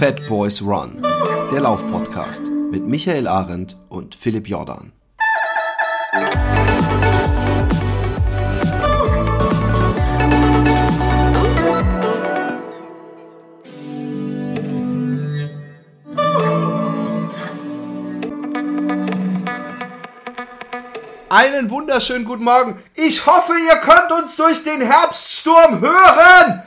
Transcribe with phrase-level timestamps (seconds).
[0.00, 1.02] Fat Boys Run,
[1.52, 4.92] der Laufpodcast mit Michael Arendt und Philipp Jordan.
[21.28, 22.82] Einen wunderschönen guten Morgen.
[22.94, 26.62] Ich hoffe, ihr könnt uns durch den Herbststurm hören.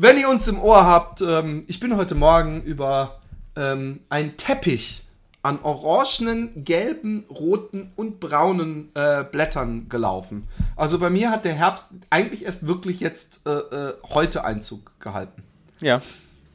[0.00, 3.18] Wenn ihr uns im Ohr habt, ähm, ich bin heute Morgen über
[3.56, 5.02] ähm, einen Teppich
[5.42, 10.46] an orangenen, gelben, roten und braunen äh, Blättern gelaufen.
[10.76, 15.42] Also bei mir hat der Herbst eigentlich erst wirklich jetzt äh, äh, heute Einzug gehalten.
[15.80, 16.00] Ja,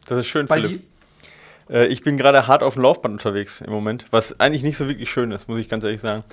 [0.05, 0.83] das ist schön, bei Philipp.
[1.69, 4.87] Äh, ich bin gerade hart auf dem Laufband unterwegs im Moment, was eigentlich nicht so
[4.87, 6.23] wirklich schön ist, muss ich ganz ehrlich sagen.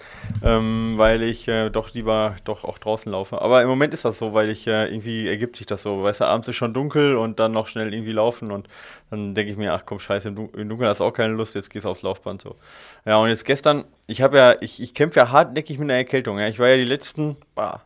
[0.43, 3.41] Ähm, weil ich äh, doch lieber doch auch draußen laufe.
[3.41, 6.03] Aber im Moment ist das so, weil ich äh, irgendwie ergibt sich das so.
[6.03, 8.69] Weißt du, abends ist schon dunkel und dann noch schnell irgendwie laufen und
[9.11, 11.55] dann denke ich mir, ach komm, scheiße, im, im Dunkeln hast du auch keine Lust,
[11.55, 12.57] jetzt gehst du aufs Laufband so.
[13.05, 16.39] Ja, und jetzt gestern, ich habe ja, ich, ich kämpfe ja hartnäckig mit einer Erkältung.
[16.39, 16.49] Ja.
[16.49, 17.83] Ich war ja die letzten, bah,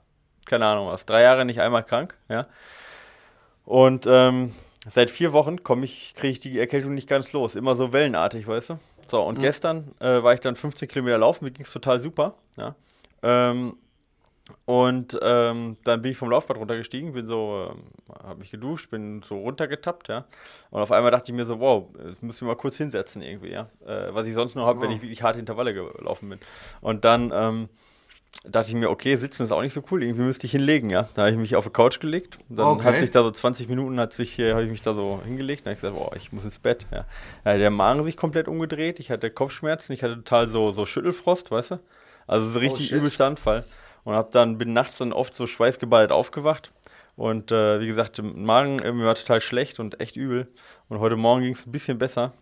[0.47, 2.47] keine Ahnung was, drei Jahre nicht einmal krank, ja.
[3.64, 4.53] Und ähm,
[4.88, 7.54] Seit vier Wochen komme ich, kriege ich die Erkältung nicht ganz los.
[7.54, 8.78] Immer so wellenartig, weißt du?
[9.08, 9.42] So, und mhm.
[9.42, 12.34] gestern äh, war ich dann 15 Kilometer laufen, mir ging es total super.
[12.56, 12.74] Ja.
[13.22, 13.77] Ähm,
[14.66, 19.22] und ähm, dann bin ich vom Laufbad runtergestiegen, bin so, äh, habe mich geduscht, bin
[19.22, 20.27] so runtergetappt, ja.
[20.70, 23.52] Und auf einmal dachte ich mir so, wow, das müsste ich mal kurz hinsetzen irgendwie,
[23.52, 23.70] ja.
[23.86, 24.84] Äh, was ich sonst nur habe, wow.
[24.84, 26.40] wenn ich wirklich harte Intervalle gelaufen bin.
[26.82, 27.68] Und dann ähm,
[28.45, 31.09] dachte ich mir, okay, sitzen ist auch nicht so cool, irgendwie müsste ich hinlegen, ja.
[31.14, 32.39] Da habe ich mich auf die Couch gelegt.
[32.48, 32.84] Dann okay.
[32.84, 35.62] hat sich da so 20 Minuten, hat sich, äh, habe ich mich da so hingelegt.
[35.62, 36.86] Dann habe ich gesagt, boah, ich muss ins Bett.
[36.92, 37.06] Ja.
[37.45, 37.56] ja.
[37.56, 41.73] der Magen sich komplett umgedreht, ich hatte Kopfschmerzen, ich hatte total so, so Schüttelfrost, weißt
[41.73, 41.81] du?
[42.27, 43.64] Also so richtig oh, übelster Anfall.
[44.05, 46.70] Und hab dann, bin nachts dann oft so schweißgeballt aufgewacht.
[47.17, 50.48] Und äh, wie gesagt, der Magen mir war total schlecht und echt übel.
[50.89, 52.33] Und heute Morgen ging es ein bisschen besser.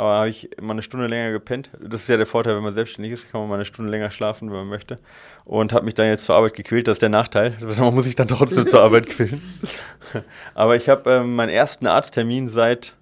[0.00, 1.68] Aber habe ich mal eine Stunde länger gepennt.
[1.78, 4.10] Das ist ja der Vorteil, wenn man selbstständig ist, kann man mal eine Stunde länger
[4.10, 4.98] schlafen, wenn man möchte.
[5.44, 6.88] Und habe mich dann jetzt zur Arbeit gequält.
[6.88, 7.54] Das ist der Nachteil.
[7.60, 9.42] Man muss sich dann trotzdem zur Arbeit quälen.
[10.54, 12.94] Aber ich habe ähm, meinen ersten Arzttermin seit,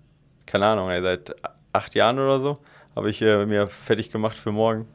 [0.44, 1.36] keine Ahnung, seit
[1.72, 2.58] acht Jahren oder so,
[2.96, 4.88] habe ich äh, mir fertig gemacht für morgen.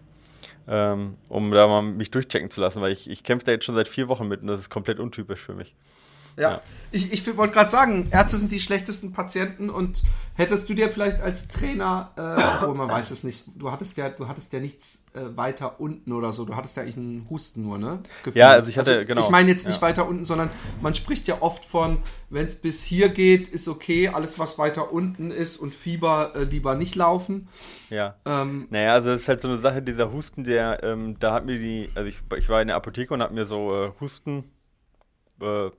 [0.67, 3.75] Ähm, um da mal mich durchchecken zu lassen, weil ich, ich kämpfe da jetzt schon
[3.75, 5.73] seit vier Wochen mit und das ist komplett untypisch für mich.
[6.38, 6.51] Ja.
[6.51, 6.61] ja.
[6.91, 10.03] Ich, ich wollte gerade sagen, Ärzte sind die schlechtesten Patienten und
[10.35, 14.09] hättest du dir vielleicht als Trainer, äh, obwohl man weiß es nicht, du hattest ja,
[14.09, 17.63] du hattest ja nichts äh, weiter unten oder so, du hattest ja eigentlich einen Husten
[17.63, 17.99] nur, ne?
[18.23, 18.39] Gefühl.
[18.39, 19.21] Ja, also ich hatte, also, genau.
[19.21, 19.81] Ich meine jetzt nicht ja.
[19.81, 20.51] weiter unten, sondern
[20.81, 21.97] man spricht ja oft von,
[22.29, 26.44] wenn es bis hier geht, ist okay, alles was weiter unten ist und Fieber äh,
[26.44, 27.47] lieber nicht laufen.
[27.89, 28.17] Ja.
[28.25, 31.45] Ähm, naja, also es ist halt so eine Sache, dieser Husten, der, ähm, da hat
[31.45, 34.44] mir die, also ich, ich war in der Apotheke und hab mir so äh, Husten,
[35.41, 35.69] äh,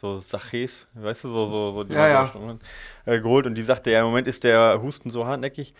[0.00, 2.32] so Saches, weißt du, so, so, so die ja, ja.
[3.04, 5.74] Äh, geholt und die sagte, ja, im Moment ist der Husten so hartnäckig.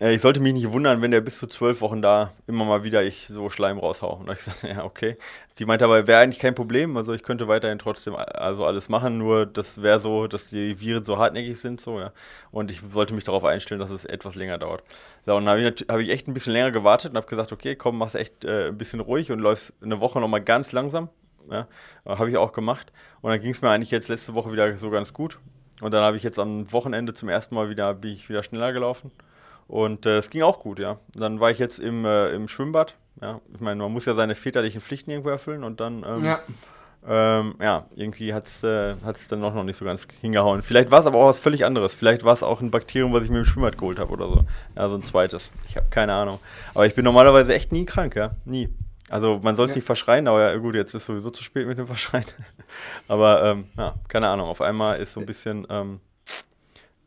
[0.00, 2.84] Äh, ich sollte mich nicht wundern, wenn der bis zu zwölf Wochen da immer mal
[2.84, 4.16] wieder ich so Schleim raushau.
[4.16, 5.16] Und ich sagte, ja, okay.
[5.54, 9.18] Sie meinte aber, wäre eigentlich kein Problem, also ich könnte weiterhin trotzdem also alles machen,
[9.18, 12.12] nur das wäre so, dass die Viren so hartnäckig sind, so, ja.
[12.50, 14.82] Und ich sollte mich darauf einstellen, dass es etwas länger dauert.
[15.26, 17.52] So, und dann habe ich, hab ich, echt ein bisschen länger gewartet und habe gesagt,
[17.52, 21.08] okay, komm, mach's echt äh, ein bisschen ruhig und läufst eine Woche nochmal ganz langsam
[21.50, 21.66] ja,
[22.04, 22.92] habe ich auch gemacht.
[23.20, 25.38] Und dann ging es mir eigentlich jetzt letzte Woche wieder so ganz gut.
[25.80, 28.72] Und dann habe ich jetzt am Wochenende zum ersten Mal wieder, bin ich wieder schneller
[28.72, 29.10] gelaufen.
[29.66, 30.98] Und äh, es äh, ging auch gut, ja.
[31.14, 32.96] Dann war ich jetzt im, äh, im Schwimmbad.
[33.20, 36.40] Ja, ich meine, man muss ja seine väterlichen Pflichten irgendwo erfüllen und dann, ähm, ja.
[37.06, 38.94] Ähm, ja, irgendwie hat es äh,
[39.30, 40.60] dann noch, noch nicht so ganz hingehauen.
[40.62, 41.94] Vielleicht war es aber auch was völlig anderes.
[41.94, 44.44] Vielleicht war es auch ein Bakterium, was ich mir im Schwimmbad geholt habe oder so.
[44.76, 45.50] Ja, so ein zweites.
[45.66, 46.40] Ich habe keine Ahnung.
[46.74, 48.32] Aber ich bin normalerweise echt nie krank, ja.
[48.44, 48.68] Nie.
[49.10, 49.76] Also man soll es ja.
[49.76, 52.24] nicht verschreien, aber ja, gut, jetzt ist sowieso zu spät mit dem Verschreien.
[53.08, 56.00] aber ähm, ja, keine Ahnung, auf einmal ist so ein bisschen, ähm,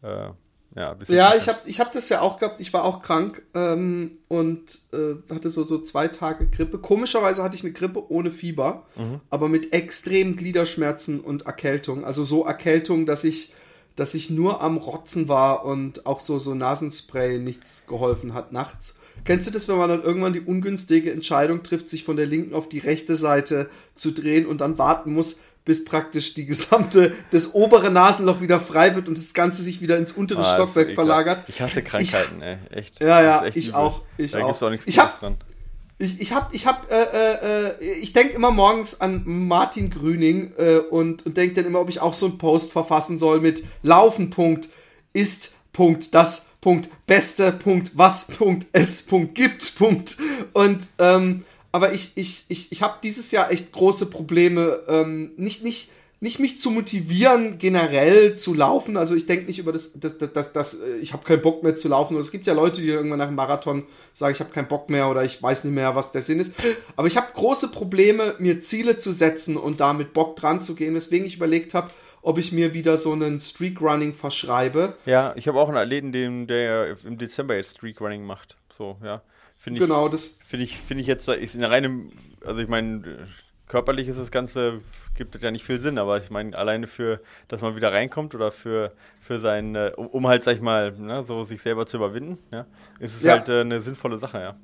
[0.02, 0.28] äh,
[0.76, 0.96] ja.
[1.08, 4.80] Ja, ich habe ich hab das ja auch gehabt, ich war auch krank ähm, und
[4.92, 6.80] äh, hatte so, so zwei Tage Grippe.
[6.80, 9.22] Komischerweise hatte ich eine Grippe ohne Fieber, mhm.
[9.30, 12.04] aber mit extremen Gliederschmerzen und Erkältung.
[12.04, 13.54] Also so Erkältung, dass ich
[13.96, 18.96] dass ich nur am Rotzen war und auch so, so Nasenspray nichts geholfen hat nachts.
[19.26, 22.54] Kennst du das, wenn man dann irgendwann die ungünstige Entscheidung trifft, sich von der linken
[22.54, 27.54] auf die rechte Seite zu drehen und dann warten muss, bis praktisch die gesamte, das
[27.54, 31.44] obere Nasenloch wieder frei wird und das Ganze sich wieder ins untere oh, Stockwerk verlagert.
[31.48, 33.02] Ich hasse Krankheiten, ich, ey, echt.
[33.02, 33.76] Ja, ja, ich übel.
[33.76, 34.48] auch, ich da auch.
[34.48, 35.38] Gibt's auch nichts ich hab, dran.
[36.00, 40.78] Ich, ich hab, ich hab, äh, äh, ich denke immer morgens an Martin Grüning äh,
[40.80, 44.30] und, und denke dann immer, ob ich auch so einen Post verfassen soll mit Laufen,
[44.32, 44.70] Punkt,
[45.14, 50.16] ist Punkt, das Punkt, beste Punkt, was Punkt, es Punkt, gibt Punkt.
[50.54, 51.44] Und ähm,
[51.74, 55.90] aber ich, ich, ich, ich habe dieses Jahr echt große Probleme, ähm, nicht, nicht,
[56.20, 58.96] nicht mich zu motivieren, generell zu laufen.
[58.96, 61.64] Also ich denke nicht über das, das, das, das, das äh, ich habe keinen Bock
[61.64, 62.14] mehr zu laufen.
[62.14, 64.90] Und es gibt ja Leute, die irgendwann nach einem Marathon sagen, ich habe keinen Bock
[64.92, 66.54] mehr oder ich weiß nicht mehr, was der Sinn ist.
[66.96, 70.94] Aber ich habe große Probleme, mir Ziele zu setzen und damit Bock dran zu gehen,
[70.94, 71.90] weswegen ich überlegt habe,
[72.24, 74.96] ob ich mir wieder so einen Streak-Running verschreibe.
[75.06, 78.58] Ja, ich habe auch einen Athleten, den, der im Dezember jetzt Streak-Running macht.
[78.76, 79.22] So, ja.
[79.58, 82.12] Finde ich, genau, das finde ich, finde ich jetzt, ist in reinem,
[82.44, 83.28] also ich meine,
[83.68, 84.82] körperlich ist das Ganze,
[85.16, 88.36] gibt es ja nicht viel Sinn, aber ich meine, alleine für, dass man wieder reinkommt
[88.36, 91.86] oder für, für sein, äh, um, um halt, sag ich mal, ne, so sich selber
[91.86, 92.66] zu überwinden, ja,
[93.00, 93.34] ist es ja.
[93.34, 94.56] halt äh, eine sinnvolle Sache, ja.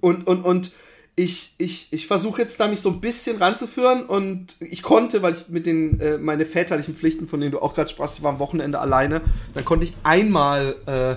[0.00, 0.72] Und, und, und
[1.14, 5.34] ich, ich, ich versuche jetzt da mich so ein bisschen ranzuführen und ich konnte, weil
[5.34, 8.32] ich mit den äh, meine väterlichen Pflichten, von denen du auch gerade sprachst, ich war
[8.32, 9.20] am Wochenende alleine,
[9.52, 11.16] dann konnte ich einmal äh,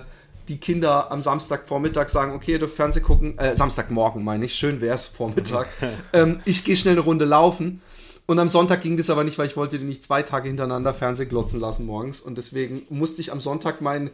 [0.49, 4.81] die Kinder am Samstagvormittag sagen, okay, ihr dürft Fernsehen gucken, äh, Samstagmorgen meine ich, schön
[4.81, 5.67] wäre es Vormittag.
[6.13, 7.81] ähm, ich gehe schnell eine Runde laufen.
[8.27, 10.95] Und am Sonntag ging das aber nicht, weil ich wollte die nicht zwei Tage hintereinander
[10.95, 12.21] Fernsehen glotzen lassen morgens.
[12.21, 14.09] Und deswegen musste ich am Sonntag meinen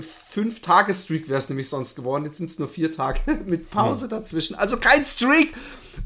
[0.00, 2.24] fünf Tage Streak wäre es nämlich sonst geworden.
[2.24, 4.18] Jetzt sind es nur vier Tage mit Pause ja.
[4.18, 4.54] dazwischen.
[4.54, 5.54] Also kein Streak.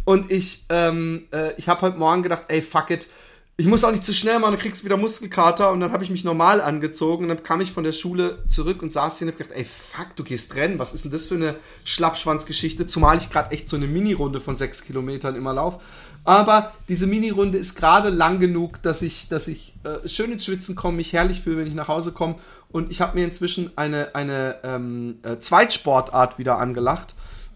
[0.05, 3.07] Und ich, ähm, äh, ich habe heute Morgen gedacht, ey, fuck it
[3.59, 6.03] ich muss auch nicht zu schnell machen, dann kriegst du wieder Muskelkater und dann habe
[6.03, 9.29] ich mich normal angezogen und dann kam ich von der Schule zurück und saß hier
[9.29, 12.87] und hab gedacht, ey fuck, du gehst rennen, was ist denn das für eine Schlappschwanzgeschichte,
[12.87, 15.81] zumal ich gerade echt so eine Mini-Runde von sechs Kilometern immer laufe.
[16.25, 20.75] Aber diese Mini-Runde ist gerade lang genug, dass ich, dass ich äh, schön ins Schwitzen
[20.75, 22.37] komme, mich herrlich fühle, wenn ich nach Hause komme.
[22.73, 27.15] Und ich habe mir inzwischen eine, eine ähm, äh, Zweitsportart wieder angelacht.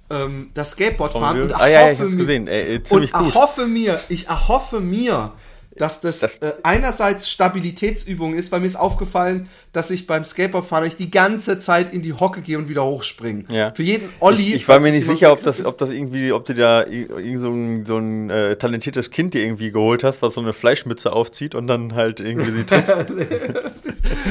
[0.09, 2.47] Ähm, das Skateboardfahren und ah, ja, ich hab's gesehen.
[2.47, 3.13] Ey, und gut.
[3.13, 5.33] erhoffe mir, ich erhoffe mir,
[5.77, 10.87] dass das, das äh, einerseits Stabilitätsübung ist, weil mir ist aufgefallen, dass ich beim Skateboardfahren
[10.87, 13.45] ich die ganze Zeit in die Hocke gehe und wieder hochspringe.
[13.51, 13.73] Ja.
[13.73, 14.49] Für jeden Olli.
[14.49, 17.41] Ich, ich war mir nicht sicher, ob das, ob das irgendwie, ob du da irgend
[17.41, 21.13] so ein, so ein äh, talentiertes Kind dir irgendwie geholt hast, was so eine Fleischmütze
[21.13, 22.65] aufzieht und dann halt irgendwie sie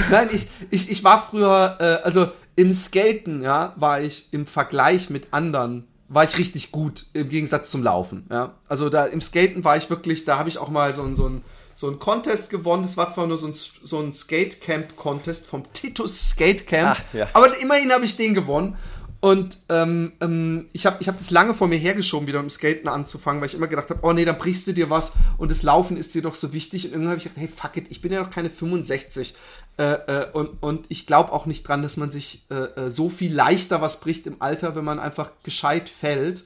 [0.10, 5.10] Nein, ich, ich, ich war früher, äh, also im Skaten, ja, war ich im Vergleich
[5.10, 8.28] mit anderen war ich richtig gut im Gegensatz zum Laufen.
[8.30, 8.54] Ja?
[8.68, 11.28] Also da im Skaten war ich wirklich, da habe ich auch mal so ein, so
[11.28, 11.42] ein
[11.78, 12.84] so ein Contest gewonnen.
[12.84, 17.28] Das war zwar nur so ein, so ein Skate-Camp-Contest vom Titus Skate Camp, ah, ja.
[17.34, 18.78] aber immerhin habe ich den gewonnen.
[19.20, 22.54] Und ähm, ähm, ich habe ich hab das lange vor mir hergeschoben, wieder mit dem
[22.54, 25.50] Skaten anzufangen, weil ich immer gedacht habe, oh nee, dann brichst du dir was und
[25.50, 26.86] das Laufen ist dir doch so wichtig.
[26.86, 29.34] Und dann habe ich gedacht, hey, fuck it, ich bin ja noch keine 65.
[29.78, 33.10] Äh, äh, und, und ich glaube auch nicht dran, dass man sich äh, äh, so
[33.10, 36.46] viel leichter was bricht im Alter, wenn man einfach gescheit fällt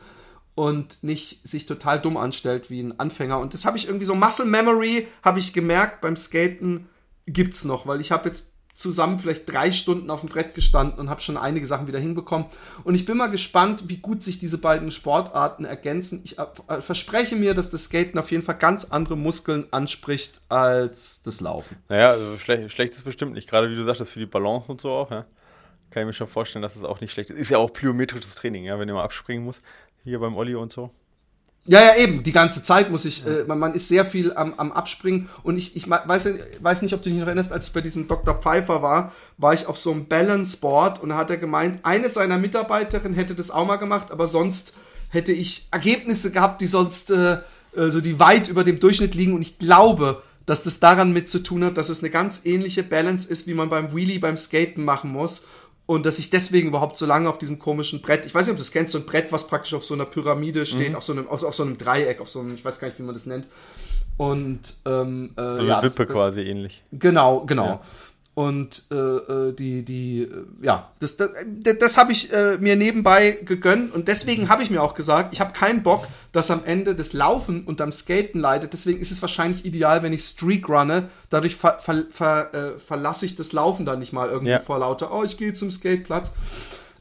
[0.55, 3.39] und nicht sich total dumm anstellt wie ein Anfänger.
[3.39, 6.89] Und das habe ich irgendwie so Muscle Memory, habe ich gemerkt, beim Skaten
[7.27, 8.48] gibt es noch, weil ich habe jetzt
[8.79, 12.47] zusammen vielleicht drei Stunden auf dem Brett gestanden und habe schon einige Sachen wieder hinbekommen.
[12.85, 16.21] Und ich bin mal gespannt, wie gut sich diese beiden Sportarten ergänzen.
[16.23, 21.21] Ich äh, verspreche mir, dass das Skaten auf jeden Fall ganz andere Muskeln anspricht als
[21.23, 21.75] das Laufen.
[21.89, 23.49] Naja, also schlecht, schlecht ist bestimmt nicht.
[23.49, 25.11] Gerade wie du sagtest, für die Balance und so auch.
[25.11, 25.25] Ja?
[25.91, 27.37] Kann ich mir schon vorstellen, dass es auch nicht schlecht ist.
[27.37, 29.61] Ist ja auch plyometrisches Training, ja, wenn ihr mal abspringen muss.
[30.05, 30.91] Hier beim Olli und so.
[31.65, 32.23] Ja, ja, eben.
[32.23, 35.29] Die ganze Zeit muss ich, äh, man, man, ist sehr viel am, am Abspringen.
[35.43, 36.29] Und ich, ich weiß,
[36.61, 38.35] weiß nicht, ob du dich noch erinnerst, als ich bei diesem Dr.
[38.35, 42.37] Pfeiffer war, war ich auf so einem Balance-Board und da hat er gemeint, eine seiner
[42.37, 44.73] Mitarbeiterinnen hätte das auch mal gemacht, aber sonst
[45.09, 47.37] hätte ich Ergebnisse gehabt, die sonst äh,
[47.75, 49.33] äh, so die weit über dem Durchschnitt liegen.
[49.33, 52.83] Und ich glaube, dass das daran mit zu tun hat, dass es eine ganz ähnliche
[52.83, 55.45] Balance ist, wie man beim Wheelie beim Skaten machen muss
[55.89, 58.57] und dass ich deswegen überhaupt so lange auf diesem komischen Brett, ich weiß nicht, ob
[58.57, 60.95] du das kennst, so ein Brett, was praktisch auf so einer Pyramide steht, mhm.
[60.95, 62.99] auf, so einem, auf, auf, so einem Dreieck, auf so einem, ich weiß gar nicht,
[62.99, 63.47] wie man das nennt.
[64.15, 66.83] Und ähm, äh, so eine ja, Wippe das, quasi ähnlich.
[66.91, 67.65] Genau, genau.
[67.65, 67.81] Ja.
[68.39, 71.29] Und äh, äh, die, die, äh, ja, das, das,
[71.77, 75.41] das habe ich äh, mir nebenbei gegönnt und deswegen habe ich mir auch gesagt, ich
[75.41, 78.71] habe keinen Bock, dass am Ende das Laufen und am Skaten leidet.
[78.71, 81.09] Deswegen ist es wahrscheinlich ideal, wenn ich Streak runne.
[81.29, 84.61] Dadurch ver, ver, ver, äh, verlasse ich das Laufen dann nicht mal irgendwie ja.
[84.61, 86.31] vor lauter, oh, ich gehe zum Skateplatz.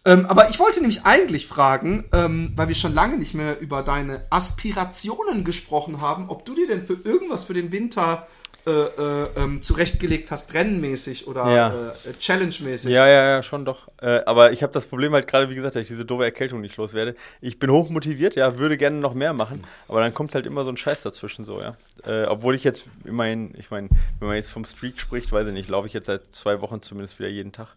[0.05, 3.85] Ähm, aber ich wollte nämlich eigentlich fragen, ähm, weil wir schon lange nicht mehr über
[3.85, 8.27] deine Aspirationen gesprochen haben, ob du dir denn für irgendwas für den Winter
[8.69, 11.69] äh, äh, ähm, zurechtgelegt hast, rennenmäßig oder ja.
[11.69, 12.91] äh, Challenge-mäßig.
[12.91, 13.89] Ja, ja, ja, schon doch.
[14.03, 16.61] Äh, aber ich habe das Problem halt gerade, wie gesagt, dass ich diese doofe Erkältung
[16.61, 17.15] nicht loswerde.
[17.41, 20.71] Ich bin hochmotiviert, ja, würde gerne noch mehr machen, aber dann kommt halt immer so
[20.71, 21.77] ein Scheiß dazwischen so, ja.
[22.07, 25.55] Äh, obwohl ich jetzt immerhin, ich meine, wenn man jetzt vom Streak spricht, weiß ich
[25.55, 27.69] nicht, laufe ich jetzt seit zwei Wochen zumindest wieder jeden Tag.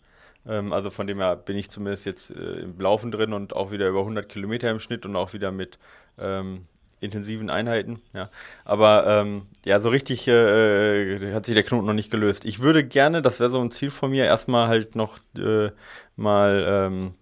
[0.45, 3.71] Ähm, also von dem her bin ich zumindest jetzt äh, im Laufen drin und auch
[3.71, 5.79] wieder über 100 Kilometer im Schnitt und auch wieder mit
[6.19, 6.65] ähm,
[7.01, 7.99] intensiven Einheiten.
[8.13, 8.29] Ja.
[8.63, 12.45] Aber ähm, ja, so richtig äh, äh, hat sich der Knoten noch nicht gelöst.
[12.45, 15.71] Ich würde gerne, das wäre so ein Ziel von mir, erstmal halt noch äh,
[16.15, 17.13] mal ähm,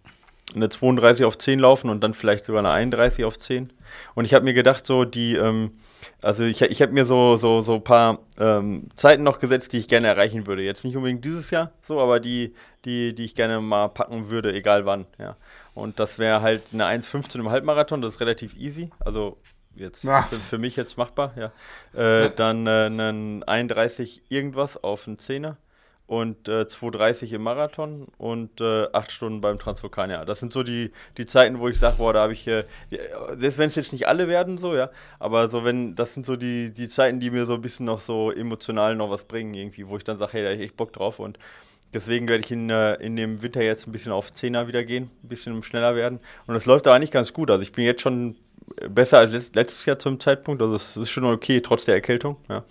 [0.54, 3.72] eine 32 auf 10 laufen und dann vielleicht sogar eine 31 auf 10.
[4.16, 5.72] Und ich habe mir gedacht, so die, ähm,
[6.22, 9.78] also ich, ich habe mir so, so, so ein paar ähm, Zeiten noch gesetzt, die
[9.78, 10.64] ich gerne erreichen würde.
[10.64, 12.54] Jetzt nicht unbedingt dieses Jahr so, aber die,
[12.86, 15.06] die, die ich gerne mal packen würde, egal wann.
[15.18, 15.38] Ja.
[15.74, 18.90] Und das wäre halt eine 1,15 im Halbmarathon, das ist relativ easy.
[19.00, 19.38] Also
[19.76, 21.52] jetzt für, für, mich jetzt machbar, ja.
[22.00, 22.32] Äh.
[22.36, 25.58] Dann äh, einen 31 irgendwas auf einen Zehner
[26.10, 30.26] und äh, 2,30 im Marathon und äh, 8 Stunden beim Transvulkanier.
[30.26, 32.64] Das sind so die, die Zeiten, wo ich sage, boah, da habe ich, äh,
[33.38, 36.36] selbst wenn es jetzt nicht alle werden, so, ja, aber so, wenn, das sind so
[36.36, 39.88] die, die Zeiten, die mir so ein bisschen noch so emotional noch was bringen, irgendwie,
[39.88, 41.38] wo ich dann sage, hey, da habe ich echt Bock drauf und
[41.94, 45.12] deswegen werde ich in, äh, in dem Winter jetzt ein bisschen auf 10er wieder gehen,
[45.24, 48.02] ein bisschen schneller werden und das läuft aber nicht ganz gut, also ich bin jetzt
[48.02, 48.36] schon
[48.88, 52.64] besser als letztes Jahr zum Zeitpunkt, also es ist schon okay, trotz der Erkältung, ja.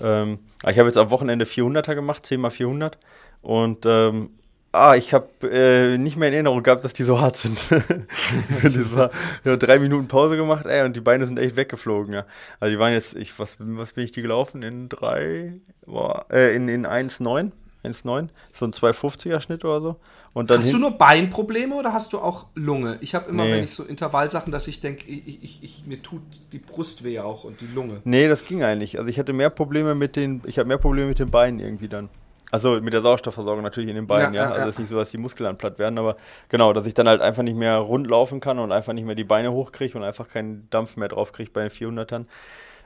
[0.00, 0.38] Ähm,
[0.68, 2.98] ich habe jetzt am Wochenende 400er gemacht, 10 mal 400.
[3.42, 4.30] Und ähm,
[4.72, 7.70] ah, ich habe äh, nicht mehr in Erinnerung gehabt, dass die so hart sind.
[8.62, 9.10] das war
[9.44, 12.26] ja, drei Minuten Pause gemacht, ey, und die Beine sind echt weggeflogen, ja.
[12.60, 14.62] Also die waren jetzt, ich, was, was bin ich die gelaufen?
[14.62, 15.54] In drei,
[15.86, 17.52] boah, äh, in, in 1,9.
[17.84, 19.96] 1,9, so ein 250er Schnitt oder so.
[20.34, 22.98] Und dann hast du nur Beinprobleme oder hast du auch Lunge?
[23.00, 23.52] Ich habe immer, nee.
[23.52, 27.20] wenn ich so Intervallsachen, dass ich denke, ich, ich, ich, mir tut die Brust weh
[27.20, 28.00] auch und die Lunge.
[28.04, 28.98] Nee, das ging eigentlich.
[28.98, 31.88] Also ich hatte mehr Probleme mit den, ich habe mehr Probleme mit den Beinen irgendwie
[31.88, 32.08] dann.
[32.50, 34.44] Also mit der Sauerstoffversorgung natürlich in den Beinen, ja.
[34.44, 34.50] ja.
[34.50, 36.16] Also es ist nicht so, dass die Muskeln platt werden, aber
[36.48, 39.14] genau, dass ich dann halt einfach nicht mehr rund laufen kann und einfach nicht mehr
[39.14, 42.24] die Beine hochkriege und einfach keinen Dampf mehr drauf kriege bei den 400ern.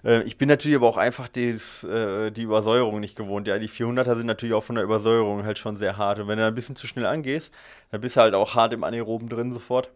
[0.04, 3.46] Äh, ich bin natürlich aber auch einfach des, äh, die Übersäuerung nicht gewohnt.
[3.46, 6.18] Ja, die 400er sind natürlich auch von der Übersäuerung halt schon sehr hart.
[6.18, 7.52] Und wenn du ein bisschen zu schnell angehst,
[7.90, 9.90] dann bist du halt auch hart im Anaeroben drin sofort.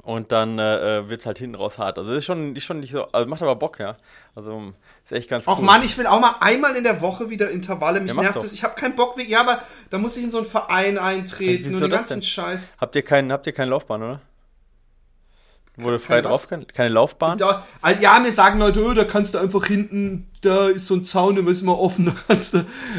[0.00, 1.98] Und dann äh, äh wird es halt hinten raus hart.
[1.98, 3.94] Also das ist schon, ist schon nicht so, also macht aber Bock, ja.
[4.34, 4.72] Also
[5.04, 5.52] ist echt ganz cool.
[5.52, 8.00] Auch Mann, ich will auch mal einmal in der Woche wieder Intervalle.
[8.00, 8.54] Mich ja, nervt das.
[8.54, 11.82] Ich habe keinen Bock, ja, aber da muss ich in so einen Verein eintreten und
[11.82, 12.22] den ganzen denn?
[12.22, 12.72] Scheiß.
[12.78, 14.20] Habt ihr, keinen, habt ihr keine Laufbahn, oder?
[15.76, 17.38] Wurde frei drauf, keine Laufbahn?
[17.38, 17.66] Da,
[18.00, 21.36] ja, mir sagen Leute, oh, da kannst du einfach hinten, da ist so ein Zaun,
[21.44, 22.12] da ist mal offen.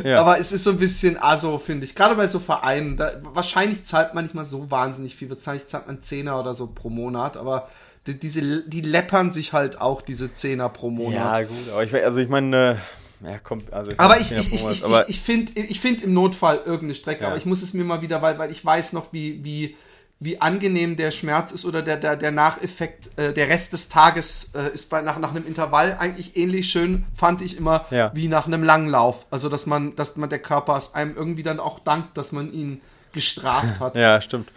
[0.03, 0.19] Ja.
[0.19, 1.93] Aber es ist so ein bisschen also finde ich.
[1.93, 5.29] Gerade bei so Vereinen, da, wahrscheinlich zahlt man nicht mal so wahnsinnig viel.
[5.29, 7.69] Wahrscheinlich zahlt man Zehner oder so pro Monat, aber
[8.07, 11.13] die, diese, die läppern sich halt auch, diese Zehner pro Monat.
[11.13, 12.79] Ja, gut, aber ich, also ich meine,
[13.23, 16.57] äh, ja, kommt, also aber ich, ich, ich, ich, ich finde ich find im Notfall
[16.57, 17.27] irgendeine Strecke, ja.
[17.27, 19.77] aber ich muss es mir mal wieder, weil, weil ich weiß noch, wie, wie,
[20.23, 24.53] wie angenehm der Schmerz ist oder der, der, der Nacheffekt, äh, der Rest des Tages
[24.55, 28.11] äh, ist bei, nach, nach einem Intervall eigentlich ähnlich schön, fand ich immer, ja.
[28.13, 29.25] wie nach einem Langlauf.
[29.31, 32.53] Also, dass man, dass man der Körper es einem irgendwie dann auch dankt, dass man
[32.53, 32.79] ihn
[33.11, 33.95] gestraft hat.
[33.97, 34.49] ja, stimmt.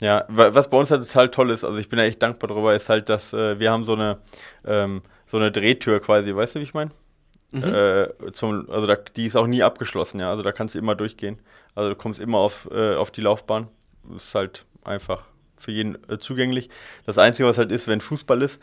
[0.00, 2.74] Ja, was bei uns halt total toll ist, also ich bin ja echt dankbar darüber,
[2.74, 4.16] ist halt, dass äh, wir haben so eine,
[4.64, 6.90] ähm, so eine Drehtür quasi, weißt du, wie ich meine?
[7.50, 7.64] Mhm.
[7.64, 10.30] Äh, also da, die ist auch nie abgeschlossen, ja.
[10.30, 11.38] Also da kannst du immer durchgehen.
[11.74, 13.68] Also du kommst immer auf, äh, auf die Laufbahn.
[14.04, 15.24] Das ist halt einfach
[15.56, 16.70] für jeden äh, zugänglich.
[17.06, 18.60] Das Einzige, was halt ist, wenn Fußball ist,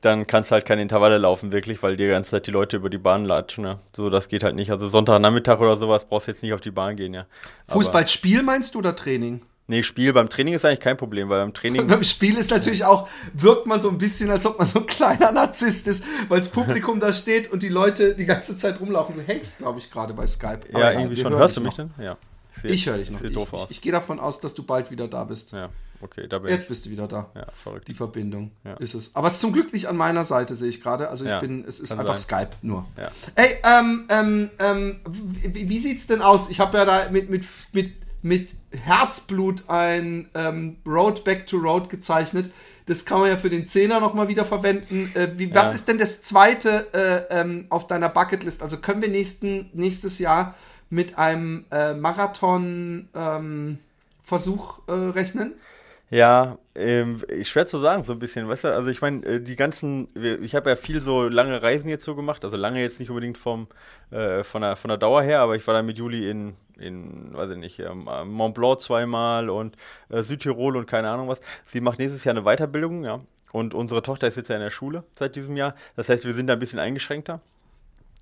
[0.00, 2.90] dann kannst du halt keine Intervalle laufen, wirklich, weil die ganze Zeit die Leute über
[2.90, 3.64] die Bahn latschen.
[3.64, 3.78] Ja.
[3.96, 4.70] So, das geht halt nicht.
[4.70, 7.26] Also Sonntagnachmittag oder sowas brauchst du jetzt nicht auf die Bahn gehen, ja.
[7.68, 9.40] Fußballspiel meinst du oder Training?
[9.66, 10.12] Nee, Spiel.
[10.12, 11.86] Beim Training ist eigentlich kein Problem, weil beim Training.
[11.86, 14.86] beim Spiel ist natürlich auch, wirkt man so ein bisschen, als ob man so ein
[14.86, 19.16] kleiner Narzisst ist, weil das Publikum da steht und die Leute die ganze Zeit rumlaufen.
[19.16, 20.60] Du hängst, glaube ich, gerade bei Skype.
[20.70, 21.34] Ja, Aber irgendwie schon.
[21.34, 21.90] Hörst du mich denn?
[21.98, 22.18] Ja.
[22.62, 23.20] Ich, ich höre dich noch.
[23.20, 25.52] Ich, ich, ich gehe davon aus, dass du bald wieder da bist.
[25.52, 25.70] Ja,
[26.00, 27.30] okay, da bin Jetzt bist du wieder da.
[27.34, 27.88] Ja, verrückt.
[27.88, 28.74] Die Verbindung ja.
[28.74, 29.14] ist es.
[29.14, 31.08] Aber es ist zum Glück nicht an meiner Seite, sehe ich gerade.
[31.08, 32.46] Also ich ja, bin, es ist einfach sein.
[32.46, 32.86] Skype nur.
[32.96, 33.10] Ja.
[33.34, 36.50] Ey, ähm, ähm, ähm, wie, wie sieht's denn aus?
[36.50, 37.92] Ich habe ja da mit, mit, mit,
[38.22, 42.50] mit Herzblut ein ähm, Road Back to Road gezeichnet.
[42.86, 45.10] Das kann man ja für den Zehner nochmal wieder verwenden.
[45.14, 48.62] Äh, wie, was ist denn das zweite äh, ähm, auf deiner Bucketlist?
[48.62, 50.54] Also können wir nächsten, nächstes Jahr
[50.94, 55.54] mit einem äh, Marathon-Versuch ähm, äh, rechnen?
[56.10, 59.56] Ja, ähm, schwer zu sagen, so ein bisschen, weißt du, also ich meine, äh, die
[59.56, 63.10] ganzen, ich habe ja viel so lange Reisen jetzt so gemacht, also lange jetzt nicht
[63.10, 63.66] unbedingt vom,
[64.12, 67.34] äh, von, der, von der Dauer her, aber ich war dann mit Juli in, in
[67.34, 69.76] weiß ich nicht, ähm, Mont Blanc zweimal und
[70.10, 71.40] äh, Südtirol und keine Ahnung was.
[71.64, 73.18] Sie macht nächstes Jahr eine Weiterbildung, ja,
[73.50, 76.34] und unsere Tochter ist jetzt ja in der Schule seit diesem Jahr, das heißt, wir
[76.34, 77.40] sind da ein bisschen eingeschränkter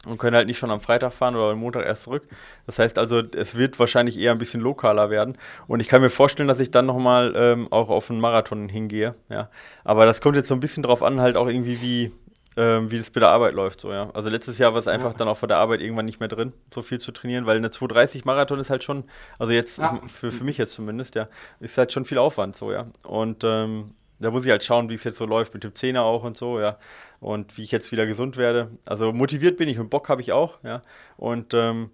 [0.07, 2.25] und können halt nicht schon am Freitag fahren oder am Montag erst zurück.
[2.67, 5.39] Das heißt also, es wird wahrscheinlich eher ein bisschen lokaler werden.
[5.69, 9.15] Und ich kann mir vorstellen, dass ich dann nochmal ähm, auch auf einen Marathon hingehe.
[9.29, 9.49] Ja.
[9.85, 12.13] Aber das kommt jetzt so ein bisschen drauf an, halt auch irgendwie, wie,
[12.57, 13.81] ähm, wie das bei der Arbeit läuft.
[13.81, 14.11] So, ja.
[14.13, 15.19] Also letztes Jahr war es einfach ja.
[15.19, 17.71] dann auch vor der Arbeit irgendwann nicht mehr drin, so viel zu trainieren, weil eine
[17.71, 19.05] 230 Marathon ist halt schon,
[19.39, 20.01] also jetzt ja.
[20.09, 21.29] für, für mich jetzt zumindest, ja,
[21.61, 22.87] ist halt schon viel Aufwand so, ja.
[23.05, 26.05] Und ähm, da muss ich halt schauen, wie es jetzt so läuft mit dem Zehner
[26.05, 26.79] auch und so, ja.
[27.21, 28.71] Und wie ich jetzt wieder gesund werde.
[28.85, 30.83] Also motiviert bin ich und Bock habe ich auch, ja.
[31.17, 31.91] Und ähm,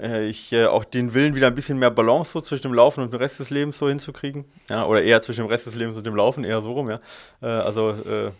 [0.00, 3.02] äh, ich äh, auch den Willen wieder ein bisschen mehr Balance so zwischen dem Laufen
[3.02, 4.44] und dem Rest des Lebens so hinzukriegen.
[4.68, 6.98] Ja, oder eher zwischen dem Rest des Lebens und dem Laufen, eher so rum, ja.
[7.42, 8.30] Äh, also äh,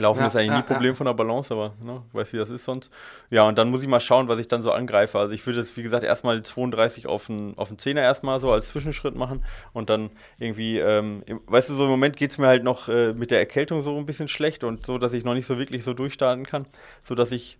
[0.00, 0.94] Laufen ja, ist eigentlich ja, nie Problem ja.
[0.94, 2.90] von der Balance, aber ne, weiß wie das ist sonst.
[3.30, 5.18] Ja, und dann muss ich mal schauen, was ich dann so angreife.
[5.18, 8.40] Also ich würde jetzt, wie gesagt, erstmal die 32 auf den, auf den 10er erstmal
[8.40, 12.38] so als Zwischenschritt machen und dann irgendwie, ähm, weißt du, so im Moment geht es
[12.38, 15.24] mir halt noch äh, mit der Erkältung so ein bisschen schlecht und so, dass ich
[15.24, 16.66] noch nicht so wirklich so durchstarten kann,
[17.02, 17.58] so dass ich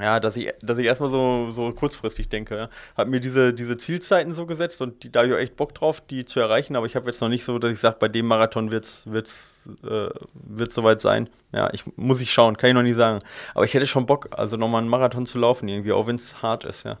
[0.00, 2.56] ja, dass ich, dass ich erstmal so, so kurzfristig denke.
[2.56, 2.68] Ja.
[2.96, 5.74] Hab mir diese, diese Zielzeiten so gesetzt und die, da habe ich auch echt Bock
[5.74, 8.08] drauf, die zu erreichen, aber ich habe jetzt noch nicht so, dass ich sage, bei
[8.08, 11.28] dem Marathon wird es wird's, äh, wird's soweit sein.
[11.52, 13.20] Ja, ich muss ich schauen, kann ich noch nie sagen.
[13.54, 16.42] Aber ich hätte schon Bock, also nochmal einen Marathon zu laufen, irgendwie, auch wenn es
[16.42, 16.98] hart ist, ja.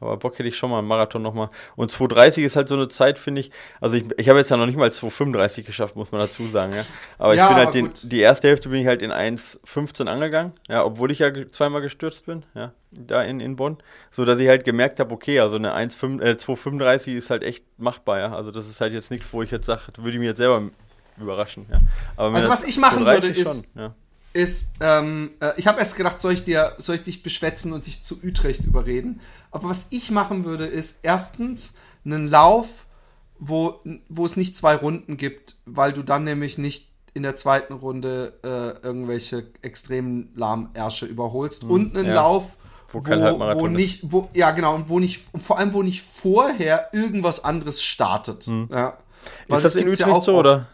[0.00, 1.50] Aber Bock hätte ich schon mal einen Marathon nochmal.
[1.76, 3.50] Und 2,30 ist halt so eine Zeit, finde ich.
[3.80, 6.72] Also ich, ich habe jetzt ja noch nicht mal 2,35 geschafft, muss man dazu sagen,
[6.74, 6.84] ja.
[7.18, 10.52] Aber ja, ich bin halt den, die erste Hälfte bin ich halt in 1,15 angegangen,
[10.68, 13.78] ja, obwohl ich ja zweimal gestürzt bin, ja, da in, in Bonn.
[14.10, 17.64] So dass ich halt gemerkt habe, okay, also eine 1,5, äh, 2,35 ist halt echt
[17.78, 18.34] machbar, ja.
[18.34, 20.62] Also das ist halt jetzt nichts, wo ich jetzt sage, würde ich mir jetzt selber
[21.18, 21.80] überraschen, ja.
[22.16, 23.72] Also was ich machen würde, ist.
[23.72, 23.94] Schon, ja
[24.34, 27.86] ist, ähm, äh, ich habe erst gedacht, soll ich dir, soll ich dich beschwätzen und
[27.86, 29.20] dich zu Utrecht überreden?
[29.54, 32.86] Aber was ich machen würde, ist erstens einen Lauf,
[33.38, 37.72] wo, wo es nicht zwei Runden gibt, weil du dann nämlich nicht in der zweiten
[37.72, 41.62] Runde äh, irgendwelche extremen Lahmärsche überholst.
[41.62, 42.14] Mhm, und einen ja.
[42.14, 42.56] Lauf,
[42.90, 46.02] wo, wo, wo nicht, wo, ja genau, und wo nicht, und vor allem, wo nicht
[46.02, 48.48] vorher irgendwas anderes startet.
[48.48, 48.68] Mhm.
[48.72, 48.98] Ja.
[49.46, 50.66] Weil ist das in Utrecht ja so, oder?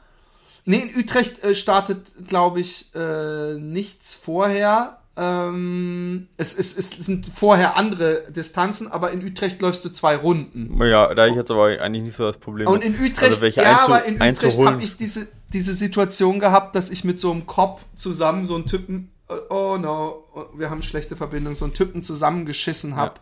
[0.64, 4.99] Nee, in Utrecht äh, startet, glaube ich, äh, nichts vorher.
[5.22, 10.82] Ähm, es, es, es, sind vorher andere Distanzen, aber in Utrecht läufst du zwei Runden.
[10.82, 12.66] Ja, da ich jetzt aber eigentlich nicht so das Problem.
[12.66, 16.88] Und in Utrecht, also ja, aber in Utrecht habe ich diese, diese Situation gehabt, dass
[16.88, 19.10] ich mit so einem Kopf zusammen so einen Typen,
[19.50, 20.24] oh no,
[20.54, 23.20] wir haben schlechte Verbindung, so einen Typen zusammengeschissen habe, ja.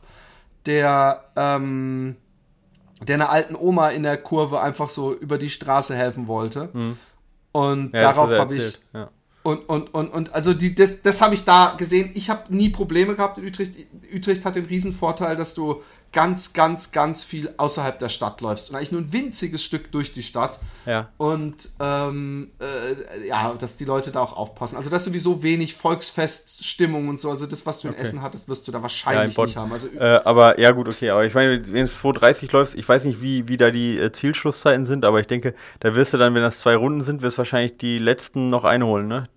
[0.67, 2.15] der, ähm,
[3.03, 6.69] der einer alten Oma in der Kurve einfach so über die Straße helfen wollte.
[6.73, 6.97] Mhm.
[7.51, 8.79] Und ja, darauf habe ich.
[8.95, 9.11] Ja.
[9.43, 12.11] Und, und, und, und also die, das, das habe ich da gesehen.
[12.15, 13.75] Ich habe nie Probleme gehabt in Utrecht.
[14.15, 18.77] Utrecht hat den Riesenvorteil, dass du ganz, ganz, ganz viel außerhalb der Stadt läufst und
[18.77, 20.59] eigentlich nur ein winziges Stück durch die Stadt.
[20.87, 21.09] Ja.
[21.19, 24.77] Und ähm, äh, ja, dass die Leute da auch aufpassen.
[24.77, 27.31] Also das ist sowieso wenig Volksfeststimmung und so.
[27.31, 28.03] Also das, was du in okay.
[28.03, 29.73] Essen hattest, wirst du da wahrscheinlich ja, nicht haben.
[29.73, 31.11] Also, äh, aber ja gut, okay.
[31.11, 34.11] Aber ich meine, wenn es 2.30 läuft, ich weiß nicht, wie, wie da die äh,
[34.11, 37.37] Zielschlusszeiten sind, aber ich denke, da wirst du dann, wenn das zwei Runden sind, wirst
[37.37, 39.29] du wahrscheinlich die letzten noch einholen, ne?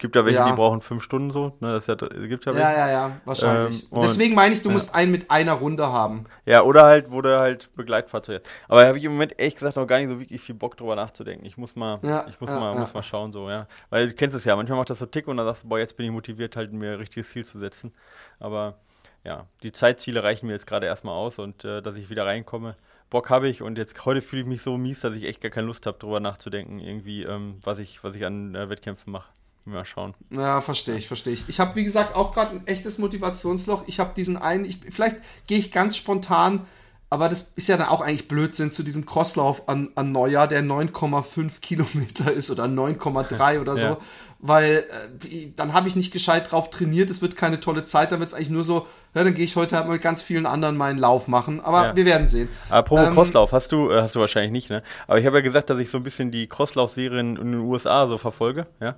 [0.00, 0.48] Gibt ja welche, ja.
[0.48, 1.52] die brauchen fünf Stunden so.
[1.60, 1.72] Ne?
[1.72, 3.82] Das ja, gibt ja, ja, ja, ja, wahrscheinlich.
[3.92, 4.72] Ähm, Deswegen meine ich, du ja.
[4.72, 6.24] musst einen mit einer Runde haben.
[6.46, 8.50] Ja, oder halt, wo du halt Begleitfahrzeug hast.
[8.66, 10.78] Aber da habe ich im Moment ehrlich gesagt noch gar nicht so wirklich viel Bock
[10.78, 11.44] drüber nachzudenken.
[11.44, 13.66] Ich muss mal, ja, ich muss mal, muss mal schauen so, ja.
[13.90, 15.78] Weil du kennst es ja, manchmal macht das so Tick und dann sagst du, boah,
[15.78, 17.92] jetzt bin ich motiviert, halt mir ein richtiges Ziel zu setzen.
[18.38, 18.78] Aber
[19.22, 22.74] ja, die Zeitziele reichen mir jetzt gerade erstmal aus und äh, dass ich wieder reinkomme.
[23.10, 25.50] Bock habe ich und jetzt heute fühle ich mich so mies, dass ich echt gar
[25.50, 29.28] keine Lust habe, drüber nachzudenken, irgendwie, ähm, was ich, was ich an äh, Wettkämpfen mache.
[29.66, 30.14] Mal schauen.
[30.30, 31.48] Ja, verstehe ich, verstehe ich.
[31.48, 33.84] Ich habe, wie gesagt, auch gerade ein echtes Motivationsloch.
[33.86, 36.66] Ich habe diesen einen, ich, vielleicht gehe ich ganz spontan,
[37.10, 40.62] aber das ist ja dann auch eigentlich Blödsinn zu diesem Crosslauf an, an Neujahr, der
[40.62, 43.86] 9,5 Kilometer ist oder 9,3 oder so.
[43.86, 43.98] Ja.
[44.38, 44.84] Weil
[45.28, 48.30] äh, dann habe ich nicht gescheit drauf trainiert, es wird keine tolle Zeit, dann wird
[48.30, 50.98] es eigentlich nur so, ja, dann gehe ich heute halt mit ganz vielen anderen meinen
[50.98, 51.60] Lauf machen.
[51.60, 51.96] Aber ja.
[51.96, 52.48] wir werden sehen.
[52.70, 54.82] Apropos ähm, Crosslauf, hast du, äh, hast du wahrscheinlich nicht, ne?
[55.08, 58.06] Aber ich habe ja gesagt, dass ich so ein bisschen die Crosslauf-Serien in den USA
[58.06, 58.94] so verfolge, ja.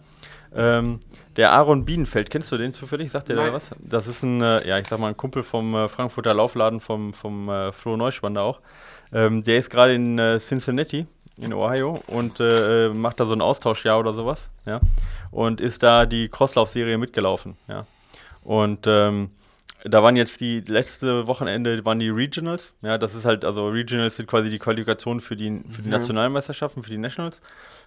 [0.55, 1.01] Ähm,
[1.37, 3.11] der Aaron Bienenfeld, kennst du den zufällig?
[3.11, 3.71] Sagt der da was?
[3.79, 7.15] Das ist ein, äh, ja, ich sag mal, ein Kumpel vom äh, Frankfurter Laufladen vom,
[7.15, 8.61] vom äh, Flo Neuschwander auch.
[9.12, 11.07] Ähm, der ist gerade in äh, Cincinnati
[11.38, 14.81] in Ohio und äh, äh, macht da so ein Austauschjahr oder sowas, ja.
[15.31, 17.87] Und ist da die Crosslauf-Serie mitgelaufen, ja.
[18.45, 19.31] Und ähm,
[19.85, 22.73] da waren jetzt die letzte Wochenende waren die Regionals.
[22.83, 25.95] Ja, das ist halt, also Regionals sind quasi die Qualifikation für die, für die mhm.
[25.95, 27.40] Nationalmeisterschaften, für die Nationals.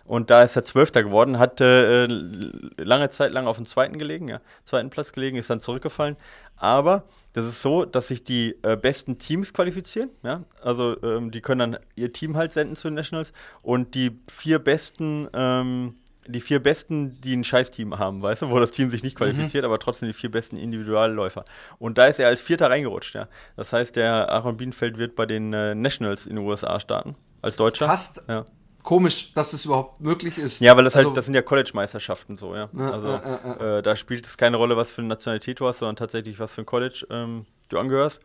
[0.04, 4.28] Und da ist er Zwölfter geworden, hat äh, lange Zeit lang auf dem zweiten gelegen,
[4.28, 6.16] ja, zweiten Platz gelegen, ist dann zurückgefallen.
[6.58, 10.44] Aber das ist so, dass sich die äh, besten Teams qualifizieren, ja.
[10.62, 14.60] Also ähm, die können dann ihr Team halt senden zu den Nationals und die vier
[14.60, 15.96] besten ähm,
[16.28, 19.64] die vier besten, die ein Scheißteam haben, weißt du, wo das Team sich nicht qualifiziert,
[19.64, 19.70] mhm.
[19.70, 21.46] aber trotzdem die vier besten Individualläufer.
[21.80, 23.28] Und da ist er als Vierter reingerutscht, ja.
[23.56, 27.58] Das heißt, der Aaron Bienenfeld wird bei den äh, Nationals in den USA starten, als
[27.58, 27.88] Deutscher.
[27.88, 28.24] Fast.
[28.28, 28.46] Ja.
[28.84, 30.62] Komisch, dass das überhaupt möglich ist.
[30.62, 32.70] Ja, weil das halt, also, halt, das sind ja College-Meisterschaften so, ja.
[32.78, 35.80] ja also ja, äh, da spielt es keine Rolle, was für eine Nationalität du hast,
[35.80, 38.22] sondern tatsächlich, was für ein College ähm, du angehörst.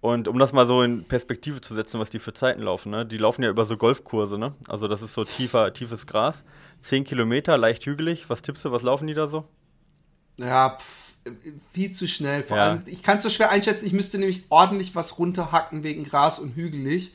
[0.00, 3.04] Und um das mal so in Perspektive zu setzen, was die für Zeiten laufen, ne?
[3.04, 4.54] Die laufen ja über so Golfkurse, ne?
[4.68, 6.44] Also das ist so tiefer, tiefes Gras.
[6.82, 8.30] 10 Kilometer, leicht hügelig.
[8.30, 9.44] Was tippst du, was laufen die da so?
[10.36, 11.16] Ja, pff,
[11.72, 12.42] viel zu schnell.
[12.42, 12.64] Vor ja.
[12.64, 16.38] allem, ich kann es so schwer einschätzen, ich müsste nämlich ordentlich was runterhacken wegen Gras
[16.38, 17.14] und hügelig.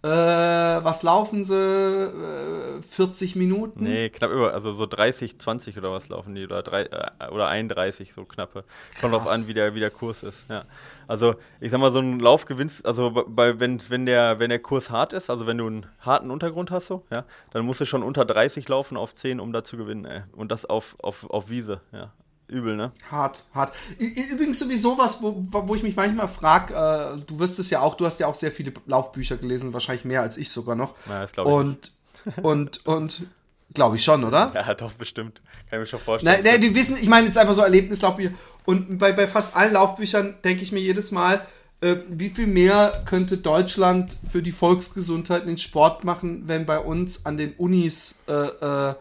[0.00, 1.56] Äh, was laufen sie?
[1.56, 3.82] Äh, 40 Minuten?
[3.82, 7.48] Nee, knapp über, also so 30, 20 oder was laufen die, oder, drei, äh, oder
[7.48, 8.62] 31, so knappe.
[9.00, 10.66] Kommt drauf an, wie der, wie der Kurs ist, ja.
[11.08, 14.60] Also, ich sag mal, so ein Lauf gewinnst, also bei, wenn, wenn, der, wenn der
[14.60, 17.84] Kurs hart ist, also wenn du einen harten Untergrund hast, so, ja, dann musst du
[17.84, 20.22] schon unter 30 laufen auf 10, um da zu gewinnen, ey.
[20.30, 22.12] Und das auf, auf, auf Wiese, ja.
[22.48, 22.92] Übel, ne?
[23.10, 23.72] Hart, hart.
[23.98, 27.94] Übrigens sowieso was, wo, wo ich mich manchmal frage, äh, du wirst es ja auch,
[27.94, 30.94] du hast ja auch sehr viele Laufbücher gelesen, wahrscheinlich mehr als ich sogar noch.
[31.08, 31.56] Ja, das glaube ich.
[31.56, 31.92] Und,
[32.42, 33.26] und, und,
[33.74, 34.50] glaube ich schon, oder?
[34.54, 35.40] Ja, doch, bestimmt.
[35.68, 36.42] Kann ich mir schon vorstellen.
[36.42, 38.32] Nein, die wissen, ich meine jetzt einfach so Erlebnislaufbücher.
[38.64, 41.40] Und bei, bei fast allen Laufbüchern denke ich mir jedes Mal,
[41.80, 46.78] äh, wie viel mehr könnte Deutschland für die Volksgesundheit in den Sport machen, wenn bei
[46.78, 48.94] uns an den Unis äh, äh,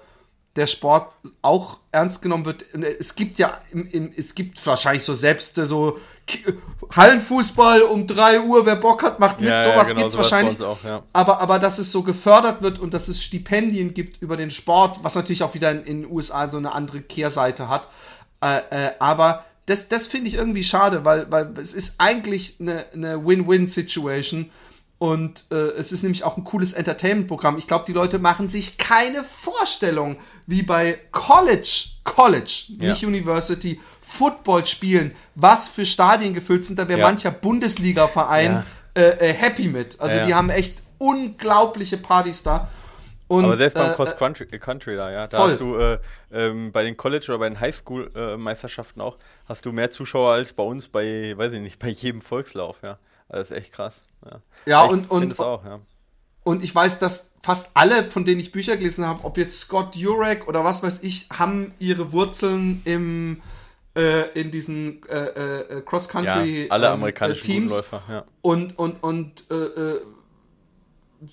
[0.58, 2.66] der Sport auch ernst genommen wird.
[3.00, 6.00] Es gibt ja, im, im, es gibt wahrscheinlich so selbst so
[6.94, 9.50] Hallenfußball um 3 Uhr, wer Bock hat, macht mit.
[9.50, 10.62] Ja, sowas ja, genau, gibt es wahrscheinlich.
[10.62, 11.04] Auch, ja.
[11.14, 15.00] aber, aber dass es so gefördert wird und dass es Stipendien gibt über den Sport,
[15.04, 17.88] was natürlich auch wieder in, in den USA so eine andere Kehrseite hat.
[18.42, 22.86] Äh, äh, aber das, das finde ich irgendwie schade, weil, weil es ist eigentlich eine,
[22.94, 24.50] eine Win-Win-Situation.
[25.00, 27.58] Und äh, es ist nämlich auch ein cooles Entertainment-Programm.
[27.58, 32.92] Ich glaube, die Leute machen sich keine Vorstellung, wie bei College, College, ja.
[32.92, 36.80] nicht University, Football spielen, was für Stadien gefüllt sind.
[36.80, 37.06] Da wäre ja.
[37.06, 38.64] mancher Bundesliga-Verein
[38.96, 39.02] ja.
[39.02, 40.00] äh, äh, happy mit.
[40.00, 42.68] Also die haben echt unglaubliche Partys da.
[43.28, 45.52] Und, Aber selbst beim äh, Cross Country, äh, Country da, ja, da voll.
[45.52, 46.00] hast du äh,
[46.32, 50.64] ähm, bei den College oder bei den Highschool-Meisterschaften auch, hast du mehr Zuschauer als bei
[50.64, 52.98] uns bei, weiß ich nicht, bei jedem Volkslauf, ja.
[53.30, 54.02] Also das ist echt krass.
[54.26, 55.80] Ja, ja und, und, auch, ja.
[56.44, 59.96] und ich weiß, dass fast alle, von denen ich Bücher gelesen habe, ob jetzt Scott
[59.96, 63.42] Jurek oder was weiß ich, haben ihre Wurzeln im
[63.98, 68.26] äh, in diesen äh, äh, Cross-Country ja, alle ähm, amerikanischen Teams Läufer, ja.
[68.42, 70.02] und und und äh, äh,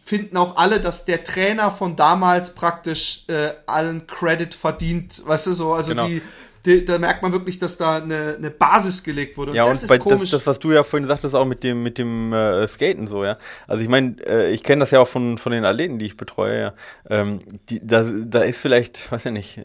[0.02, 5.52] finden auch alle, dass der Trainer von damals praktisch äh, allen Credit verdient, weißt du
[5.52, 6.06] so, also genau.
[6.06, 6.22] die,
[6.64, 9.50] da merkt man wirklich, dass da eine, eine Basis gelegt wurde.
[9.50, 10.30] Und ja, das und ist komisch.
[10.30, 13.24] Das, das, was du ja vorhin sagtest, auch mit dem, mit dem äh, Skaten so,
[13.24, 13.36] ja.
[13.66, 16.16] Also ich meine, äh, ich kenne das ja auch von, von den Athleten, die ich
[16.16, 16.74] betreue, ja.
[17.10, 19.60] Ähm, die, da, da ist vielleicht, weiß ja nicht,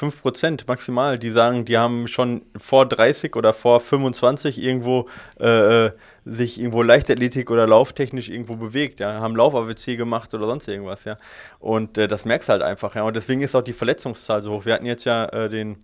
[0.00, 5.08] 5% maximal, die sagen, die haben schon vor 30 oder vor 25 irgendwo
[5.40, 5.92] äh, äh,
[6.24, 11.16] sich irgendwo Leichtathletik oder lauftechnisch irgendwo bewegt, ja, haben Lauf-AWC gemacht oder sonst irgendwas, ja.
[11.58, 13.02] Und äh, das merkst du halt einfach, ja.
[13.02, 14.64] Und deswegen ist auch die Verletzungszahl so hoch.
[14.64, 15.76] Wir hatten jetzt ja äh, den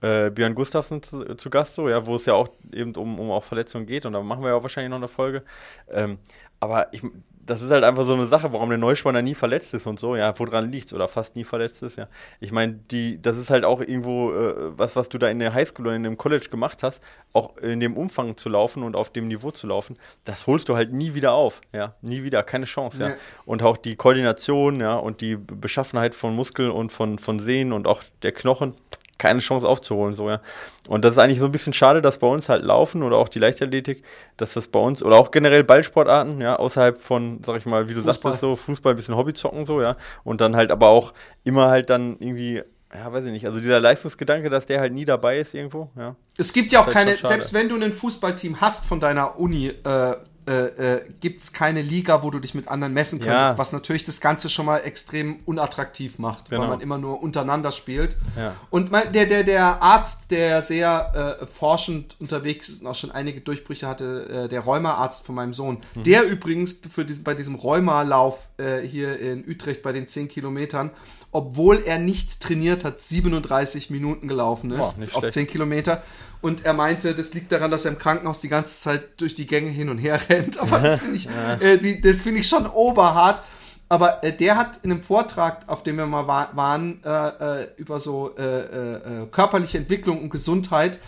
[0.00, 3.30] äh, Björn Gustafsson zu, zu, Gast, so, ja, wo es ja auch eben um, um
[3.30, 5.42] auch Verletzungen geht und da machen wir ja auch wahrscheinlich noch eine Folge.
[5.90, 6.18] Ähm,
[6.60, 7.02] aber ich,
[7.48, 10.16] das ist halt einfach so eine Sache, warum der Neuspanner nie verletzt ist und so,
[10.16, 12.06] ja, woran liegt oder fast nie verletzt ist, ja.
[12.40, 15.54] Ich meine, die, das ist halt auch irgendwo äh, was, was du da in der
[15.54, 19.10] Highschool oder in dem College gemacht hast, auch in dem Umfang zu laufen und auf
[19.10, 22.66] dem Niveau zu laufen, das holst du halt nie wieder auf, ja, nie wieder, keine
[22.66, 23.08] Chance, ja.
[23.08, 23.14] Nee.
[23.46, 27.86] Und auch die Koordination, ja, und die Beschaffenheit von Muskeln und von, von Sehnen und
[27.86, 28.74] auch der Knochen,
[29.18, 30.40] keine Chance aufzuholen, so, ja.
[30.88, 33.28] Und das ist eigentlich so ein bisschen schade, dass bei uns halt Laufen oder auch
[33.28, 34.02] die Leichtathletik,
[34.36, 37.94] dass das bei uns, oder auch generell Ballsportarten, ja, außerhalb von, sag ich mal, wie
[37.94, 38.14] du Fußball.
[38.14, 39.96] sagtest, so Fußball, ein bisschen Hobby zocken, so, ja.
[40.24, 41.12] Und dann halt aber auch
[41.44, 42.62] immer halt dann irgendwie
[42.94, 43.46] ja, weiß ich nicht.
[43.46, 46.16] Also dieser Leistungsgedanke, dass der halt nie dabei ist irgendwo, ja.
[46.38, 49.68] Es gibt ja auch halt keine, selbst wenn du ein Fußballteam hast von deiner Uni,
[49.68, 50.14] äh,
[50.48, 53.58] äh, äh, gibt es keine Liga, wo du dich mit anderen messen könntest, ja.
[53.58, 56.62] was natürlich das Ganze schon mal extrem unattraktiv macht, genau.
[56.62, 58.16] weil man immer nur untereinander spielt.
[58.34, 58.54] Ja.
[58.70, 63.10] Und mein, der, der, der Arzt, der sehr äh, forschend unterwegs ist und auch schon
[63.10, 66.04] einige Durchbrüche hatte, äh, der Rheumaarzt von meinem Sohn, mhm.
[66.04, 70.90] der übrigens für diesen, bei diesem Rheumalauf äh, hier in Utrecht bei den 10 Kilometern
[71.30, 76.02] obwohl er nicht trainiert hat, 37 Minuten gelaufen ist Boah, auf 10 Kilometer.
[76.40, 79.46] Und er meinte, das liegt daran, dass er im Krankenhaus die ganze Zeit durch die
[79.46, 80.58] Gänge hin und her rennt.
[80.58, 81.28] Aber das finde ich,
[81.60, 83.42] äh, die, das finde ich schon oberhart.
[83.88, 87.68] Aber äh, der hat in einem Vortrag, auf dem wir mal wa waren, äh, äh
[87.76, 90.98] über so äh, äh, körperliche Entwicklung und Gesundheit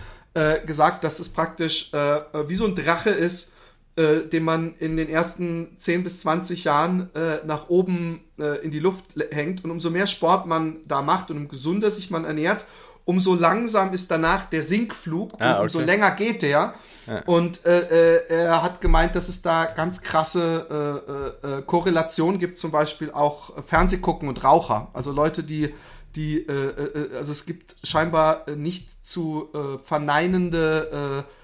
[0.65, 3.55] gesagt, dass es praktisch wie so ein Drache ist,
[4.01, 8.71] äh, den man in den ersten 10 bis 20 Jahren äh, nach oben äh, in
[8.71, 9.63] die Luft hängt.
[9.63, 12.65] Und umso mehr Sport man da macht und umso gesunder sich man ernährt,
[13.05, 16.73] umso langsam ist danach der Sinkflug ah, und umso länger geht der.
[17.07, 17.23] Ja.
[17.27, 22.59] Und äh, äh, er hat gemeint, dass es da ganz krasse äh, äh, Korrelationen gibt,
[22.59, 24.89] zum Beispiel auch Fernsehgucken und Raucher.
[24.95, 25.75] Also Leute, die,
[26.17, 29.51] die, äh, äh, also es gibt scheinbar nicht zu
[29.85, 31.40] verneinende äh,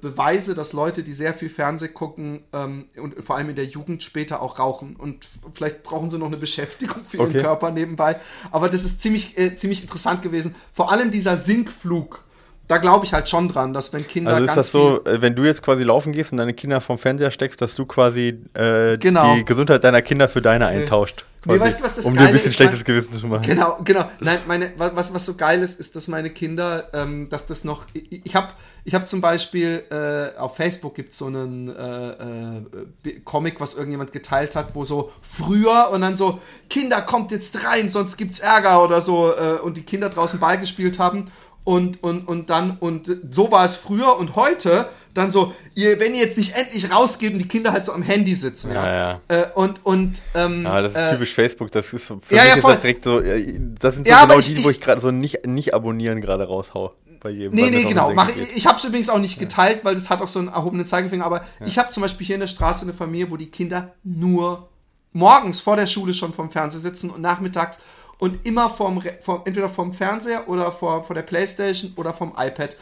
[0.00, 4.02] Beweise, dass Leute, die sehr viel Fernseh gucken ähm, und vor allem in der Jugend
[4.02, 4.96] später auch rauchen.
[4.96, 7.42] Und vielleicht brauchen sie noch eine Beschäftigung für ihren okay.
[7.42, 8.18] Körper nebenbei.
[8.50, 10.54] Aber das ist ziemlich, äh, ziemlich interessant gewesen.
[10.72, 12.24] Vor allem dieser Sinkflug
[12.68, 14.34] da glaube ich halt schon dran, dass wenn Kinder.
[14.34, 16.98] Also ist das so, äh, wenn du jetzt quasi laufen gehst und deine Kinder vom
[16.98, 19.34] Fernseher steckst, dass du quasi äh, genau.
[19.34, 21.24] die Gesundheit deiner Kinder für deine eintauscht?
[21.44, 23.42] Nee, weißt du, was das um dir ein bisschen ist, schlechtes Gewissen zu machen.
[23.42, 24.10] Genau, genau.
[24.20, 27.86] Nein, meine, was, was so geil ist, ist, dass meine Kinder, ähm, dass das noch.
[27.94, 28.48] Ich, ich habe
[28.84, 33.74] ich hab zum Beispiel äh, auf Facebook gibt es so einen äh, äh, Comic, was
[33.74, 38.40] irgendjemand geteilt hat, wo so früher und dann so, Kinder, kommt jetzt rein, sonst gibt's
[38.40, 41.30] Ärger oder so, äh, und die Kinder draußen Ball gespielt haben
[41.68, 46.14] und, und, und dann, und so war es früher und heute dann so, ihr, wenn
[46.14, 48.72] ihr jetzt nicht endlich rausgeht und die Kinder halt so am Handy sitzen.
[48.72, 49.20] Ja, ja.
[49.30, 49.42] ja.
[49.42, 52.42] Äh, und, und, ähm, Ja, das ist äh, typisch Facebook, das ist so, für ja,
[52.42, 54.80] mich ja, ist das direkt so, das sind so ja, genau ich, die, wo ich
[54.80, 56.94] gerade so nicht, nicht abonnieren gerade raushau.
[57.20, 58.14] Bei jedem, nee, nee, genau.
[58.14, 60.48] Mach, ich ich habe es übrigens auch nicht geteilt, weil das hat auch so einen
[60.48, 61.26] erhobenen Zeigefinger.
[61.26, 64.68] Aber ich habe zum Beispiel hier in der Straße eine Familie, wo die Kinder nur
[65.12, 67.80] morgens vor der Schule schon vom Fernseher sitzen und nachmittags
[68.18, 72.76] und immer vom, vom entweder vom Fernseher oder vor, vor der Playstation oder vom iPad.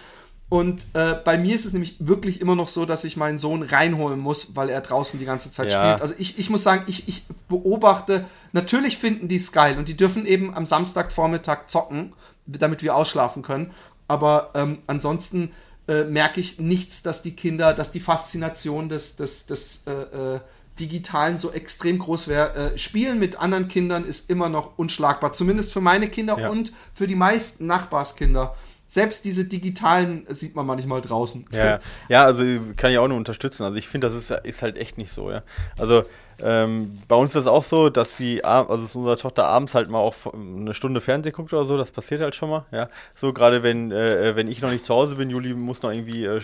[0.49, 3.63] Und äh, bei mir ist es nämlich wirklich immer noch so, dass ich meinen Sohn
[3.63, 5.81] reinholen muss, weil er draußen die ganze Zeit ja.
[5.81, 6.03] spielt.
[6.03, 9.97] Also ich, ich muss sagen, ich, ich beobachte, natürlich finden die es geil und die
[9.97, 12.13] dürfen eben am Samstagvormittag zocken,
[12.47, 13.73] damit wir ausschlafen können.
[14.07, 15.51] Aber ähm, ansonsten
[15.89, 20.41] äh, merke ich nichts, dass die Kinder, dass die Faszination des, des, des äh, äh
[20.79, 22.75] Digitalen so extrem groß wäre.
[22.75, 25.33] Äh, Spielen mit anderen Kindern ist immer noch unschlagbar.
[25.33, 26.51] Zumindest für meine Kinder ja.
[26.51, 28.55] und für die meisten Nachbarskinder.
[28.89, 31.47] Selbst diese digitalen sieht man manchmal draußen.
[31.51, 32.45] Ja, ja also
[32.77, 33.65] kann ich auch nur unterstützen.
[33.65, 35.43] Also ich finde, das ist, ist halt echt nicht so, ja.
[35.77, 36.05] Also
[36.43, 39.89] ähm, bei uns ist es auch so, dass sie, also dass unsere Tochter abends halt
[39.89, 42.89] mal auch eine Stunde Fernsehen guckt oder so, das passiert halt schon mal, ja.
[43.15, 46.27] So gerade wenn, äh, wenn ich noch nicht zu Hause bin, Juli muss noch irgendwie
[46.27, 46.41] äh,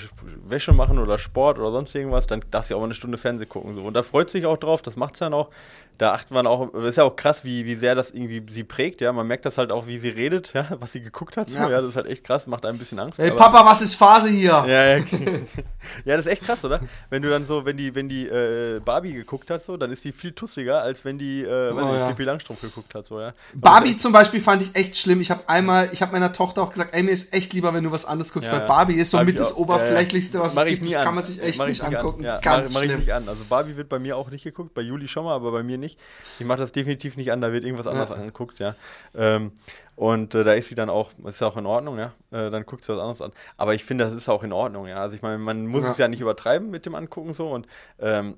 [0.47, 3.49] Wäsche machen oder Sport oder sonst irgendwas, dann darf sie auch mal eine Stunde Fernsehen
[3.49, 3.75] gucken.
[3.75, 3.83] So.
[3.83, 5.51] Und da freut sie sich auch drauf, das macht sie dann auch.
[5.99, 8.65] Da achtet man auch, das ist ja auch krass, wie, wie sehr das irgendwie sie
[8.65, 9.13] prägt, ja.
[9.13, 11.51] Man merkt das halt auch, wie sie redet, ja, was sie geguckt hat.
[11.51, 11.59] So.
[11.59, 11.69] Ja.
[11.69, 13.19] ja das ist halt echt krass, macht einem ein bisschen Angst.
[13.19, 14.65] Hey Papa, was ist Phase hier?
[14.67, 14.97] Ja, ja,
[16.05, 16.81] ja, das ist echt krass, oder?
[17.11, 20.05] Wenn du dann so, wenn die, wenn die äh, Barbie geguckt hat, so, dann ist
[20.05, 22.09] die viel tussiger, als wenn die, äh, oh, ja.
[22.09, 23.35] Pippi Langstrumpf geguckt hat, so, ja.
[23.55, 25.21] Barbie zum Beispiel fand ich echt schlimm.
[25.21, 27.85] Ich habe einmal, ich habe meiner Tochter auch gesagt, ey, mir ist echt lieber, wenn
[27.85, 30.87] du was anderes guckst, ja, weil Barbie ist so mit das Oberflächlichste, was es gibt.
[30.87, 32.25] Das kann man sich echt mach nicht angucken.
[32.25, 33.29] Ja, Ganz mach, mach ich nicht an.
[33.29, 35.79] Also Barbie wird bei mir auch nicht geguckt, bei Juli schon mal, aber bei mir
[35.79, 35.99] nicht.
[36.39, 38.75] Ich mache das definitiv nicht an, da wird irgendwas anderes angeguckt, ja.
[39.15, 39.53] Ähm,
[39.95, 42.13] und äh, da ist sie dann auch, ist ja auch in Ordnung, ja.
[42.31, 43.33] Äh, dann guckt sie was anderes an.
[43.57, 44.97] Aber ich finde, das ist auch in Ordnung, ja.
[44.97, 45.91] Also ich meine, man muss ja.
[45.91, 47.51] es ja nicht übertreiben mit dem Angucken so.
[47.51, 47.67] Und
[48.01, 48.35] ähm,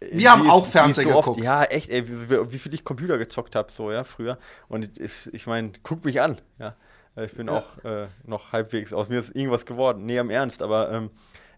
[0.00, 1.40] wir haben auch Fernsehen so geguckt.
[1.40, 4.38] ja, echt, ey, wie, wie, viel ich Computer gezockt habe, so, ja, früher.
[4.68, 6.74] Und ist, ich meine, guck mich an, ja.
[7.24, 7.54] Ich bin ja.
[7.54, 10.04] auch äh, noch halbwegs, aus mir ist irgendwas geworden.
[10.04, 11.10] Nee, am Ernst, aber ähm,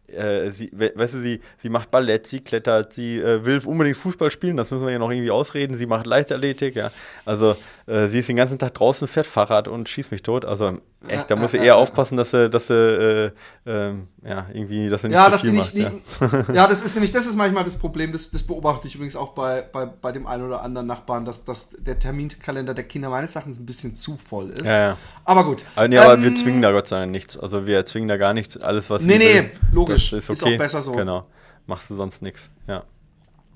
[0.09, 4.31] äh, sie, weißt du, sie, sie macht Ballett, sie klettert, sie äh, will unbedingt Fußball
[4.31, 5.77] spielen, das müssen wir ja noch irgendwie ausreden.
[5.77, 6.90] Sie macht Leichtathletik, ja.
[7.24, 10.44] Also äh, sie ist den ganzen Tag draußen, fährt Fahrrad und schießt mich tot.
[10.44, 13.31] Also echt, da muss sie eher aufpassen, dass sie, dass sie äh,
[13.66, 15.74] ähm, ja, irgendwie, dass sie nicht ja, viel macht.
[15.74, 16.44] Nicht, ja.
[16.52, 16.66] ja.
[16.66, 19.62] das ist nämlich, das ist manchmal das Problem, das, das beobachte ich übrigens auch bei,
[19.62, 23.61] bei, bei dem einen oder anderen Nachbarn, dass, dass der Terminkalender der Kinder meines Erachtens
[23.61, 24.64] ein bisschen zu voll ist.
[24.64, 24.96] Ja, ja.
[25.24, 25.64] Aber gut.
[25.76, 27.38] Aber, nee, ähm, aber wir zwingen da Gott sei Dank nichts.
[27.38, 28.57] Also wir zwingen da gar nichts.
[28.57, 30.12] Alles, was Nee, nee, will, logisch.
[30.12, 30.33] Ist, okay.
[30.33, 30.92] ist auch besser so.
[30.92, 31.26] Genau.
[31.66, 32.50] Machst du sonst nichts.
[32.66, 32.85] Ja.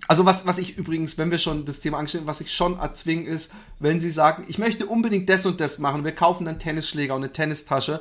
[0.08, 3.26] Also was, was ich übrigens, wenn wir schon das Thema anstellen, was ich schon erzwingen
[3.26, 7.14] ist, wenn sie sagen, ich möchte unbedingt das und das machen, wir kaufen dann Tennisschläger
[7.14, 8.00] und eine Tennistasche,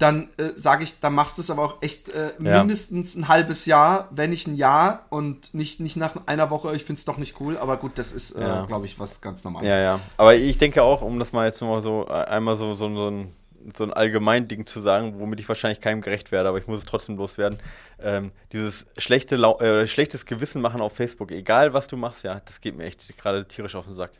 [0.00, 3.66] dann äh, sage ich, dann machst du es aber auch echt äh, mindestens ein halbes
[3.66, 7.18] Jahr, wenn nicht ein Jahr und nicht, nicht nach einer Woche, ich finde es doch
[7.18, 8.64] nicht cool, aber gut, das ist, äh, ja.
[8.64, 9.68] glaube ich, was ganz Normales.
[9.68, 10.00] Ja, ja.
[10.16, 13.08] Aber ich denke auch, um das mal jetzt mal so äh, einmal so, so, so
[13.08, 13.34] ein
[13.76, 16.78] so ein allgemein Ding zu sagen, womit ich wahrscheinlich keinem gerecht werde, aber ich muss
[16.78, 17.58] es trotzdem loswerden.
[18.02, 22.62] Ähm, dieses schlechte äh, schlechtes Gewissen machen auf Facebook, egal was du machst, ja, das
[22.62, 24.12] geht mir echt gerade tierisch auf den Sack.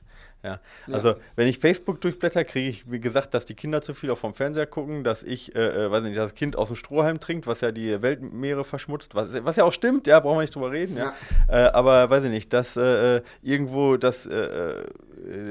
[0.43, 0.61] Ja.
[0.91, 1.17] Also, ja.
[1.37, 4.35] wenn ich Facebook durchblätter, kriege ich, wie gesagt, dass die Kinder zu viel auf vom
[4.35, 7.61] Fernseher gucken, dass ich, äh, äh, weiß nicht, das Kind aus dem Strohhalm trinkt, was
[7.61, 10.97] ja die Weltmeere verschmutzt, was, was ja auch stimmt, ja, brauchen wir nicht drüber reden,
[10.97, 11.13] ja.
[11.49, 11.67] ja.
[11.67, 14.85] Äh, aber weiß ich nicht, dass äh, äh irgendwo das äh,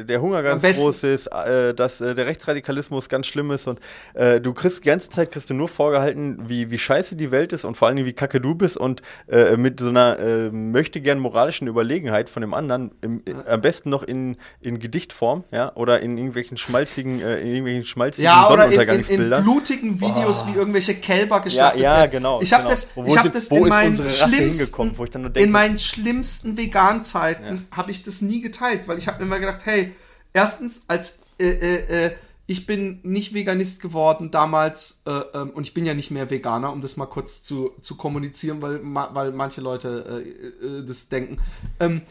[0.04, 3.80] der Hunger ganz groß ist, äh, dass äh, der Rechtsradikalismus ganz schlimm ist und
[4.14, 7.54] äh, du kriegst die ganze Zeit kriegst du nur vorgehalten, wie, wie scheiße die Welt
[7.54, 11.02] ist und vor allem wie kacke du bist und äh, mit so einer äh, möchte
[11.02, 16.00] gern moralischen Überlegenheit von dem anderen, im, am besten noch in, in Gedichtform, ja, oder
[16.00, 19.26] in irgendwelchen schmalzigen, äh, in irgendwelchen schmalzigen ja, Sonnenuntergangsbildern.
[19.26, 20.52] In, in, in blutigen Videos, oh.
[20.52, 22.42] wie irgendwelche Kälber geschlachtet ja, ja, genau.
[22.42, 22.70] Ich habe genau.
[22.72, 27.78] das, ich hab das in meinen schlimmsten, denke, in meinen schlimmsten Vegan-Zeiten ja.
[27.78, 29.94] habe ich das nie geteilt, weil ich habe mir immer gedacht, hey,
[30.34, 32.12] erstens, als äh, äh, äh,
[32.50, 36.74] ich bin nicht Veganist geworden damals äh, ähm, und ich bin ja nicht mehr Veganer,
[36.74, 41.10] um das mal kurz zu, zu kommunizieren, weil, ma, weil manche Leute äh, äh, das
[41.10, 41.38] denken.
[41.80, 42.02] Ähm,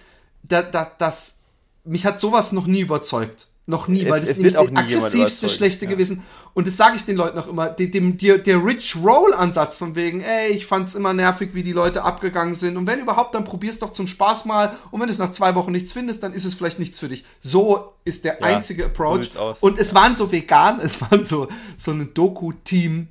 [0.44, 1.40] da, da, das,
[1.82, 3.48] mich hat sowas noch nie überzeugt.
[3.68, 5.90] Noch nie, es, weil das ist nämlich der aggressivste schlechte ja.
[5.90, 6.22] gewesen.
[6.54, 7.68] Und das sage ich den Leuten auch immer.
[7.68, 12.02] Dem, der, der Rich Roll-Ansatz von wegen, ey, ich fand's immer nervig, wie die Leute
[12.02, 12.78] abgegangen sind.
[12.78, 14.74] Und wenn überhaupt, dann probier's doch zum Spaß mal.
[14.90, 17.08] Und wenn du es nach zwei Wochen nichts findest, dann ist es vielleicht nichts für
[17.08, 17.26] dich.
[17.42, 19.32] So ist der ja, einzige Approach.
[19.34, 23.08] So und es waren so vegan, es waren so, so ein Doku-Team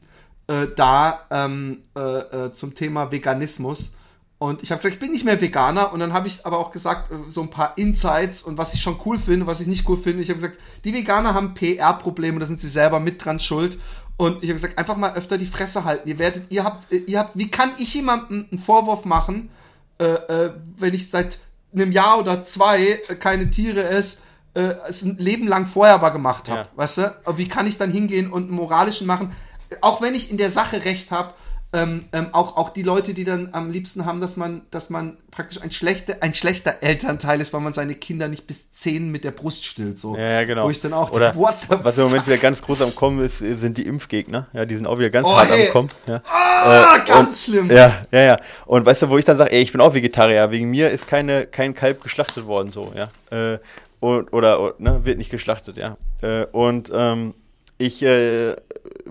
[0.47, 3.96] äh, da ähm, äh, äh, zum Thema Veganismus.
[4.39, 5.93] Und ich habe gesagt, ich bin nicht mehr Veganer.
[5.93, 8.81] Und dann habe ich aber auch gesagt, äh, so ein paar Insights und was ich
[8.81, 10.21] schon cool finde, was ich nicht cool finde.
[10.21, 13.79] Ich habe gesagt, die Veganer haben PR-Probleme, da sind sie selber mit dran schuld.
[14.17, 16.07] Und ich habe gesagt, einfach mal öfter die Fresse halten.
[16.09, 19.49] Ihr werdet, ihr habt, äh, ihr habt, wie kann ich jemandem einen Vorwurf machen,
[19.99, 21.39] äh, äh, wenn ich seit
[21.73, 24.21] einem Jahr oder zwei äh, keine Tiere esse,
[24.53, 26.67] äh, es ein Leben lang vorher aber gemacht habe, ja.
[26.75, 27.15] weißt du?
[27.35, 29.35] Wie kann ich dann hingehen und einen moralischen machen?
[29.81, 31.33] Auch wenn ich in der Sache recht habe,
[31.73, 35.17] ähm, ähm, auch, auch die Leute, die dann am liebsten haben, dass man, dass man
[35.31, 39.25] praktisch ein schlechter, ein schlechter Elternteil ist, weil man seine Kinder nicht bis zehn mit
[39.25, 39.99] der Brust stillt.
[39.99, 40.15] So.
[40.15, 40.63] Ja, genau.
[40.63, 43.77] Wo ich dann auch Oder was im Moment wieder ganz groß am Kommen ist, sind
[43.77, 44.47] die Impfgegner.
[44.53, 45.67] Ja, die sind auch wieder ganz oh, hart ey.
[45.67, 45.89] am Kommen.
[46.07, 46.21] Ja.
[46.25, 47.69] Ah, äh, ganz und, schlimm.
[47.69, 48.37] Ja, ja, ja.
[48.65, 51.05] Und weißt du, wo ich dann sage, ey, ich bin auch Vegetarier, wegen mir ist
[51.05, 53.09] keine, kein Kalb geschlachtet worden, so, ja.
[53.29, 53.59] Äh,
[53.99, 55.97] und, oder, oder ne, wird nicht geschlachtet, ja.
[56.21, 57.33] Äh, und ähm,
[57.77, 58.55] ich, äh,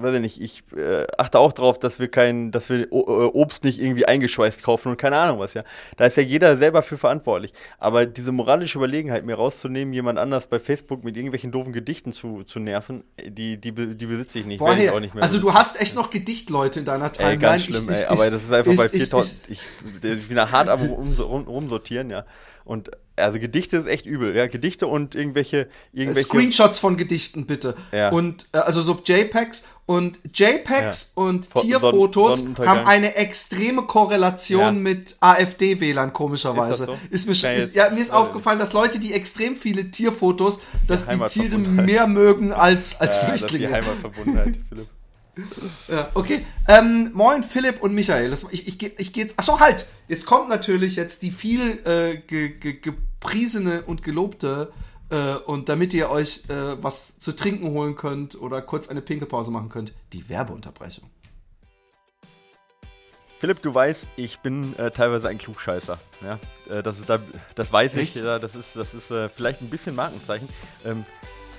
[0.02, 3.64] weiß ich nicht, ich äh, achte auch darauf, dass wir kein, dass wir äh, Obst
[3.64, 5.64] nicht irgendwie eingeschweißt kaufen und keine Ahnung was, ja.
[5.96, 7.52] Da ist ja jeder selber für verantwortlich.
[7.78, 12.42] Aber diese moralische Überlegenheit, mir rauszunehmen, jemand anders bei Facebook mit irgendwelchen doofen Gedichten zu,
[12.44, 14.58] zu nerven, die, die, die besitze ich nicht.
[14.58, 17.34] Boah, ich auch nicht mehr also du hast echt noch Gedichtleute in deiner Timeline.
[17.34, 19.60] Ey, ganz schlimm, ich, ich, ey, aber das ist einfach bei 4000, ich,
[20.02, 22.24] ich, ich, bin da hart am rum, rum, rumsortieren, ja.
[22.66, 24.48] Und also Gedichte ist echt übel, ja.
[24.48, 25.68] Gedichte und irgendwelche.
[25.92, 27.76] irgendwelche Screenshots von Gedichten, bitte.
[27.92, 28.10] Ja.
[28.10, 31.22] Und äh, also so JPEGs und JPEGs ja.
[31.22, 34.72] und Tierfotos haben eine extreme Korrelation ja.
[34.72, 36.84] mit AfD-Wählern, komischerweise.
[37.10, 37.32] Ist, so?
[37.32, 41.18] ist, mir, ist, ja, mir ist aufgefallen, dass Leute, die extrem viele Tierfotos, dass die
[41.26, 43.68] Tiere mehr mögen als, als Flüchtlinge.
[43.68, 44.88] Das ist die Heimatverbundenheit, Philipp.
[45.88, 46.44] Ja, okay.
[46.68, 48.30] Ähm, moin Philipp und Michael.
[48.30, 49.38] Das, ich, ich, ich gehe jetzt.
[49.38, 49.86] Achso, halt!
[50.08, 54.72] Jetzt kommt natürlich jetzt die viel äh, ge, ge, gepriesene und gelobte.
[55.08, 59.50] Äh, und damit ihr euch äh, was zu trinken holen könnt oder kurz eine Pinkelpause
[59.50, 61.08] machen könnt, die Werbeunterbrechung.
[63.38, 65.98] Philipp, du weißt, ich bin äh, teilweise ein Klugscheißer.
[66.24, 66.40] Ja?
[66.68, 67.20] Äh, das, ist da,
[67.54, 68.16] das weiß Echt?
[68.16, 68.22] ich.
[68.22, 70.48] Ja, das ist, das ist äh, vielleicht ein bisschen Markenzeichen.
[70.84, 71.04] Ähm,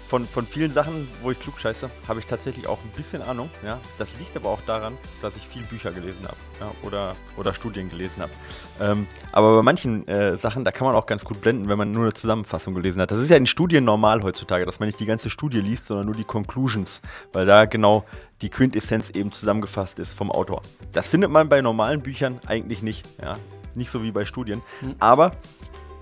[0.08, 3.50] von, von vielen Sachen, wo ich klug scheiße, habe ich tatsächlich auch ein bisschen Ahnung.
[3.64, 3.78] Ja?
[3.98, 6.72] Das liegt aber auch daran, dass ich viel Bücher gelesen habe ja?
[6.82, 8.32] oder, oder Studien gelesen habe.
[8.80, 11.92] Ähm, aber bei manchen äh, Sachen, da kann man auch ganz gut blenden, wenn man
[11.92, 13.12] nur eine Zusammenfassung gelesen hat.
[13.12, 16.06] Das ist ja in Studien normal heutzutage, dass man nicht die ganze Studie liest, sondern
[16.06, 17.02] nur die Conclusions,
[17.34, 18.06] weil da genau
[18.42, 20.62] die Quintessenz eben zusammengefasst ist vom Autor.
[20.94, 23.06] Das findet man bei normalen Büchern eigentlich nicht.
[23.22, 23.38] Ja?
[23.76, 24.62] Nicht so wie bei Studien.
[24.80, 24.96] Hm.
[25.00, 25.32] Aber.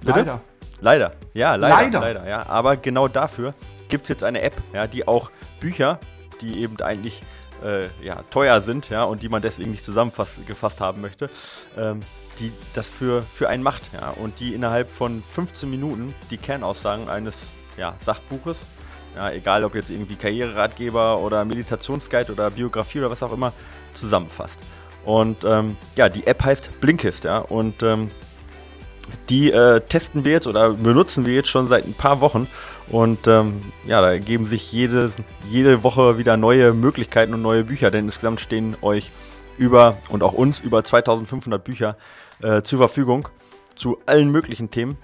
[0.02, 0.20] Bitte?
[0.20, 0.42] Leider.
[0.82, 2.46] Leider, ja, leider, leider, leider, ja.
[2.48, 3.56] Aber genau dafür
[3.90, 6.00] gibt es jetzt eine App, ja, die auch Bücher,
[6.42, 7.24] die eben eigentlich
[7.64, 11.30] äh, ja, teuer sind, ja, und die man deswegen nicht zusammengefasst haben möchte,
[11.78, 12.02] ähm,
[12.40, 17.10] die das für, für einen macht, ja, und die innerhalb von 15 Minuten die Kernaussagen
[17.10, 17.38] eines
[17.78, 18.60] ja, Sachbuches,
[19.16, 23.54] ja, egal ob jetzt irgendwie Karriereratgeber oder Meditationsguide oder Biografie oder was auch immer,
[23.94, 24.60] zusammenfasst.
[25.06, 28.12] Und ähm, ja, die App heißt Blinkist, ja, und ähm,
[29.30, 32.48] die äh, testen wir jetzt oder benutzen wir jetzt schon seit ein paar Wochen.
[32.88, 35.12] Und ähm, ja, da geben sich jede,
[35.50, 39.12] jede Woche wieder neue Möglichkeiten und neue Bücher, denn insgesamt stehen euch
[39.58, 41.98] über und auch uns über 2500 Bücher
[42.42, 43.30] äh, zur Verfügung
[43.76, 44.98] zu allen möglichen Themen,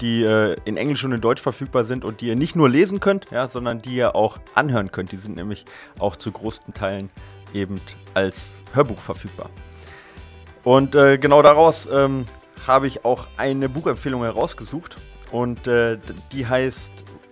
[0.00, 3.00] die äh, in Englisch und in Deutsch verfügbar sind und die ihr nicht nur lesen
[3.00, 5.12] könnt, ja, sondern die ihr auch anhören könnt.
[5.12, 5.64] Die sind nämlich
[5.98, 7.10] auch zu großen Teilen
[7.52, 7.80] eben
[8.14, 9.50] als Hörbuch verfügbar.
[10.62, 12.26] Und äh, genau daraus ähm,
[12.70, 14.96] habe ich auch eine Buchempfehlung herausgesucht
[15.32, 15.98] und äh,
[16.32, 16.90] die heißt,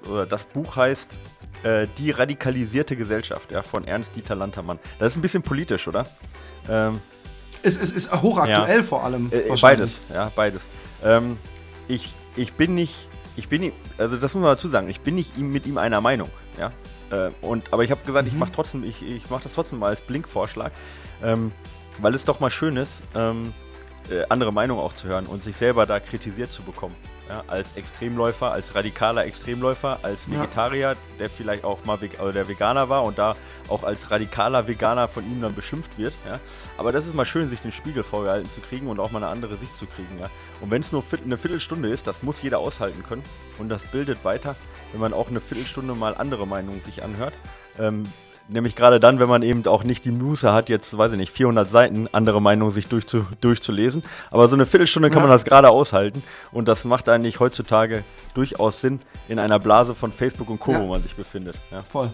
[0.09, 1.17] oder das Buch heißt
[1.63, 4.79] äh, Die radikalisierte Gesellschaft ja, von Ernst Dieter Lantermann.
[4.99, 6.07] Das ist ein bisschen politisch, oder?
[6.69, 7.01] Ähm,
[7.63, 9.31] es, es, ist hochaktuell ja, vor allem.
[9.33, 10.63] Äh, beides, ja, beides.
[11.05, 11.37] Ähm,
[11.89, 15.37] ich, ich bin nicht, ich bin, also das muss man dazu sagen, ich bin nicht
[15.39, 16.73] mit ihm einer Meinung, ja.
[17.11, 18.33] Äh, und, aber ich habe gesagt, mhm.
[18.33, 20.73] ich mache trotzdem, ich, ich mache das trotzdem mal als Blinkvorschlag,
[21.23, 21.53] ähm,
[21.99, 23.53] weil es doch mal schön ist, ähm,
[24.11, 26.95] äh, andere Meinungen auch zu hören und sich selber da kritisiert zu bekommen.
[27.29, 30.97] Ja, als Extremläufer, als radikaler Extremläufer, als Vegetarier, ja.
[31.19, 33.37] der vielleicht auch mal Ve also der Veganer war und da
[33.69, 36.15] auch als radikaler Veganer von ihm dann beschimpft wird.
[36.27, 36.41] Ja.
[36.79, 39.31] Aber das ist mal schön, sich den Spiegel vorgehalten zu kriegen und auch mal eine
[39.31, 40.09] andere Sicht zu kriegen.
[40.63, 43.23] Und wenn es nur eine Viertelstunde ist, das muss jeder aushalten können
[43.59, 44.57] und das bildet weiter,
[44.93, 47.35] wenn man auch eine Viertelstunde mal andere Meinungen sich anhört.
[47.79, 48.05] Ähm,
[48.49, 51.33] nämlich gerade dann, wenn man eben auch nicht die Muße hat, jetzt, weiß ich nicht,
[51.33, 54.03] 400 Seiten andere Meinungen sich durchzu, durchzulesen.
[54.31, 55.29] Aber so eine Viertelstunde kann ja.
[55.29, 56.23] man das gerade aushalten.
[56.53, 60.81] Und das macht eigentlich heutzutage durchaus Sinn in einer Blase von Facebook und Co., ja.
[60.81, 61.59] wo man sich befindet.
[61.71, 61.83] Ja.
[61.83, 62.11] Voll.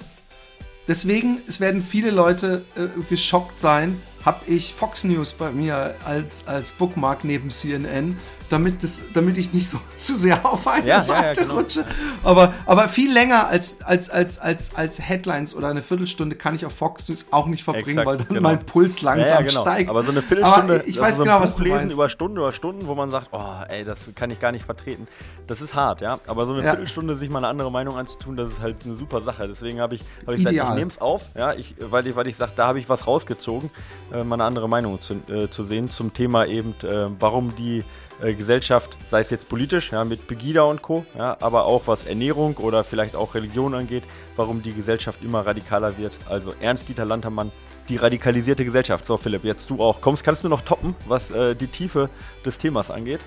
[0.87, 6.47] Deswegen, es werden viele Leute äh, geschockt sein, habe ich Fox News bei mir als,
[6.47, 8.19] als Bookmark neben CNN
[8.55, 11.59] damit, das, damit ich nicht so zu sehr auf eine ja, Seite ja, genau.
[11.59, 11.85] rutsche.
[12.23, 16.65] Aber, aber viel länger als, als, als, als, als Headlines oder eine Viertelstunde kann ich
[16.65, 18.41] auf Fox News auch nicht verbringen, Exakt, weil dann genau.
[18.41, 19.63] mein Puls langsam genau.
[19.63, 19.91] steigt.
[19.91, 21.95] Aber so eine Viertelstunde, aber ich weiß so genau, was du lesen meinst.
[21.95, 25.09] über Stunden über Stunden, wo man sagt, oh, ey, das kann ich gar nicht vertreten.
[25.49, 26.21] Das ist hart, ja.
[26.27, 29.21] Aber so eine Viertelstunde sich mal eine andere Meinung anzutun, das ist halt eine super
[29.21, 29.49] Sache.
[29.49, 32.29] Deswegen habe ich, hab ich gesagt, ich nehme es auf, ja, ich, weil ich, weil
[32.29, 33.71] ich sage, da habe ich was rausgezogen,
[34.13, 37.85] äh, mal eine andere Meinung zu, äh, zu sehen zum Thema eben, äh, warum die
[38.25, 42.07] äh, Gesellschaft, sei es jetzt politisch, ja, mit Pegida und Co., ja, aber auch was
[42.07, 44.05] Ernährung oder vielleicht auch Religion angeht,
[44.37, 46.17] warum die Gesellschaft immer radikaler wird.
[46.27, 47.53] Also Ernst-Dieter Lantermann,
[47.89, 49.05] die radikalisierte Gesellschaft.
[49.05, 50.01] So, Philipp, jetzt du auch.
[50.01, 52.09] Kommst, kannst du noch toppen, was äh, die Tiefe
[52.45, 53.21] des Themas angeht?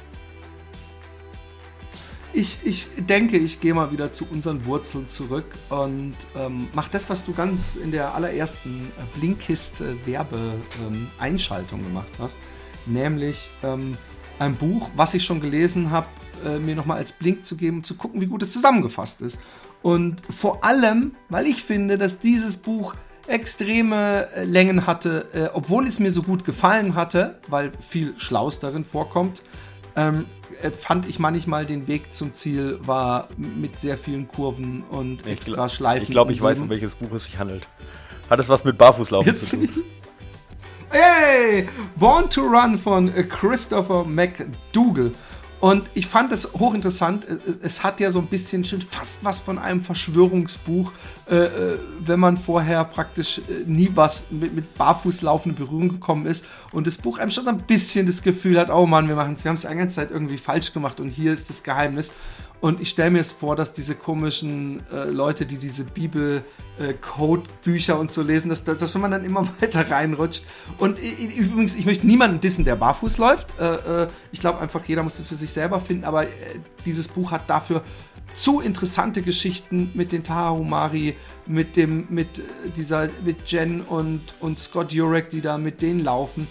[2.34, 7.10] Ich, ich denke, ich gehe mal wieder zu unseren Wurzeln zurück und ähm, mach das,
[7.10, 12.38] was du ganz in der allerersten äh, Blinkist-Werbe-Einschaltung ähm, gemacht hast.
[12.86, 13.98] Nämlich ähm,
[14.40, 16.08] ein Buch, was ich schon gelesen habe,
[16.46, 19.40] äh, mir nochmal als Blink zu geben, zu gucken, wie gut es zusammengefasst ist.
[19.82, 22.96] Und vor allem, weil ich finde, dass dieses Buch
[23.28, 28.60] extreme äh, Längen hatte, äh, obwohl es mir so gut gefallen hatte, weil viel Schlaus
[28.60, 29.44] darin vorkommt,
[29.96, 30.26] ähm,
[30.62, 35.68] äh, fand ich manchmal den Weg zum Ziel war mit sehr vielen Kurven und extra
[35.68, 36.04] Schleifen.
[36.04, 37.68] Ich glaube, ich weiß, um welches Buch es sich handelt.
[38.30, 39.68] Hat es was mit Barfußlaufen Jetzt zu tun?
[40.90, 41.68] Hey!
[41.98, 45.12] Born to Run von Christopher McDougall.
[45.60, 47.26] Und ich fand es hochinteressant.
[47.64, 50.92] Es hat ja so ein bisschen schon fast was von einem Verschwörungsbuch,
[51.30, 56.28] äh, äh, wenn man vorher praktisch äh, nie was mit, mit Barfußlaufen in Berührung gekommen
[56.28, 56.46] ist.
[56.72, 59.34] Und das Buch einem schon so ein bisschen das Gefühl hat, oh Mann, wir machen
[59.34, 62.12] es, wir haben es die ganze Zeit irgendwie falsch gemacht und hier ist das Geheimnis.
[62.60, 67.98] Und ich stelle mir es vor, dass diese komischen äh, Leute, die diese Bibel-Code-Bücher äh,
[67.98, 70.44] und so lesen, dass, dass wenn man dann immer weiter reinrutscht.
[70.80, 73.48] Und ich, übrigens, ich möchte niemanden dissen, der barfuß läuft.
[73.60, 76.06] Äh, äh, ich glaube einfach, jeder muss es für sich selber finden.
[76.06, 76.30] Aber äh,
[76.86, 77.84] dieses Buch hat dafür
[78.34, 82.42] zu interessante Geschichten mit den Tahumari, mit dem, mit
[82.76, 86.48] dieser, mit Jen und, und Scott Jurek, die da mit denen laufen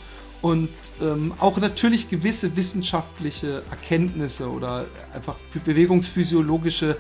[0.46, 0.68] und
[1.02, 5.34] ähm, auch natürlich gewisse wissenschaftliche Erkenntnisse oder einfach
[5.64, 6.96] bewegungsphysiologische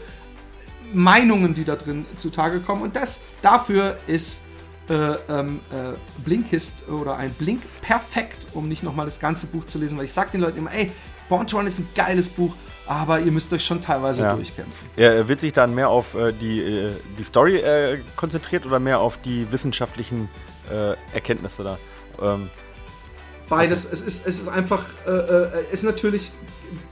[0.92, 2.82] Meinungen, die da drin zutage kommen.
[2.82, 4.40] Und das dafür ist
[4.88, 4.94] äh,
[5.28, 9.96] ähm, äh, Blinkist oder ein Blink perfekt, um nicht nochmal das ganze Buch zu lesen,
[9.96, 10.90] weil ich sage den Leuten immer, ey,
[11.28, 12.52] Born to Run ist ein geiles Buch,
[12.88, 14.34] aber ihr müsst euch schon teilweise ja.
[14.34, 14.88] durchkämpfen.
[14.96, 18.98] Er wird sich dann mehr auf äh, die, äh, die Story äh, konzentriert oder mehr
[18.98, 20.28] auf die wissenschaftlichen
[20.68, 21.78] äh, Erkenntnisse da?
[22.20, 22.50] Ähm,
[23.48, 23.84] Beides.
[23.90, 26.32] Es ist, es ist einfach, äh, äh, es natürlich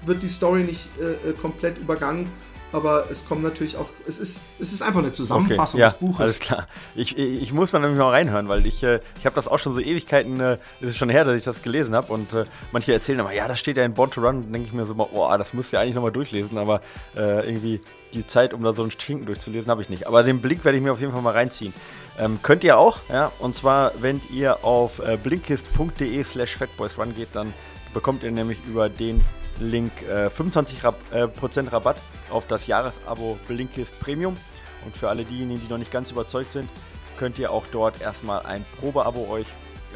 [0.07, 2.31] wird die Story nicht äh, äh, komplett übergangen,
[2.73, 5.99] aber es kommt natürlich auch, es ist, es ist einfach eine Zusammenfassung okay, ja, des
[5.99, 6.21] Buches.
[6.21, 6.67] Alles klar.
[6.97, 9.75] Ich, ich muss mal nämlich mal reinhören, weil ich, äh, ich habe das auch schon
[9.75, 12.93] so Ewigkeiten, äh, es ist schon her, dass ich das gelesen habe und äh, manche
[12.93, 15.37] erzählen immer, ja, da steht ja in Born to Run, denke ich mir so, oh,
[15.37, 16.81] das müsst ihr eigentlich nochmal durchlesen, aber
[17.17, 17.81] äh, irgendwie
[18.13, 20.07] die Zeit, um da so ein Schinken durchzulesen, habe ich nicht.
[20.07, 21.73] Aber den Blick werde ich mir auf jeden Fall mal reinziehen.
[22.19, 27.31] Ähm, könnt ihr auch, ja, und zwar, wenn ihr auf äh, blinkist.de slash fatboysrun geht,
[27.33, 27.53] dann
[27.93, 29.25] bekommt ihr nämlich über den
[29.59, 31.29] Link äh, 25% Rab äh,
[31.69, 31.97] Rabatt
[32.31, 34.37] auf das Jahresabo Blinkist Premium.
[34.85, 36.69] Und für alle diejenigen, die noch nicht ganz überzeugt sind,
[37.17, 39.47] könnt ihr auch dort erstmal ein Probeabo euch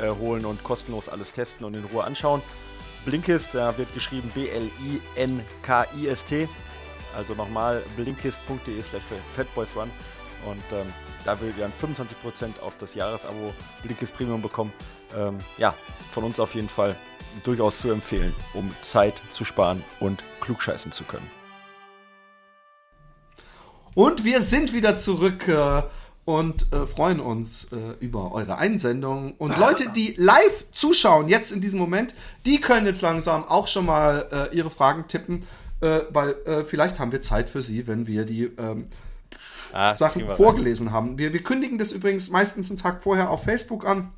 [0.01, 2.43] äh, holen und kostenlos alles testen und in Ruhe anschauen.
[3.05, 6.49] Blinkist, da wird geschrieben B-L-I-N-K-I-S-T.
[7.17, 9.03] Also nochmal blinkist.de slash
[9.35, 9.91] fatboysrun.
[10.47, 10.93] Und ähm,
[11.25, 13.53] da ihr dann 25% auf das Jahresabo
[13.83, 14.73] Blinkist Premium bekommen.
[15.17, 15.75] Ähm, ja,
[16.13, 16.97] von uns auf jeden Fall
[17.45, 21.31] durchaus zu empfehlen, um Zeit zu sparen und klugscheißen zu können.
[23.95, 25.83] Und wir sind wieder zurück äh,
[26.25, 29.33] und äh, freuen uns äh, über eure Einsendungen.
[29.39, 32.15] Und Leute, die live zuschauen, jetzt in diesem Moment,
[32.47, 35.47] die können jetzt langsam auch schon mal äh, ihre Fragen tippen,
[35.81, 38.89] äh, weil äh, vielleicht haben wir Zeit für sie, wenn wir die ähm,
[39.73, 40.95] ah, Sachen vorgelesen rein.
[40.95, 41.19] haben.
[41.19, 44.13] Wir, wir kündigen das übrigens meistens einen Tag vorher auf Facebook an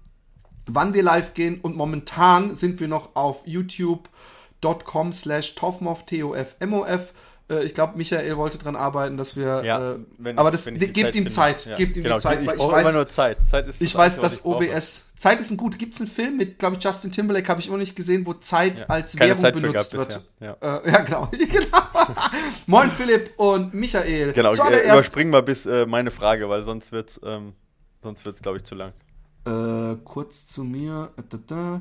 [0.75, 1.61] wann wir live gehen.
[1.61, 7.13] Und momentan sind wir noch auf youtube.com slash tofmof, T-O-F-M-O-F.
[7.51, 9.63] Äh, ich glaube, Michael wollte daran arbeiten, dass wir.
[9.65, 11.67] Ja, äh, wenn, aber das gebt ihm Zeit.
[11.67, 11.77] Ja.
[11.77, 12.41] Gebt ihm genau, Zeit.
[12.43, 13.39] Ich, ich, ich weiß, immer nur Zeit.
[13.43, 15.07] Zeit ist ich weiß, dass OBS.
[15.21, 15.79] Zeit ist ein gut.
[15.79, 18.35] Gibt es einen Film mit, glaube ich, Justin Timberlake, habe ich immer nicht gesehen, wo
[18.35, 18.87] Zeit ja.
[18.87, 20.21] als Währung Zeit benutzt wird.
[20.41, 21.27] Ja, äh, ja genau.
[21.31, 21.79] genau.
[22.67, 24.33] Moin Philipp und Michael.
[24.33, 27.53] Genau, äh, überspringen wir bis äh, meine Frage, weil sonst wird ähm,
[28.03, 28.93] Sonst wird es, glaube ich, zu lang.
[29.45, 31.13] Äh, kurz zu mir.
[31.29, 31.81] Da, da.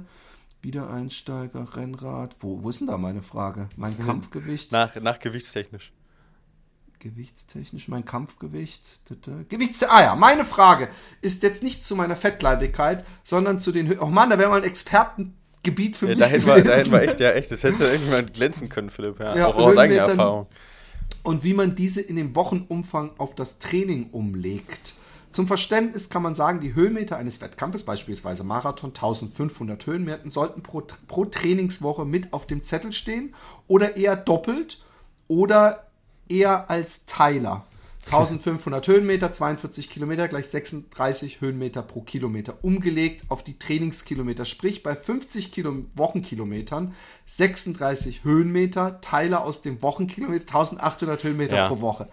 [0.61, 2.35] Wiedereinsteiger, Rennrad.
[2.41, 3.69] Wo, wo ist denn da meine Frage?
[3.77, 3.97] Mein.
[4.05, 4.71] Kampfgewicht?
[4.71, 5.93] Nach, nach gewichtstechnisch.
[6.99, 8.81] Gewichtstechnisch, mein Kampfgewicht.
[9.47, 9.83] Gewichts.
[9.83, 10.89] Ah ja, meine Frage
[11.21, 13.99] ist jetzt nicht zu meiner Fettleibigkeit, sondern zu den.
[13.99, 16.19] Oh Mann, da wäre mal ein Expertengebiet für ja, mich.
[16.19, 17.51] Da hätten, wir, da hätten wir echt, ja, echt.
[17.51, 19.19] Das hätte irgendjemand glänzen können, Philipp.
[19.19, 20.47] Ja, ja auch aus eigener Erfahrung.
[21.23, 24.93] Und wie man diese in dem Wochenumfang auf das Training umlegt.
[25.31, 30.81] Zum Verständnis kann man sagen, die Höhenmeter eines Wettkampfes, beispielsweise Marathon, 1500 Höhenmeter, sollten pro,
[31.07, 33.35] pro Trainingswoche mit auf dem Zettel stehen
[33.67, 34.79] oder eher doppelt
[35.27, 35.88] oder
[36.29, 37.65] eher als Teiler.
[38.05, 42.55] 1500 Höhenmeter, 42 Kilometer gleich 36 Höhenmeter pro Kilometer.
[42.63, 44.45] Umgelegt auf die Trainingskilometer.
[44.45, 46.95] Sprich, bei 50 Kilo Wochenkilometern
[47.27, 51.67] 36 Höhenmeter, Teiler aus dem Wochenkilometer, 1800 Höhenmeter ja.
[51.67, 52.09] pro Woche.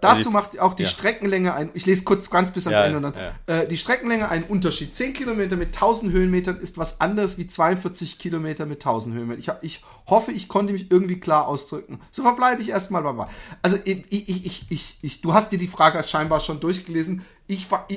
[0.00, 0.88] Dazu macht auch die ja.
[0.88, 3.60] Streckenlänge ein, ich lese kurz ganz bis ans ja, Ende und dann, ja.
[3.62, 4.94] äh, die Streckenlänge einen Unterschied.
[4.94, 9.40] 10 Kilometer mit 1000 Höhenmetern ist was anderes wie 42 Kilometer mit 1000 Höhenmetern.
[9.40, 12.00] Ich, ich hoffe, ich konnte mich irgendwie klar ausdrücken.
[12.10, 13.26] So verbleibe ich erstmal dabei.
[13.62, 17.24] Also, ich, ich, ich, ich, ich, du hast dir die Frage scheinbar schon durchgelesen.
[17.48, 17.88] Ich war,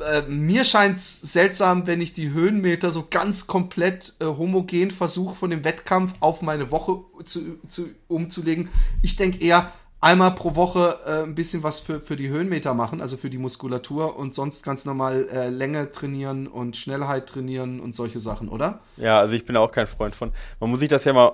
[0.00, 5.34] äh, mir scheint es seltsam, wenn ich die Höhenmeter so ganz komplett äh, homogen versuche,
[5.34, 8.68] von dem Wettkampf auf meine Woche zu, zu, umzulegen.
[9.02, 13.00] Ich denke eher, einmal pro Woche äh, ein bisschen was für, für die Höhenmeter machen,
[13.00, 17.96] also für die Muskulatur und sonst ganz normal äh, Länge trainieren und Schnellheit trainieren und
[17.96, 18.80] solche Sachen, oder?
[18.96, 20.32] Ja, also ich bin auch kein Freund von.
[20.60, 21.32] Man muss sich das ja mal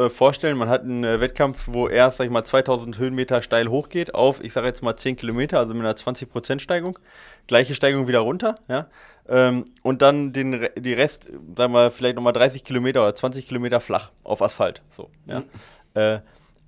[0.00, 3.68] äh, vorstellen, man hat einen äh, Wettkampf, wo erst, sag ich mal, 2000 Höhenmeter steil
[3.68, 6.98] hochgeht auf, ich sage jetzt mal 10 Kilometer, also mit einer 20% Steigung.
[7.46, 8.86] Gleiche Steigung wieder runter, ja.
[9.28, 13.80] Ähm, und dann den, die Rest, sagen wir vielleicht nochmal 30 Kilometer oder 20 Kilometer
[13.80, 15.40] flach auf Asphalt, so, ja.
[15.40, 16.20] Mhm.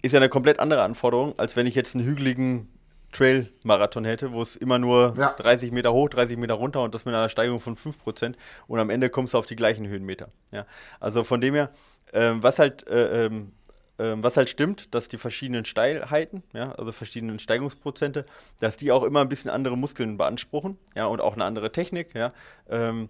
[0.03, 2.69] Ist ja eine komplett andere Anforderung, als wenn ich jetzt einen hügeligen
[3.13, 5.33] Trail-Marathon hätte, wo es immer nur ja.
[5.33, 8.35] 30 Meter hoch, 30 Meter runter und das mit einer Steigung von 5%
[8.67, 10.29] und am Ende kommst du auf die gleichen Höhenmeter.
[10.53, 10.67] Ja.
[11.01, 11.71] Also von dem her,
[12.13, 13.53] äh, was halt äh, ähm,
[13.99, 18.25] äh, was halt stimmt, dass die verschiedenen Steilheiten, ja, also verschiedenen Steigungsprozente,
[18.61, 22.15] dass die auch immer ein bisschen andere Muskeln beanspruchen, ja, und auch eine andere Technik,
[22.15, 22.33] ja.
[22.71, 23.09] Ähm,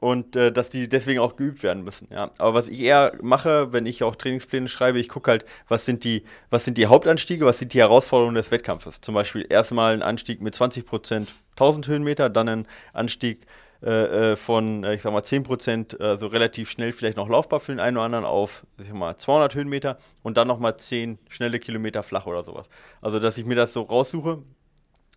[0.00, 2.08] und äh, dass die deswegen auch geübt werden müssen.
[2.10, 2.30] Ja.
[2.38, 6.04] Aber was ich eher mache, wenn ich auch Trainingspläne schreibe, ich gucke halt, was sind,
[6.04, 9.00] die, was sind die Hauptanstiege, was sind die Herausforderungen des Wettkampfes.
[9.02, 13.46] Zum Beispiel erstmal ein Anstieg mit 20 Prozent 1000 Höhenmeter, dann ein Anstieg
[13.82, 17.60] äh, äh von, äh, ich sag mal, 10 Prozent, also relativ schnell vielleicht noch laufbar
[17.60, 21.18] für den einen oder anderen auf, ich sag mal, 200 Höhenmeter und dann nochmal 10
[21.28, 22.70] schnelle Kilometer flach oder sowas.
[23.02, 24.42] Also, dass ich mir das so raussuche,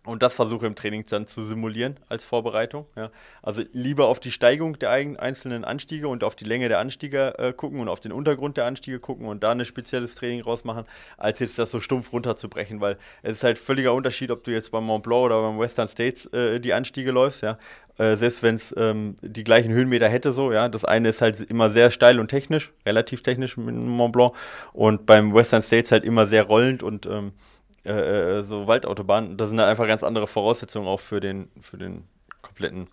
[0.04, 2.86] und das versuche im Training dann zu simulieren als Vorbereitung.
[2.94, 3.10] Ja.
[3.42, 7.52] Also lieber auf die Steigung der einzelnen Anstiege und auf die Länge der Anstiege äh,
[7.52, 10.84] gucken und auf den Untergrund der Anstiege gucken und da ein spezielles Training rausmachen,
[11.16, 14.70] als jetzt das so stumpf runterzubrechen, weil es ist halt völliger Unterschied, ob du jetzt
[14.70, 17.58] beim Mont Blanc oder beim Western States äh, die Anstiege läufst, ja.
[17.96, 20.68] Äh, selbst wenn es ähm, die gleichen Höhenmeter hätte, so, ja.
[20.68, 24.34] Das eine ist halt immer sehr steil und technisch, relativ technisch mit dem Mont Blanc
[24.72, 27.32] und beim Western States halt immer sehr rollend und ähm,
[27.84, 31.78] äh, äh, so Waldautobahnen, da sind halt einfach ganz andere Voraussetzungen auch für den, für
[31.78, 32.04] den
[32.42, 32.88] kompletten,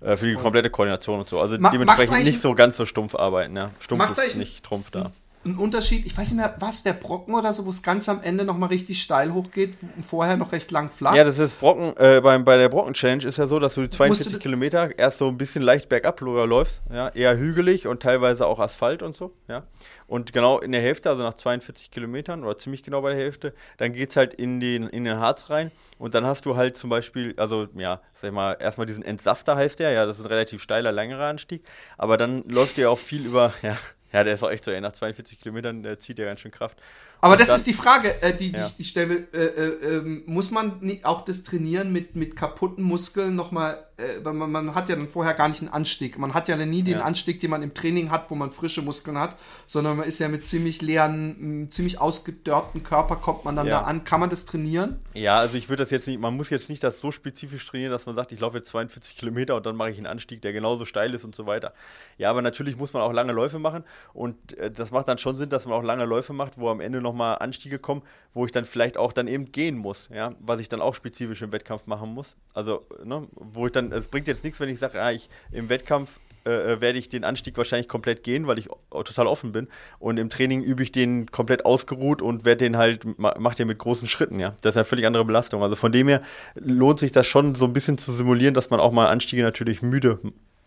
[0.00, 1.40] äh, für die komplette Koordination und so.
[1.40, 3.70] Also Ma dementsprechend nicht so ganz so stumpf arbeiten, ja.
[3.80, 5.12] Stumpf ist nicht Trumpf da
[5.44, 8.22] ein Unterschied, ich weiß nicht mehr, was, der Brocken oder so, wo es ganz am
[8.22, 9.76] Ende nochmal richtig steil hochgeht,
[10.06, 11.14] vorher noch recht lang flach.
[11.14, 13.90] Ja, das ist Brocken, äh, bei, bei der Brocken-Challenge ist ja so, dass du die
[13.90, 18.46] 42 du Kilometer erst so ein bisschen leicht bergab läufst, ja, eher hügelig und teilweise
[18.46, 19.64] auch Asphalt und so, ja.
[20.06, 23.54] Und genau in der Hälfte, also nach 42 Kilometern oder ziemlich genau bei der Hälfte,
[23.76, 26.76] dann geht es halt in den, in den Harz rein und dann hast du halt
[26.76, 30.24] zum Beispiel, also ja, sag ich mal, erstmal diesen Entsafter heißt der, ja, das ist
[30.24, 31.62] ein relativ steiler, längerer Anstieg,
[31.96, 33.76] aber dann läuft dir auch viel über, ja,
[34.12, 36.50] ja, der ist auch echt so, ey, nach 42 Kilometern der zieht der ganz schön
[36.50, 36.78] Kraft.
[37.20, 38.66] Aber und das dann, ist die Frage, äh, die, die ja.
[38.66, 39.26] ich, ich stelle.
[39.32, 44.32] Äh, äh, ähm, muss man auch das Trainieren mit, mit kaputten Muskeln nochmal, äh, weil
[44.32, 46.18] man, man hat ja dann vorher gar nicht einen Anstieg.
[46.18, 47.02] Man hat ja nie den ja.
[47.02, 50.28] Anstieg, den man im Training hat, wo man frische Muskeln hat, sondern man ist ja
[50.28, 53.80] mit ziemlich leeren, ziemlich ausgedörrten Körper, kommt man dann ja.
[53.80, 54.04] da an.
[54.04, 54.98] Kann man das trainieren?
[55.14, 57.90] Ja, also ich würde das jetzt nicht, man muss jetzt nicht das so spezifisch trainieren,
[57.90, 60.52] dass man sagt, ich laufe jetzt 42 Kilometer und dann mache ich einen Anstieg, der
[60.52, 61.72] genauso steil ist und so weiter.
[62.16, 65.36] Ja, aber natürlich muss man auch lange Läufe machen und äh, das macht dann schon
[65.36, 68.02] Sinn, dass man auch lange Läufe macht, wo am Ende nochmal Anstiege kommen
[68.38, 71.42] wo ich dann vielleicht auch dann eben gehen muss, ja, was ich dann auch spezifisch
[71.42, 72.36] im Wettkampf machen muss.
[72.54, 75.68] Also, ne, wo ich dann, es bringt jetzt nichts, wenn ich sage, ja, ich im
[75.68, 79.66] Wettkampf äh, äh werde ich den Anstieg wahrscheinlich komplett gehen, weil ich total offen bin.
[79.98, 83.78] Und im Training übe ich den komplett ausgeruht und werde den halt, mache den mit
[83.78, 84.54] großen Schritten, ja.
[84.60, 85.62] Das ist eine völlig andere Belastung.
[85.64, 86.22] Also von dem her
[86.54, 89.82] lohnt sich das schon so ein bisschen zu simulieren, dass man auch mal Anstiege natürlich
[89.82, 90.20] müde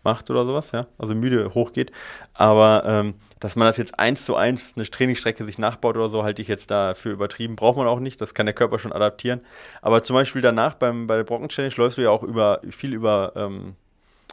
[0.04, 1.92] macht oder sowas, ja, also müde hochgeht.
[2.34, 6.22] Aber ähm, dass man das jetzt eins zu eins eine Trainingsstrecke sich nachbaut oder so,
[6.22, 7.56] halte ich jetzt dafür übertrieben.
[7.56, 9.40] Braucht man auch nicht, das kann der Körper schon adaptieren.
[9.80, 12.94] Aber zum Beispiel danach beim, bei der Brocken Challenge läufst du ja auch über viel
[12.94, 13.74] über ähm,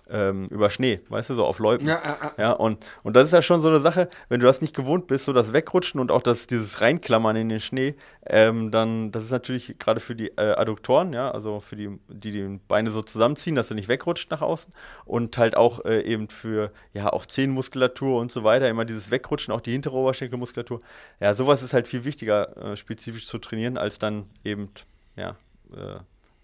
[0.10, 1.88] ähm, über Schnee, weißt du, so auf Loipen.
[1.88, 2.52] Ja, ja, ja.
[2.52, 5.26] und, und das ist ja schon so eine Sache, wenn du das nicht gewohnt bist,
[5.26, 7.96] so das Wegrutschen und auch das, dieses Reinklammern in den Schnee,
[8.26, 12.32] ähm, dann, das ist natürlich gerade für die äh, Adduktoren, ja, also für die, die
[12.32, 14.74] die Beine so zusammenziehen, dass du nicht wegrutscht nach außen
[15.06, 19.54] und halt auch äh, eben für, ja, auch Zehenmuskulatur und so weiter, immer dieses Wegrutschen,
[19.54, 20.82] auch die hintere Oberschenkelmuskulatur.
[21.20, 24.70] Ja, sowas ist halt viel wichtiger, äh, spezifisch zu trainieren, als dann eben,
[25.16, 25.36] ja,
[25.74, 26.00] äh,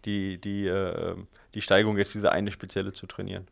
[0.05, 1.15] die, die, äh,
[1.55, 3.47] die Steigung jetzt diese eine spezielle zu trainieren.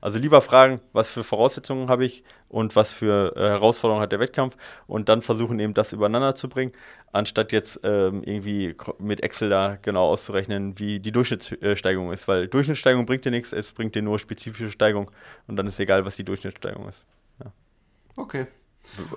[0.00, 4.20] Also lieber fragen, was für Voraussetzungen habe ich und was für äh, Herausforderungen hat der
[4.20, 4.56] Wettkampf
[4.86, 6.72] und dann versuchen eben das übereinander zu bringen,
[7.12, 12.28] anstatt jetzt ähm, irgendwie mit Excel da genau auszurechnen, wie die Durchschnittssteigung ist.
[12.28, 15.10] Weil Durchschnittssteigung bringt dir nichts, es bringt dir nur spezifische Steigung
[15.46, 17.04] und dann ist egal, was die Durchschnittssteigung ist.
[17.44, 17.52] Ja.
[18.16, 18.46] Okay.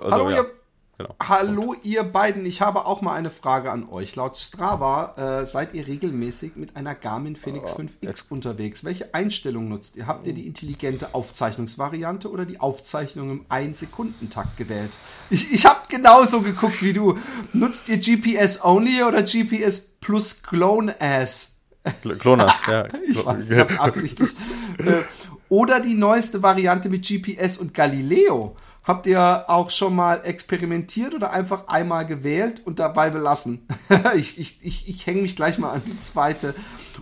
[0.00, 0.36] Also, Hallo, ja.
[0.38, 0.50] ihr
[0.96, 1.16] Genau.
[1.20, 4.14] Hallo ihr beiden, ich habe auch mal eine Frage an euch.
[4.14, 8.84] Laut Strava äh, seid ihr regelmäßig mit einer Garmin Phoenix 5X unterwegs.
[8.84, 10.06] Welche Einstellung nutzt ihr?
[10.06, 14.92] Habt ihr die intelligente Aufzeichnungsvariante oder die Aufzeichnung im 1-Sekundentakt gewählt?
[15.30, 17.18] Ich, ich habe genauso geguckt wie du.
[17.52, 21.54] Nutzt ihr GPS Only oder GPS plus Clone Ass?
[22.02, 22.88] GLONASS, ja.
[23.06, 24.30] ich weiß, ich hab's absichtlich.
[24.78, 25.02] Äh,
[25.48, 28.56] oder die neueste Variante mit GPS und Galileo.
[28.84, 33.66] Habt ihr auch schon mal experimentiert oder einfach einmal gewählt und dabei belassen?
[34.14, 36.54] ich ich, ich, ich hänge mich gleich mal an die zweite.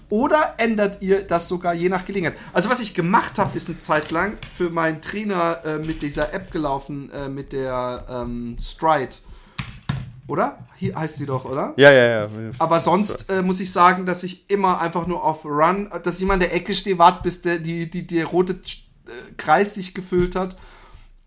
[0.09, 2.39] Oder ändert ihr das sogar je nach Gelegenheit?
[2.53, 6.33] Also was ich gemacht habe, ist eine Zeit lang für meinen Trainer äh, mit dieser
[6.33, 9.17] App gelaufen, äh, mit der ähm, Stride.
[10.29, 10.59] Oder?
[10.77, 11.75] Hier heißt sie doch, oder?
[11.77, 12.29] Ja, ja, ja.
[12.61, 16.23] Aber sonst äh, muss ich sagen, dass ich immer einfach nur auf Run, dass ich
[16.23, 19.95] immer in der Ecke stehe, warte, bis der, die, die, der rote äh, Kreis sich
[19.95, 20.57] gefüllt hat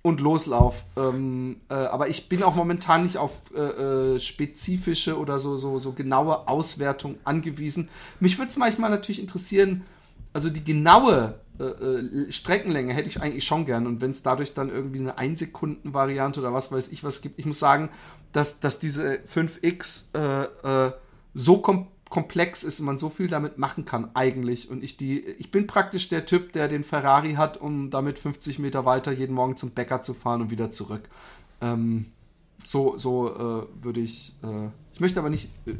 [0.05, 0.83] und Loslauf.
[0.97, 5.79] Ähm, äh, aber ich bin auch momentan nicht auf äh, äh, spezifische oder so, so,
[5.79, 7.89] so genaue Auswertung angewiesen.
[8.19, 9.83] Mich würde es manchmal natürlich interessieren,
[10.31, 13.87] also die genaue äh, äh Streckenlänge hätte ich eigentlich schon gern.
[13.87, 17.47] Und wenn es dadurch dann irgendwie eine 1-Sekunden-Variante oder was weiß ich was gibt, ich
[17.47, 17.89] muss sagen,
[18.31, 20.91] dass, dass diese 5X äh,
[21.33, 24.69] so komplett komplex ist und man so viel damit machen kann eigentlich.
[24.69, 28.59] Und ich die, ich bin praktisch der Typ, der den Ferrari hat, um damit 50
[28.59, 31.09] Meter weiter jeden Morgen zum Bäcker zu fahren und wieder zurück.
[31.61, 32.07] Ähm,
[32.63, 34.33] so so äh, würde ich.
[34.43, 35.73] Äh, ich möchte aber nicht äh,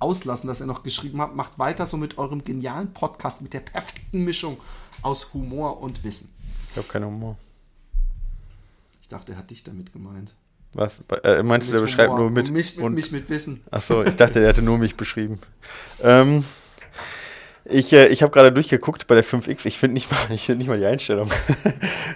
[0.00, 1.34] auslassen, dass er noch geschrieben hat.
[1.34, 4.58] Macht weiter so mit eurem genialen Podcast mit der perfekten Mischung
[5.02, 6.30] aus Humor und Wissen.
[6.70, 7.36] Ich habe keinen Humor.
[9.00, 10.34] Ich dachte, er hat dich damit gemeint.
[10.74, 11.00] Was?
[11.22, 12.48] Äh, meinst mit du, der beschreibt nur mit.
[12.48, 13.62] Und mich, mit, und, mich mit Wissen.
[13.70, 15.38] Achso, ich dachte, der hätte nur mich beschrieben.
[16.02, 16.44] Ähm,
[17.66, 19.64] ich, äh, ich habe gerade durchgeguckt bei der 5X.
[19.64, 21.30] Ich finde nicht, mal, find nicht mal die Einstellung.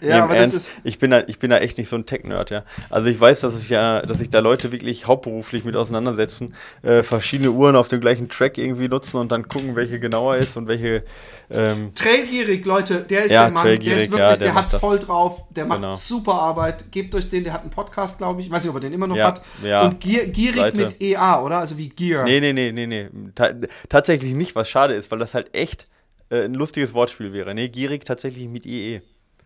[0.01, 0.73] Ja, aber Ernst, das ist.
[0.85, 2.63] Ich bin, da, ich bin da echt nicht so ein Tech-Nerd, ja.
[2.89, 7.03] Also ich weiß, dass ich ja, dass sich da Leute wirklich hauptberuflich mit auseinandersetzen, äh,
[7.03, 10.69] verschiedene Uhren auf dem gleichen Track irgendwie nutzen und dann gucken, welche genauer ist und
[10.69, 11.03] welche.
[11.51, 14.73] Ähm Trailgierig, Leute, der ist ja, der Mann, der ist wirklich, ja, der, der hat's
[14.73, 14.81] das.
[14.81, 15.95] voll drauf, der macht genau.
[15.95, 16.93] super Arbeit.
[16.93, 18.47] Gebt euch den, der hat einen Podcast, glaube ich.
[18.47, 19.43] Ich weiß nicht, ob er den immer noch ja, hat.
[19.65, 19.83] Ja.
[19.83, 20.81] Und gier, gierig Seite.
[20.81, 21.59] mit EA, oder?
[21.59, 22.23] Also wie Gear.
[22.23, 23.09] Nee, nee, nee, nee, nee.
[23.35, 23.51] Ta
[23.89, 25.87] tatsächlich nicht, was schade ist, weil das halt echt
[26.31, 27.55] äh, ein lustiges Wortspiel wäre.
[27.55, 29.01] Nee, gierig tatsächlich mit IE.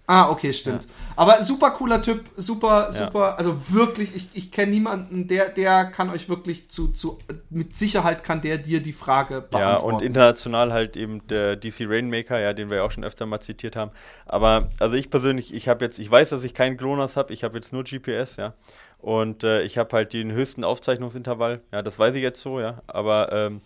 [0.09, 0.85] Ah, okay, stimmt.
[0.85, 0.91] Ja.
[1.15, 3.35] Aber super cooler Typ, super, super, ja.
[3.37, 7.21] also wirklich, ich, ich kenne niemanden, der, der kann euch wirklich zu, zu,
[7.51, 9.61] mit Sicherheit kann der dir die Frage beantworten.
[9.61, 13.27] Ja, und international halt eben der DC Rainmaker, ja, den wir ja auch schon öfter
[13.27, 13.93] mal zitiert haben.
[14.27, 17.45] Aber, also ich persönlich, ich habe jetzt, ich weiß, dass ich keinen GLONASS habe, ich
[17.45, 18.55] habe jetzt nur GPS, ja.
[18.99, 22.83] Und äh, ich habe halt den höchsten Aufzeichnungsintervall, ja, das weiß ich jetzt so, ja.
[22.89, 23.61] Aber, ähm,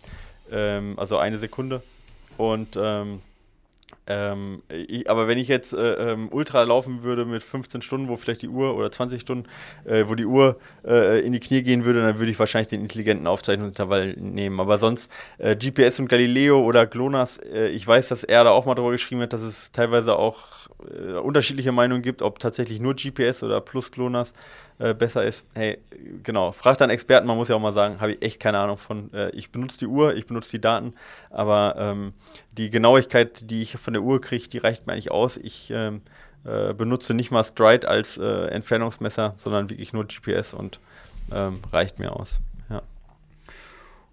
[0.51, 1.81] ähm, also eine Sekunde.
[2.37, 3.19] Und ähm,
[4.07, 8.15] ähm, ich, aber wenn ich jetzt äh, ähm, Ultra laufen würde mit 15 Stunden, wo
[8.15, 9.49] vielleicht die Uhr oder 20 Stunden,
[9.85, 12.81] äh, wo die Uhr äh, in die Knie gehen würde, dann würde ich wahrscheinlich den
[12.81, 14.59] intelligenten Aufzeichnungsintervall nehmen.
[14.59, 18.65] Aber sonst äh, GPS und Galileo oder GLONASS, äh, ich weiß, dass er da auch
[18.65, 22.95] mal drüber geschrieben hat, dass es teilweise auch äh, unterschiedliche Meinungen gibt, ob tatsächlich nur
[22.95, 24.33] GPS oder plus GLONASS
[24.79, 25.47] äh, besser ist.
[25.53, 25.79] Hey,
[26.23, 28.77] genau, fragt dann Experten, man muss ja auch mal sagen, habe ich echt keine Ahnung
[28.77, 29.11] von.
[29.13, 30.93] Äh, ich benutze die Uhr, ich benutze die Daten,
[31.29, 32.13] aber ähm,
[32.51, 35.37] die Genauigkeit, die ich von der Uhr kriege, die reicht mir eigentlich aus.
[35.37, 36.01] Ich ähm,
[36.43, 40.79] äh, benutze nicht mal Stride als äh, Entfernungsmesser, sondern wirklich nur GPS und
[41.31, 42.39] ähm, reicht mir aus.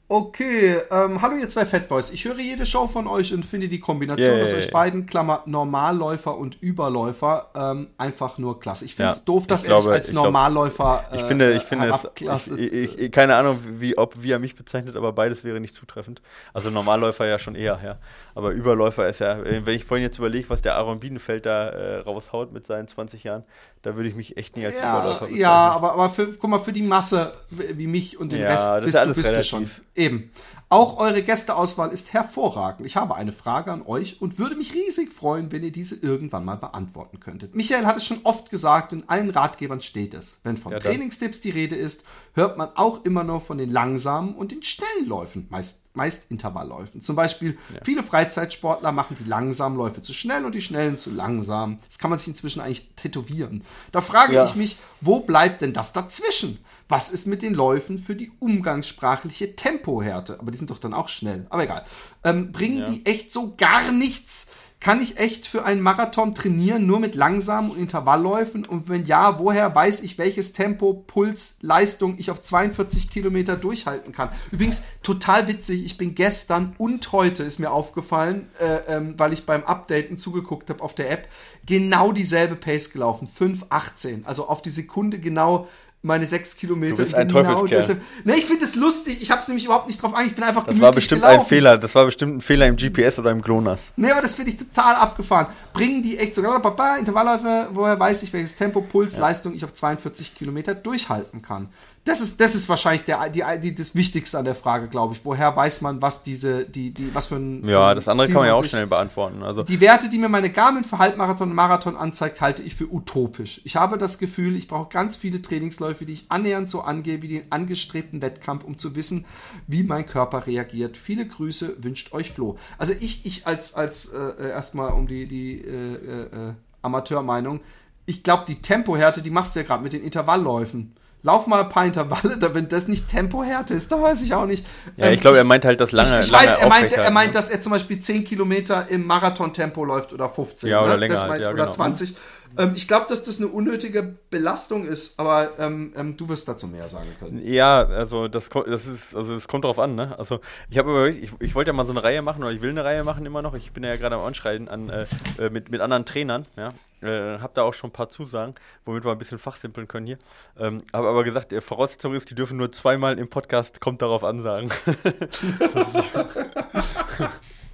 [0.07, 2.11] Okay, ähm, hallo ihr zwei Fatboys.
[2.11, 5.42] Ich höre jede Show von euch und finde die Kombination yeah, aus euch beiden, Klammer
[5.46, 8.84] Normalläufer und Überläufer, ähm, einfach nur klasse.
[8.84, 11.07] Ich finde es ja, doof, dass er dich als Normalläufer.
[11.09, 12.48] Glaub, ich finde, ich finde es.
[12.48, 15.74] Ich, ich, ich, keine Ahnung, wie, ob, wie er mich bezeichnet, aber beides wäre nicht
[15.74, 16.20] zutreffend.
[16.52, 17.96] Also Normalläufer ja schon eher, ja.
[18.34, 21.98] Aber Überläufer ist ja, wenn ich vorhin jetzt überlege, was der Aaron Bienenfeld da äh,
[22.00, 23.44] raushaut mit seinen 20 Jahren,
[23.85, 25.41] da würde ich mich echt nie als ja, Überläufer bezeichnen.
[25.41, 28.85] Ja, aber, aber für, guck mal, für die Masse wie mich und den ja, Rest
[28.85, 29.70] bist, du, bist du schon.
[29.95, 30.30] Eben.
[30.75, 32.85] Auch eure Gästeauswahl ist hervorragend.
[32.85, 36.45] Ich habe eine Frage an euch und würde mich riesig freuen, wenn ihr diese irgendwann
[36.45, 37.55] mal beantworten könntet.
[37.55, 40.41] Michael hat es schon oft gesagt und in allen Ratgebern steht es.
[40.43, 42.03] Wenn von ja, Trainingstipps die Rede ist,
[42.33, 47.03] hört man auch immer noch von den langsamen und den schnellen Läufen, meist, meist Intervallläufen.
[47.03, 47.81] Zum Beispiel, ja.
[47.85, 51.79] viele Freizeitsportler machen die langsamen Läufe zu schnell und die schnellen zu langsam.
[51.89, 53.62] Das kann man sich inzwischen eigentlich tätowieren.
[53.93, 54.45] Da frage ja.
[54.45, 56.59] ich mich, wo bleibt denn das dazwischen?
[56.89, 60.39] Was ist mit den Läufen für die umgangssprachliche Tempohärte?
[60.41, 61.47] Aber die sind doch dann auch schnell.
[61.51, 61.85] Aber egal.
[62.22, 62.85] Ähm, bringen ja.
[62.85, 64.51] die echt so gar nichts?
[64.85, 68.66] Kann ich echt für einen Marathon trainieren, nur mit langsamen Intervallläufen?
[68.66, 74.12] Und wenn ja, woher weiß ich, welches Tempo, Puls, Leistung ich auf 42 Kilometer durchhalten
[74.12, 74.28] kann?
[74.51, 79.47] Übrigens, total witzig, ich bin gestern und heute ist mir aufgefallen, äh, ähm, weil ich
[79.47, 81.28] beim Updaten zugeguckt habe auf der App,
[81.64, 84.26] genau dieselbe Pace gelaufen, 5,18.
[84.26, 85.66] Also auf die Sekunde genau
[86.05, 86.96] meine sechs Kilometer.
[86.96, 88.00] Du bist ein genau Teufelskerl.
[88.24, 89.22] Ne, ich finde es lustig.
[89.22, 90.26] Ich habe es nämlich überhaupt nicht drauf an.
[90.26, 91.40] Ich bin einfach Das war bestimmt gelaufen.
[91.40, 91.78] ein Fehler.
[91.78, 93.80] Das war bestimmt ein Fehler im GPS oder im GLONASS.
[93.96, 95.46] Ne, aber das finde ich total abgefahren.
[95.72, 99.20] Bringen die echt sogar Papa, Intervallläufe, woher weiß ich, welches Tempo, Puls, ja.
[99.20, 101.68] Leistung ich auf 42 Kilometer durchhalten kann.
[102.05, 105.24] Das ist, das ist wahrscheinlich der, die, die, das Wichtigste an der Frage, glaube ich.
[105.24, 107.64] Woher weiß man, was diese, die, die, was für ein.
[107.66, 109.42] Ja, das andere kann man ja auch schnell beantworten.
[109.42, 109.62] Also.
[109.62, 113.62] Die Werte, die mir meine Garmin für Halbmarathon und Marathon anzeigt, halte ich für utopisch.
[113.64, 117.28] Ich habe das Gefühl, ich brauche ganz viele Trainingsläufe, die ich annähernd so angehe wie
[117.28, 119.24] den angestrebten Wettkampf, um zu wissen,
[119.66, 120.98] wie mein Körper reagiert.
[120.98, 122.59] Viele Grüße wünscht euch Flo.
[122.76, 126.52] Also ich, ich als, als äh, erstmal um die, die äh, äh,
[126.82, 127.61] Amateurmeinung,
[128.05, 130.94] ich glaube, die Tempohärte, die machst du ja gerade mit den Intervallläufen
[131.25, 134.47] lauf mal ein paar Intervalle, da, wenn das nicht Tempohärte ist, da weiß ich auch
[134.47, 134.64] nicht.
[134.97, 136.20] Ja, ich glaube, er meint halt das lange.
[136.20, 137.33] Ich, ich lange weiß, er meint, er meint, ne?
[137.33, 140.68] dass er zum Beispiel 10 Kilometer im Marathontempo läuft oder 15.
[140.68, 140.97] Ja, oder ne?
[140.99, 141.27] länger.
[141.27, 141.70] Meint, ja, oder genau.
[141.70, 142.14] 20.
[142.57, 146.68] Ähm, ich glaube, dass das eine unnötige Belastung ist, aber ähm, ähm, du wirst dazu
[146.68, 147.44] mehr sagen können.
[147.44, 150.18] Ja, also das, das ist, also es kommt drauf an, ne?
[150.18, 150.40] Also
[150.70, 152.84] ich habe ich, ich wollte ja mal so eine Reihe machen oder ich will eine
[152.84, 153.55] Reihe machen immer noch.
[153.55, 155.07] Ich bin ja gerade am Anschreien an, äh,
[155.38, 156.72] äh, mit, mit anderen Trainern, ja.
[157.00, 160.18] Äh, hab da auch schon ein paar Zusagen, womit wir ein bisschen fachsimpeln können hier.
[160.59, 164.24] Ähm, habe aber gesagt, die Voraussetzung ist, die dürfen nur zweimal im Podcast kommt darauf
[164.24, 164.70] ansagen.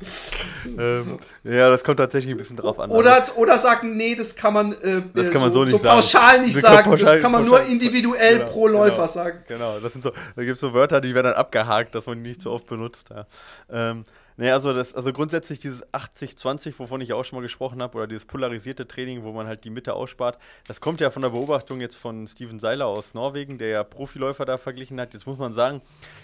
[0.79, 2.91] ähm, ja, das kommt tatsächlich ein bisschen drauf an.
[2.91, 3.35] Oder, also.
[3.35, 6.59] oder sagen, nee, das kann man, äh, das kann man so, so, so pauschal nicht
[6.59, 6.91] sagen.
[6.91, 9.39] Pauschal, das kann man pauschal, nur individuell genau, pro Läufer genau, sagen.
[9.47, 12.23] Genau, das sind so, da gibt es so Wörter, die werden dann abgehakt, dass man
[12.23, 13.11] die nicht so oft benutzt.
[13.11, 13.27] Ja.
[13.71, 14.05] Ähm,
[14.41, 18.07] Nee, also, das, also grundsätzlich dieses 80-20, wovon ich auch schon mal gesprochen habe, oder
[18.07, 21.83] dieses polarisierte Training, wo man halt die Mitte ausspart, das kommt ja von der Beobachtung
[21.83, 25.13] jetzt von Steven Seiler aus Norwegen, der ja Profiläufer da verglichen hat.
[25.13, 25.83] Jetzt muss man sagen,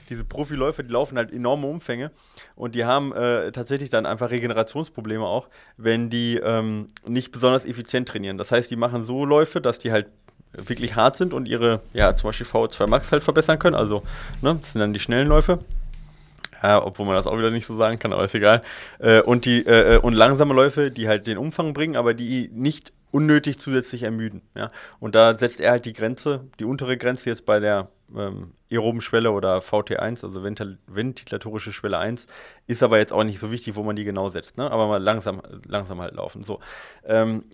[0.09, 2.11] diese Profiläufer, die laufen halt enorme Umfänge
[2.55, 8.09] und die haben äh, tatsächlich dann einfach Regenerationsprobleme auch, wenn die ähm, nicht besonders effizient
[8.09, 8.39] trainieren.
[8.39, 10.07] Das heißt, die machen so Läufe, dass die halt
[10.55, 13.77] wirklich hart sind und ihre, ja, zum Beispiel VO2 Max halt verbessern können.
[13.77, 14.03] Also,
[14.41, 15.59] ne, das sind dann die schnellen Läufe.
[16.63, 18.63] Ja, obwohl man das auch wieder nicht so sagen kann, aber ist egal.
[18.99, 22.51] Äh, und, die, äh, äh, und langsame Läufe, die halt den Umfang bringen, aber die
[22.53, 24.43] nicht unnötig zusätzlich ermüden.
[24.55, 24.71] Ja?
[25.01, 29.01] Und da setzt er halt die Grenze, die untere Grenze jetzt bei der ähm, aeroben
[29.01, 32.27] Schwelle oder VT1, also ventil ventilatorische Schwelle 1,
[32.67, 34.59] ist aber jetzt auch nicht so wichtig, wo man die genau setzt.
[34.59, 34.71] Ne?
[34.71, 36.45] Aber mal langsam, langsam halt laufen.
[36.45, 36.61] So.
[37.05, 37.45] Ähm,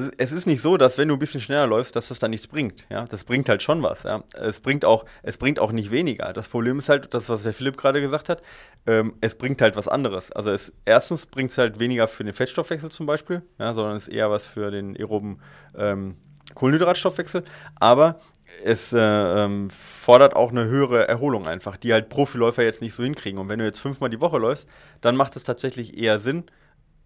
[0.00, 2.32] ist, es ist nicht so, dass wenn du ein bisschen schneller läufst, dass das dann
[2.32, 2.84] nichts bringt.
[2.90, 4.02] Ja, das bringt halt schon was.
[4.02, 6.32] Ja, es bringt auch, es bringt auch nicht weniger.
[6.32, 8.42] Das Problem ist halt, das was der Philipp gerade gesagt hat,
[8.86, 10.32] ähm, es bringt halt was anderes.
[10.32, 14.08] Also es, erstens bringt es halt weniger für den Fettstoffwechsel zum Beispiel, ja, sondern es
[14.08, 15.40] ist eher was für den aeroben
[15.76, 16.16] ähm,
[16.54, 17.44] Kohlenhydratstoffwechsel.
[17.76, 18.18] Aber
[18.64, 23.04] es äh, ähm, fordert auch eine höhere Erholung einfach, die halt Profiläufer jetzt nicht so
[23.04, 23.38] hinkriegen.
[23.38, 24.68] Und wenn du jetzt fünfmal die Woche läufst,
[25.00, 26.44] dann macht es tatsächlich eher Sinn,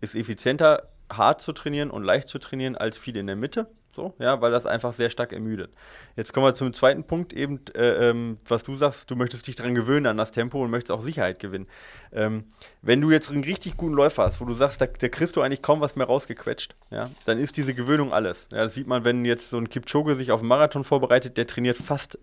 [0.01, 3.67] ist effizienter hart zu trainieren und leicht zu trainieren als viel in der Mitte.
[3.93, 5.73] So, ja, weil das einfach sehr stark ermüdet.
[6.15, 9.57] Jetzt kommen wir zum zweiten Punkt, eben, äh, ähm, was du sagst, du möchtest dich
[9.57, 11.67] daran gewöhnen an das Tempo und möchtest auch Sicherheit gewinnen.
[12.13, 12.45] Ähm,
[12.83, 15.41] wenn du jetzt einen richtig guten Läufer hast, wo du sagst, da, da, kriegst du
[15.41, 18.47] eigentlich kaum was mehr rausgequetscht, ja, dann ist diese Gewöhnung alles.
[18.53, 21.49] Ja, das sieht man, wenn jetzt so ein Kipchoge sich auf einen Marathon vorbereitet, der
[21.49, 22.17] trainiert fast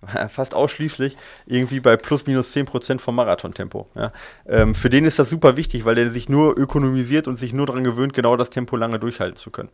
[0.28, 1.16] fast ausschließlich
[1.46, 3.88] irgendwie bei plus minus 10% vom Marathontempo.
[3.94, 4.12] Ja.
[4.46, 7.66] Ähm, für den ist das super wichtig, weil der sich nur ökonomisiert und sich nur
[7.66, 9.68] daran gewöhnt, genau das Tempo lange durchhalten zu können.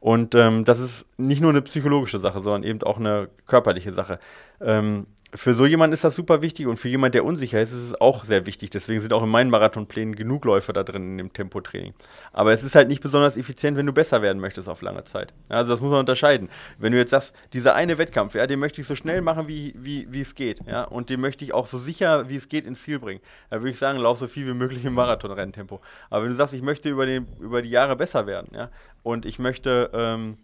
[0.00, 4.18] Und ähm, das ist nicht nur eine psychologische Sache, sondern eben auch eine körperliche Sache.
[4.60, 7.82] Ähm, für so jemanden ist das super wichtig und für jemanden, der unsicher ist, ist
[7.82, 8.70] es auch sehr wichtig.
[8.70, 11.92] Deswegen sind auch in meinen Marathonplänen genug Läufe da drin in dem Tempotraining.
[12.32, 15.32] Aber es ist halt nicht besonders effizient, wenn du besser werden möchtest auf lange Zeit.
[15.48, 16.48] Also das muss man unterscheiden.
[16.78, 19.74] Wenn du jetzt sagst, dieser eine Wettkampf, ja, den möchte ich so schnell machen, wie,
[19.76, 22.64] wie, wie es geht, ja, und den möchte ich auch so sicher, wie es geht,
[22.64, 23.20] ins Ziel bringen,
[23.50, 25.80] dann würde ich sagen, lauf so viel wie möglich im Marathonrenntempo.
[26.10, 28.70] Aber wenn du sagst, ich möchte über, den, über die Jahre besser werden, ja,
[29.02, 30.38] und ich möchte ähm,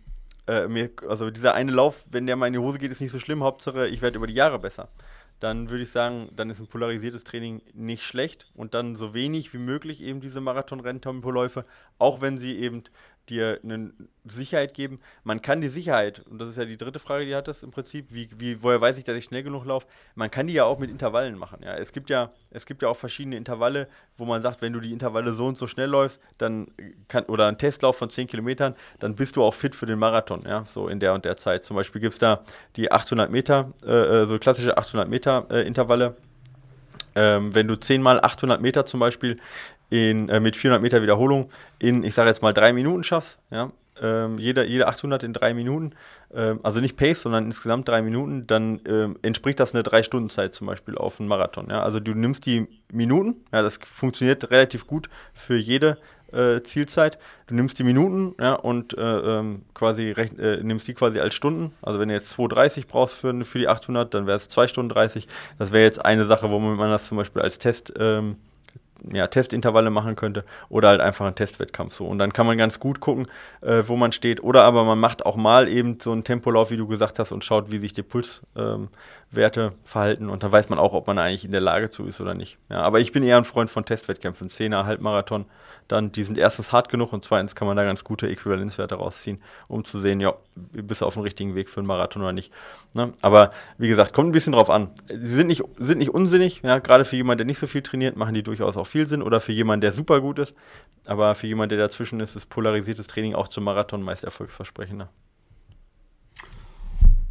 [0.50, 3.12] äh, mir, also dieser eine Lauf, wenn der mal in die Hose geht, ist nicht
[3.12, 3.44] so schlimm.
[3.44, 4.88] Hauptsache, ich werde über die Jahre besser.
[5.38, 9.54] Dann würde ich sagen, dann ist ein polarisiertes Training nicht schlecht und dann so wenig
[9.54, 11.62] wie möglich eben diese Marathon-Renntempoläufe,
[11.98, 12.82] auch wenn sie eben
[13.28, 13.92] dir eine
[14.24, 14.98] Sicherheit geben.
[15.24, 17.70] Man kann die Sicherheit, und das ist ja die dritte Frage, die hat das im
[17.70, 19.86] Prinzip, wie, wie, woher weiß ich, dass ich schnell genug laufe?
[20.14, 21.60] Man kann die ja auch mit Intervallen machen.
[21.62, 21.74] Ja?
[21.76, 24.92] Es, gibt ja, es gibt ja auch verschiedene Intervalle, wo man sagt, wenn du die
[24.92, 26.66] Intervalle so und so schnell läufst, dann
[27.08, 30.42] kann, oder einen Testlauf von 10 Kilometern, dann bist du auch fit für den Marathon,
[30.46, 31.64] ja, so in der und der Zeit.
[31.64, 32.42] Zum Beispiel gibt es da
[32.76, 36.16] die 800 Meter, äh, äh, so klassische 800 Meter äh, Intervalle.
[37.16, 39.38] Ähm, wenn du 10 mal 800 Meter zum Beispiel
[39.90, 43.70] in, äh, mit 400 Meter Wiederholung in, ich sage jetzt mal, drei Minuten schaffst, ja,
[44.00, 45.92] ähm, jeder, jede 800 in drei Minuten,
[46.32, 50.66] ähm, also nicht Pace, sondern insgesamt drei Minuten, dann ähm, entspricht das eine Drei-Stunden-Zeit zum
[50.66, 51.68] Beispiel auf einen Marathon.
[51.68, 51.82] Ja?
[51.82, 55.98] Also du nimmst die Minuten, ja, das funktioniert relativ gut für jede
[56.32, 57.18] äh, Zielzeit.
[57.46, 61.72] Du nimmst die Minuten ja, und äh, ähm, quasi äh, nimmst die quasi als Stunden.
[61.82, 64.90] Also wenn du jetzt 2,30 brauchst für, für die 800, dann wäre es 2 Stunden
[64.90, 65.28] 30.
[65.58, 68.36] Das wäre jetzt eine Sache, wo man das zum Beispiel als Test ähm,
[69.12, 72.06] ja, Testintervalle machen könnte oder halt einfach einen Testwettkampf so.
[72.06, 73.26] Und dann kann man ganz gut gucken,
[73.60, 74.42] äh, wo man steht.
[74.42, 77.44] Oder aber man macht auch mal eben so einen Tempolauf, wie du gesagt hast, und
[77.44, 78.88] schaut, wie sich die Pulswerte ähm,
[79.32, 80.28] verhalten.
[80.28, 82.58] Und dann weiß man auch, ob man eigentlich in der Lage zu ist oder nicht.
[82.68, 84.50] Ja, aber ich bin eher ein Freund von Testwettkämpfen.
[84.50, 85.46] Zehner, Halbmarathon,
[85.86, 89.40] dann, die sind erstens hart genug und zweitens kann man da ganz gute Äquivalenzwerte rausziehen,
[89.68, 92.52] um zu sehen, ja, bist du auf dem richtigen Weg für einen Marathon oder nicht.
[92.92, 93.12] Ne?
[93.22, 94.90] Aber wie gesagt, kommt ein bisschen drauf an.
[95.08, 98.16] Sie sind nicht, sind nicht unsinnig, ja, gerade für jemanden, der nicht so viel trainiert,
[98.16, 100.54] machen die durchaus auch viel Sinn oder für jemanden, der super gut ist.
[101.06, 105.08] Aber für jemanden, der dazwischen ist, ist polarisiertes Training auch zum Marathon meist erfolgsversprechender.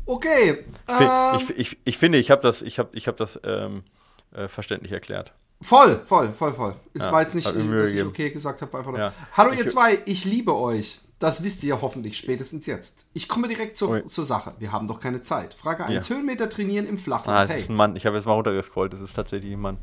[0.10, 0.66] Okay.
[0.88, 3.84] Ich, ähm, ich, ich, ich, finde, ich habe das, ich hab, ich hab das ähm,
[4.32, 5.34] äh, verständlich erklärt.
[5.62, 6.76] Voll, voll, voll, voll.
[6.96, 8.98] Es ja, war jetzt nicht, dass ich okay gesagt habe, einfach.
[8.98, 9.14] Ja.
[9.38, 11.00] Hallo ihr zwei, ich liebe euch.
[11.20, 13.06] Das wisst ihr ja hoffentlich spätestens jetzt.
[13.14, 14.56] Ich komme direkt zur, zur Sache.
[14.58, 15.54] Wir haben doch keine Zeit.
[15.54, 16.08] Frage 1.
[16.08, 16.16] Ja.
[16.16, 17.38] Höhenmeter trainieren im Flachland.
[17.38, 17.62] Ah, das hey.
[17.62, 17.96] ist ein Mann.
[17.96, 18.94] Ich habe jetzt mal runtergescrollt.
[18.94, 19.78] Das ist tatsächlich ein Mann.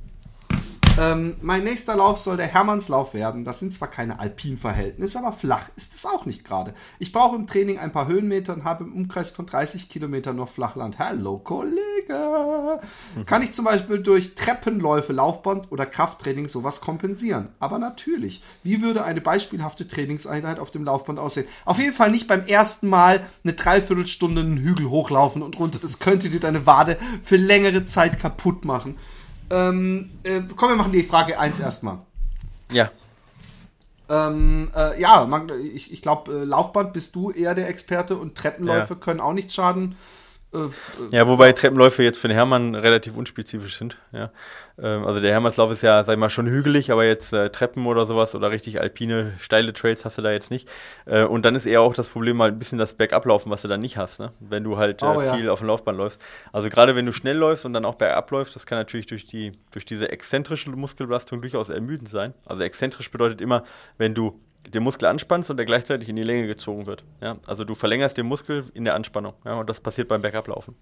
[0.98, 3.44] Ähm, mein nächster Lauf soll der Hermannslauf werden.
[3.44, 6.72] Das sind zwar keine Alpinverhältnisse, aber flach ist es auch nicht gerade.
[6.98, 10.48] Ich brauche im Training ein paar Höhenmeter und habe im Umkreis von 30 Kilometern noch
[10.48, 10.98] Flachland.
[10.98, 12.80] Hallo Kollege!
[13.14, 13.26] Mhm.
[13.26, 17.48] Kann ich zum Beispiel durch Treppenläufe, Laufband oder Krafttraining sowas kompensieren?
[17.58, 18.42] Aber natürlich.
[18.62, 21.46] Wie würde eine beispielhafte Trainingseinheit auf dem Laufband aussehen?
[21.66, 25.78] Auf jeden Fall nicht beim ersten Mal eine Dreiviertelstunde einen Hügel hochlaufen und runter.
[25.80, 28.96] Das könnte dir deine Wade für längere Zeit kaputt machen.
[29.50, 31.98] Ähm, äh, komm, wir machen die Frage 1 erstmal.
[32.70, 32.90] Ja.
[34.08, 38.36] Ähm, äh, ja, man, ich, ich glaube, äh, Laufband bist du eher der Experte und
[38.36, 39.00] Treppenläufe ja.
[39.00, 39.96] können auch nichts schaden.
[40.54, 40.68] Äh,
[41.10, 43.96] ja, wobei Treppenläufe jetzt für den Hermann relativ unspezifisch sind.
[44.12, 44.30] Ja.
[44.78, 47.86] Ähm, also der Hermannslauf ist ja, sag ich mal, schon hügelig, aber jetzt äh, Treppen
[47.86, 50.68] oder sowas oder richtig alpine, steile Trails hast du da jetzt nicht.
[51.06, 53.68] Äh, und dann ist eher auch das Problem halt ein bisschen das Bergablaufen, was du
[53.68, 54.30] dann nicht hast, ne?
[54.40, 55.52] wenn du halt äh, oh, viel ja.
[55.52, 56.20] auf dem Laufband läufst.
[56.52, 59.26] Also gerade wenn du schnell läufst und dann auch bergab läufst, das kann natürlich durch,
[59.26, 62.34] die, durch diese exzentrische Muskelbelastung durchaus ermüdend sein.
[62.44, 63.64] Also exzentrisch bedeutet immer,
[63.98, 64.38] wenn du
[64.70, 67.04] den Muskel anspannst und der gleichzeitig in die Länge gezogen wird.
[67.20, 67.36] Ja?
[67.46, 69.34] Also du verlängerst den Muskel in der Anspannung.
[69.44, 69.54] Ja?
[69.54, 70.74] Und das passiert beim Bergablaufen.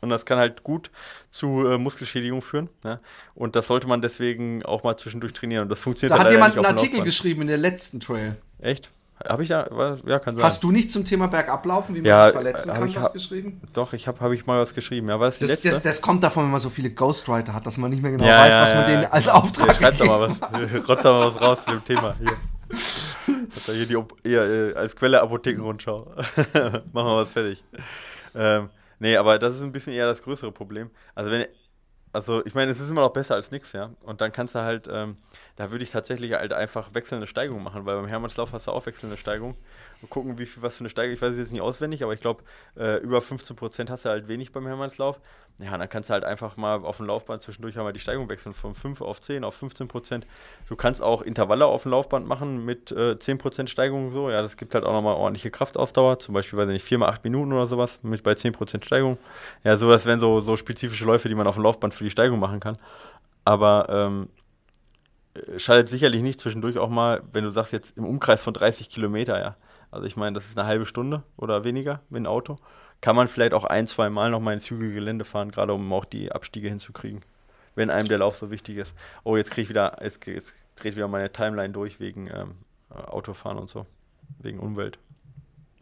[0.00, 0.90] Und das kann halt gut
[1.30, 2.68] zu äh, Muskelschädigung führen.
[2.84, 2.98] Ja?
[3.34, 5.64] Und das sollte man deswegen auch mal zwischendurch trainieren.
[5.64, 8.36] Und das funktioniert Da hat jemand einen Artikel geschrieben in der letzten Trail.
[8.58, 8.90] Echt?
[9.28, 9.66] Habe ich ja,
[10.04, 10.44] ja, kann sein.
[10.44, 13.60] Hast du nicht zum Thema Bergablaufen, wie man ja, sich verletzen kann, was geschrieben?
[13.72, 15.08] Doch, ich habe hab ich mal was geschrieben.
[15.08, 17.66] Ja, war das, die das, das, das, kommt davon, wenn man so viele Ghostwriter hat,
[17.66, 20.06] dass man nicht mehr genau ja, weiß, was man denen als Auftrag ja, Schreibt doch
[20.06, 22.16] mal was, rotzt doch mal was raus zu dem Thema.
[22.18, 22.36] Hier.
[23.26, 26.14] Hat da hier die, eher, äh, als Quelle Apothekenrundschau.
[26.54, 27.64] Machen wir was fertig.
[28.34, 30.90] Ähm, nee, aber das ist ein bisschen eher das größere Problem.
[31.14, 31.46] Also wenn,
[32.12, 33.90] also ich meine, es ist immer noch besser als nichts, ja.
[34.02, 35.16] Und dann kannst du halt, ähm,
[35.56, 38.86] da würde ich tatsächlich halt einfach wechselnde Steigungen machen, weil beim Hermannslauf hast du auch
[38.86, 39.56] wechselnde Steigungen
[40.08, 41.14] gucken, wie viel, was für eine Steigerung.
[41.14, 42.42] Ich weiß es jetzt nicht auswendig, aber ich glaube,
[42.76, 45.20] äh, über 15% hast du halt wenig beim Hermannslauf.
[45.58, 48.54] Ja, dann kannst du halt einfach mal auf dem Laufband zwischendurch einmal die Steigung wechseln,
[48.54, 50.22] von 5 auf 10 auf 15%.
[50.68, 54.30] Du kannst auch Intervalle auf dem Laufband machen mit äh, 10% Steigung so.
[54.30, 57.08] Ja, das gibt halt auch nochmal ordentliche Kraftausdauer, zum Beispiel, weiß ich nicht, 4 mal
[57.08, 59.18] 8 Minuten oder sowas, mit bei 10% Steigung.
[59.62, 62.10] Ja, so das wären so, so spezifische Läufe, die man auf dem Laufband für die
[62.10, 62.78] Steigung machen kann.
[63.44, 64.28] Aber ähm,
[65.56, 69.38] schadet sicherlich nicht zwischendurch auch mal, wenn du sagst, jetzt im Umkreis von 30 Kilometer,
[69.38, 69.56] ja.
[69.92, 72.56] Also ich meine, das ist eine halbe Stunde oder weniger mit dem Auto.
[73.02, 76.04] kann man vielleicht auch ein, zwei Mal nochmal ins zügige Gelände fahren, gerade um auch
[76.04, 77.20] die Abstiege hinzukriegen,
[77.74, 78.94] wenn einem der Lauf so wichtig ist.
[79.22, 82.54] Oh, jetzt kriege ich wieder, jetzt, jetzt, dreht wieder meine Timeline durch wegen ähm,
[82.90, 83.86] Autofahren und so,
[84.38, 84.98] wegen Umwelt.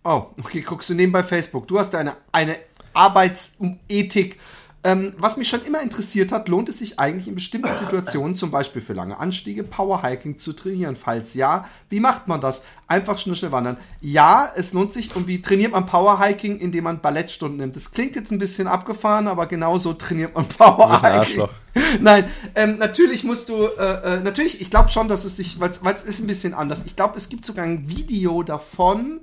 [0.03, 1.69] Oh, okay, guckst du nebenbei Facebook.
[1.69, 2.57] Du hast eine, eine
[2.95, 4.41] Arbeitsethik
[4.83, 8.51] ähm, was mich schon immer interessiert hat, lohnt es sich eigentlich in bestimmten Situationen, zum
[8.51, 10.97] Beispiel für lange Anstiege, Powerhiking zu trainieren?
[10.97, 12.65] Falls ja, wie macht man das?
[12.89, 13.77] Einfach schnell, schnell wandern.
[14.01, 15.15] Ja, es lohnt sich.
[15.15, 17.77] Und wie trainiert man Powerhiking, indem man Ballettstunden nimmt?
[17.77, 21.47] Das klingt jetzt ein bisschen abgefahren, aber genau so trainiert man Powerhiking.
[22.01, 22.25] Nein,
[22.55, 26.03] ähm, natürlich musst du, äh, äh, natürlich, ich glaube schon, dass es sich, weil es
[26.03, 26.85] ist ein bisschen anders.
[26.87, 29.21] Ich glaube, es gibt sogar ein Video davon,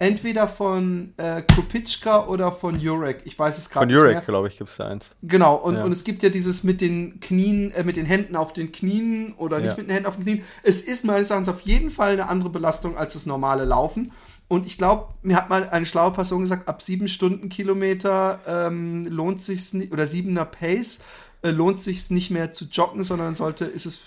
[0.00, 3.22] Entweder von äh, Kopitschka oder von Jurek.
[3.24, 3.96] Ich weiß es gerade nicht.
[3.96, 5.14] Von Jurek, glaube ich, gibt es da eins.
[5.22, 5.84] Genau, und, ja.
[5.84, 9.34] und es gibt ja dieses mit den Knien, äh, mit den Händen auf den Knien
[9.38, 9.76] oder nicht ja.
[9.76, 10.42] mit den Händen auf den Knien.
[10.62, 14.12] Es ist meines Erachtens auf jeden Fall eine andere Belastung als das normale Laufen.
[14.46, 19.42] Und ich glaube, mir hat mal eine schlaue Person gesagt, ab sieben Stundenkilometer ähm, lohnt
[19.42, 21.04] sich nicht, oder siebener Pace
[21.42, 24.00] äh, lohnt sich nicht mehr zu joggen, sondern sollte, ist es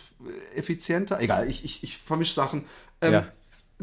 [0.56, 1.20] effizienter.
[1.20, 2.64] Egal, ich, ich, ich vermische Sachen.
[3.02, 3.28] Ähm, ja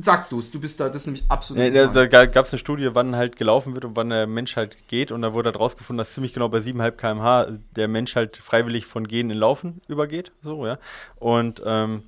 [0.01, 1.63] sagst du es, du bist da, das ist nämlich absolut.
[1.73, 4.77] Ja, da gab es eine Studie, wann halt gelaufen wird und wann der Mensch halt
[4.89, 7.47] geht und da wurde halt rausgefunden, dass ziemlich genau bei 7,5 km/h
[7.77, 10.33] der Mensch halt freiwillig von Gehen in Laufen übergeht.
[10.43, 10.79] So, ja.
[11.17, 12.03] Und ähm,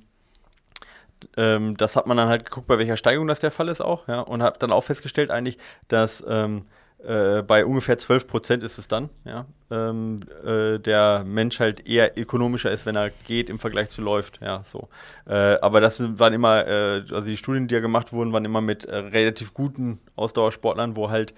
[1.37, 4.07] ähm, das hat man dann halt geguckt, bei welcher Steigung das der Fall ist auch,
[4.07, 6.65] ja, und hat dann auch festgestellt eigentlich, dass ähm,
[7.03, 12.17] äh, bei ungefähr 12 Prozent ist es dann, ja, ähm, äh, der Mensch halt eher
[12.17, 14.89] ökonomischer ist, wenn er geht im Vergleich zu läuft, ja, so.
[15.27, 18.61] Äh, aber das waren immer, äh, also die Studien, die ja gemacht wurden, waren immer
[18.61, 21.33] mit äh, relativ guten Ausdauersportlern, wo halt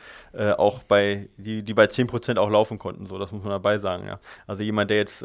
[0.57, 3.77] auch bei, die, die bei 10 Prozent auch laufen konnten, so, das muss man dabei
[3.77, 4.19] sagen, ja.
[4.47, 5.23] Also jemand, der jetzt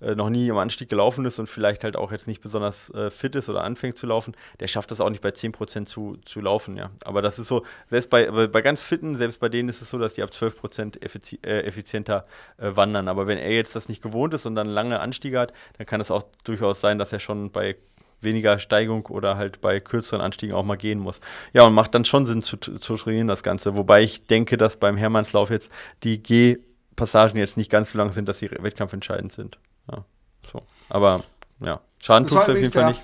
[0.00, 3.50] noch nie im Anstieg gelaufen ist und vielleicht halt auch jetzt nicht besonders fit ist
[3.50, 6.78] oder anfängt zu laufen, der schafft das auch nicht bei 10 Prozent zu, zu laufen,
[6.78, 6.90] ja.
[7.04, 9.98] Aber das ist so, selbst bei, bei ganz Fitten, selbst bei denen ist es so,
[9.98, 13.08] dass die ab 12 Prozent effizi effizienter äh, wandern.
[13.08, 16.00] Aber wenn er jetzt das nicht gewohnt ist und dann lange Anstiege hat, dann kann
[16.00, 17.76] es auch durchaus sein, dass er schon bei
[18.20, 21.20] weniger Steigung oder halt bei kürzeren Anstiegen auch mal gehen muss.
[21.52, 23.76] Ja, und macht dann schon Sinn zu, zu trainieren, das Ganze.
[23.76, 25.70] Wobei ich denke, dass beim Hermannslauf jetzt
[26.02, 29.58] die Gehpassagen jetzt nicht ganz so lang sind, dass sie wettkampfentscheidend sind.
[29.90, 30.04] Ja,
[30.50, 30.62] so.
[30.88, 31.22] Aber
[31.60, 33.02] ja, Schaden tut es auf jeden Fall nicht.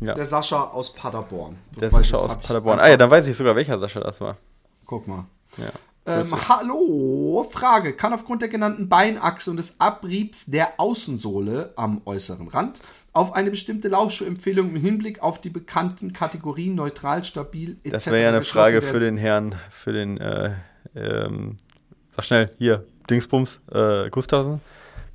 [0.00, 0.14] Ja.
[0.14, 1.58] Der Sascha aus Paderborn.
[1.78, 2.80] Der Sascha aus Paderborn.
[2.80, 4.36] Ah ja, dann weiß ich sogar, welcher Sascha das war.
[4.86, 5.26] Guck mal.
[5.58, 5.70] Ja.
[6.06, 7.92] Ähm, hallo, Frage.
[7.92, 12.80] Kann aufgrund der genannten Beinachse und des Abriebs der Außensohle am äußeren Rand
[13.12, 17.90] auf eine bestimmte Laufschuhempfehlung im Hinblick auf die bekannten Kategorien neutral, stabil etc.
[17.90, 20.52] Das wäre ja eine Frage für den Herrn, für den, äh,
[20.94, 21.56] ähm,
[22.14, 24.60] sag schnell, hier, Dingsbums, äh, Gustavsen.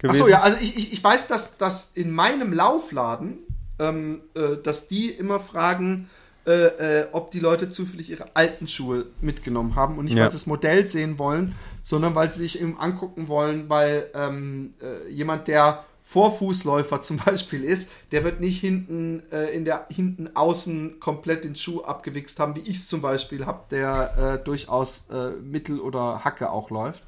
[0.05, 3.39] Achso, ja, also ich, ich, ich weiß, dass, dass in meinem Laufladen,
[3.79, 6.09] ähm, äh, dass die immer fragen,
[6.45, 10.23] äh, äh, ob die Leute zufällig ihre alten Schuhe mitgenommen haben und nicht, ja.
[10.23, 14.73] weil sie das Modell sehen wollen, sondern weil sie sich eben angucken wollen, weil ähm,
[14.81, 20.35] äh, jemand, der Vorfußläufer zum Beispiel ist, der wird nicht hinten äh, in der hinten
[20.35, 25.05] außen komplett den Schuh abgewichst haben, wie ich es zum Beispiel habe, der äh, durchaus
[25.11, 27.03] äh, Mittel oder Hacke auch läuft.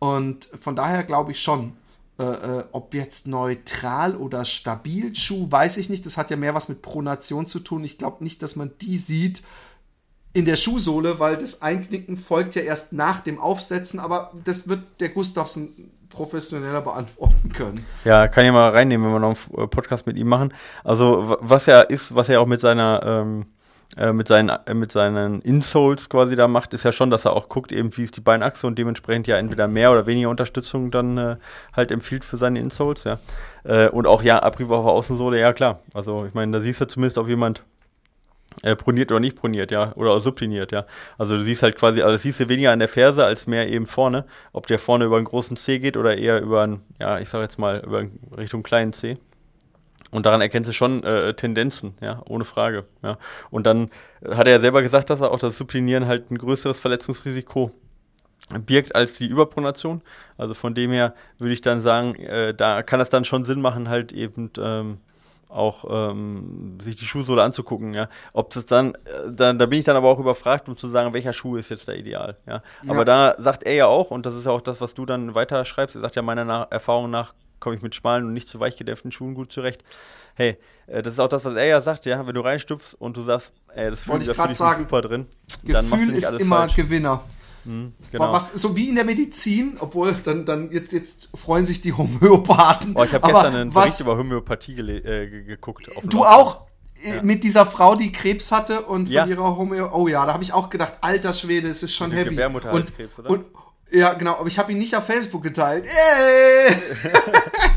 [0.00, 1.76] Und von daher glaube ich schon,
[2.18, 6.06] äh, äh, ob jetzt neutral oder stabil Schuh, weiß ich nicht.
[6.06, 7.82] Das hat ja mehr was mit Pronation zu tun.
[7.82, 9.42] Ich glaube nicht, dass man die sieht
[10.32, 14.82] in der Schuhsohle, weil das Einknicken folgt ja erst nach dem Aufsetzen, aber das wird
[15.00, 17.84] der Gustavsen professioneller beantworten können.
[18.04, 20.54] Ja, kann ich mal reinnehmen, wenn wir noch einen Podcast mit ihm machen.
[20.82, 23.46] Also, was er ist, was er auch mit seiner ähm,
[23.96, 27.34] äh, mit, seinen, äh, mit seinen Insoles quasi da macht, ist ja schon, dass er
[27.34, 30.90] auch guckt, eben wie ist die Beinachse und dementsprechend ja entweder mehr oder weniger Unterstützung
[30.90, 31.36] dann äh,
[31.72, 33.18] halt empfiehlt für seine Insoles, ja.
[33.64, 35.80] Äh, und auch ja, Abrieb auf der Außensohle, ja klar.
[35.94, 37.62] Also ich meine, da siehst du zumindest, ob jemand
[38.62, 40.86] äh, proniert oder nicht proniert, ja, oder auch subkliniert, ja.
[41.18, 43.68] Also du siehst halt quasi, also das siehst du weniger an der Ferse als mehr
[43.68, 47.18] eben vorne, ob der vorne über einen großen C geht oder eher über einen, ja,
[47.18, 48.04] ich sag jetzt mal, über
[48.36, 49.18] Richtung kleinen C.
[50.14, 52.84] Und daran erkennst du schon äh, Tendenzen, ja, ohne Frage.
[53.02, 53.18] Ja.
[53.50, 53.90] Und dann
[54.24, 57.72] hat er ja selber gesagt, dass er auch das Supplinieren halt ein größeres Verletzungsrisiko
[58.64, 60.02] birgt als die Überpronation.
[60.38, 63.60] Also von dem her würde ich dann sagen, äh, da kann es dann schon Sinn
[63.60, 64.98] machen, halt eben ähm,
[65.48, 68.08] auch ähm, sich die Schuhsohle anzugucken, ja.
[68.34, 71.12] Ob das dann, äh, dann, da bin ich dann aber auch überfragt, um zu sagen,
[71.12, 72.62] welcher Schuh ist jetzt der Ideal, ja.
[72.84, 72.90] ja.
[72.90, 75.34] Aber da sagt er ja auch, und das ist ja auch das, was du dann
[75.34, 77.34] weiter schreibst, er sagt ja meiner nach Erfahrung nach
[77.64, 79.82] komme ich mit schmalen und nicht zu weich gedämpften Schuhen gut zurecht.
[80.34, 83.16] Hey, äh, das ist auch das, was er ja sagt, ja, wenn du reinstupfst und
[83.16, 86.40] du sagst, ey, das fühlt sich super drin, Gefühl dann machst du nicht ist alles
[86.40, 86.76] immer falsch.
[86.76, 87.24] Gewinner.
[87.64, 88.32] Mhm, genau.
[88.32, 92.92] Was, so wie in der Medizin, obwohl dann, dann jetzt, jetzt freuen sich die Homöopathen.
[92.94, 95.88] Oh, ich habe gestern einen was, Bericht über Homöopathie äh, geguckt.
[96.04, 96.66] du auch?
[97.02, 97.22] ja.
[97.22, 99.26] mit dieser Frau, die Krebs hatte und von ja.
[99.26, 99.88] ihrer Homö.
[99.92, 102.40] Oh ja, da habe ich auch gedacht, alter Schwede, es ist schon heavy.
[102.40, 103.30] Und, Krebs, oder?
[103.30, 103.46] Und,
[103.94, 105.86] ja, genau, aber ich habe ihn nicht auf Facebook geteilt.
[105.86, 106.76] Yay!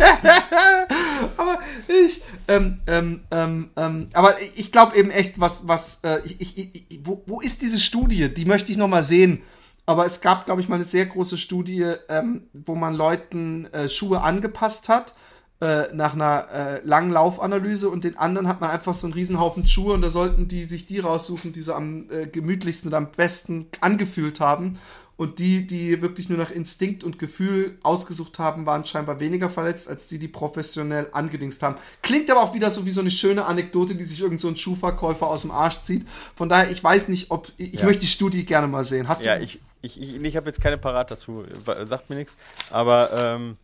[1.38, 6.41] aber ich, ähm, ähm, ähm, ähm, aber ich glaube eben echt, was, was, äh, ich,
[6.41, 8.34] ich, ich, wo, wo ist diese Studie?
[8.34, 9.41] Die möchte ich noch mal sehen.
[9.86, 13.88] Aber es gab, glaube ich, mal eine sehr große Studie, ähm, wo man Leuten äh,
[13.88, 15.13] Schuhe angepasst hat
[15.59, 19.68] äh, nach einer äh, langen Laufanalyse und den anderen hat man einfach so einen Riesenhaufen
[19.68, 23.11] Schuhe und da sollten die sich die raussuchen, die sie am äh, gemütlichsten und am
[23.11, 24.78] besten angefühlt haben.
[25.18, 29.89] Und die, die wirklich nur nach Instinkt und Gefühl ausgesucht haben, waren scheinbar weniger verletzt,
[29.89, 31.76] als die, die professionell angedingst haben.
[32.03, 34.55] Klingt aber auch wieder so wie so eine schöne Anekdote, die sich irgend so ein
[34.55, 36.07] Schuhverkäufer aus dem Arsch zieht.
[36.36, 37.51] Von daher, ich weiß nicht, ob.
[37.57, 37.86] Ich ja.
[37.86, 39.07] möchte die Studie gerne mal sehen.
[39.07, 39.43] Hast ja, du.
[39.43, 42.34] Ich, ich, ich, ich habe jetzt keine parat dazu, sagt mir nichts.
[42.70, 43.57] Aber ähm,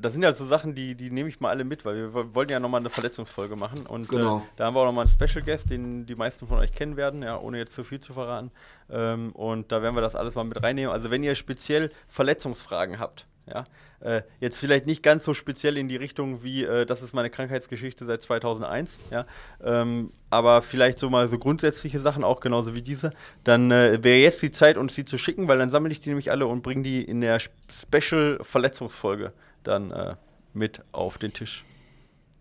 [0.00, 2.52] das sind ja so Sachen, die, die nehme ich mal alle mit, weil wir wollten
[2.52, 3.86] ja nochmal eine Verletzungsfolge machen.
[3.86, 4.38] Und genau.
[4.38, 6.96] äh, da haben wir auch nochmal einen Special Guest, den die meisten von euch kennen
[6.96, 8.50] werden, ja, ohne jetzt zu viel zu verraten.
[8.90, 10.92] Ähm, und da werden wir das alles mal mit reinnehmen.
[10.92, 13.64] Also wenn ihr speziell Verletzungsfragen habt, ja,
[14.00, 17.30] äh, jetzt vielleicht nicht ganz so speziell in die Richtung wie, äh, das ist meine
[17.30, 19.26] Krankheitsgeschichte seit 2001, ja,
[19.62, 23.12] ähm, aber vielleicht so mal so grundsätzliche Sachen, auch genauso wie diese,
[23.44, 26.10] dann äh, wäre jetzt die Zeit, uns die zu schicken, weil dann sammle ich die
[26.10, 29.32] nämlich alle und bringe die in der Special Verletzungsfolge
[29.64, 30.14] dann äh,
[30.54, 31.64] mit auf den Tisch.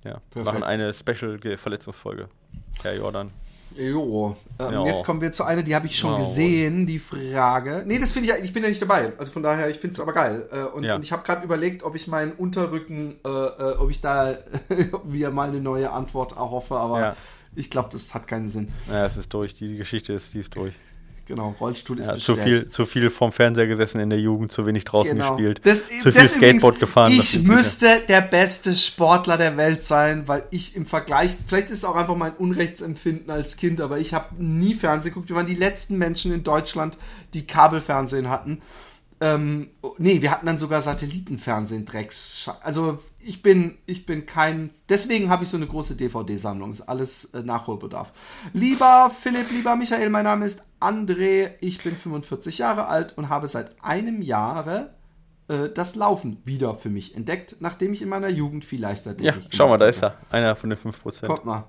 [0.04, 0.46] Ja, Perfekt.
[0.46, 2.30] machen eine Special-Verletzungsfolge.
[2.82, 3.32] Herr Jordan.
[3.78, 4.36] Jo.
[4.58, 4.86] Ähm, ja.
[4.86, 6.20] Jetzt kommen wir zu einer, die habe ich schon wow.
[6.20, 7.84] gesehen, die Frage.
[7.86, 9.14] Nee, das finde ich, ich bin ja nicht dabei.
[9.18, 10.48] Also von daher, ich finde es aber geil.
[10.52, 10.96] Äh, und, ja.
[10.96, 14.38] und, ich habe gerade überlegt, ob ich meinen Unterrücken, äh, äh, ob ich da
[15.06, 17.16] wieder mal eine neue Antwort erhoffe, aber ja.
[17.56, 18.70] ich glaube, das hat keinen Sinn.
[18.90, 19.56] Ja, es ist durch.
[19.56, 20.74] Die Geschichte ist, die ist durch.
[21.30, 24.66] Genau, Rollstuhl ist ja, zu viel, zu viel vom Fernseher gesessen in der Jugend, zu
[24.66, 25.36] wenig draußen genau.
[25.36, 27.12] gespielt, das, zu viel Skateboard gefahren.
[27.12, 31.86] Ich müsste der beste Sportler der Welt sein, weil ich im Vergleich, vielleicht ist es
[31.86, 35.30] auch einfach mein Unrechtsempfinden als Kind, aber ich habe nie Fernsehen geguckt.
[35.30, 36.98] Wir waren die letzten Menschen in Deutschland,
[37.36, 38.64] die Kabelfernsehen hatten.
[39.22, 42.50] Ähm, nee, wir hatten dann sogar Satellitenfernsehen, Drecks.
[42.62, 44.70] Also ich bin, ich bin kein.
[44.88, 46.72] Deswegen habe ich so eine große DVD-Sammlung.
[46.72, 48.14] Ist alles äh, Nachholbedarf.
[48.54, 51.52] Lieber Philipp, lieber Michael, mein Name ist André.
[51.60, 54.94] Ich bin 45 Jahre alt und habe seit einem Jahre
[55.50, 59.34] äh, das Laufen wieder für mich entdeckt, nachdem ich in meiner Jugend viel leichter Ja,
[59.50, 60.16] schau mal, da ist er.
[60.30, 61.26] Einer von den 5%.
[61.26, 61.66] Kommt mal.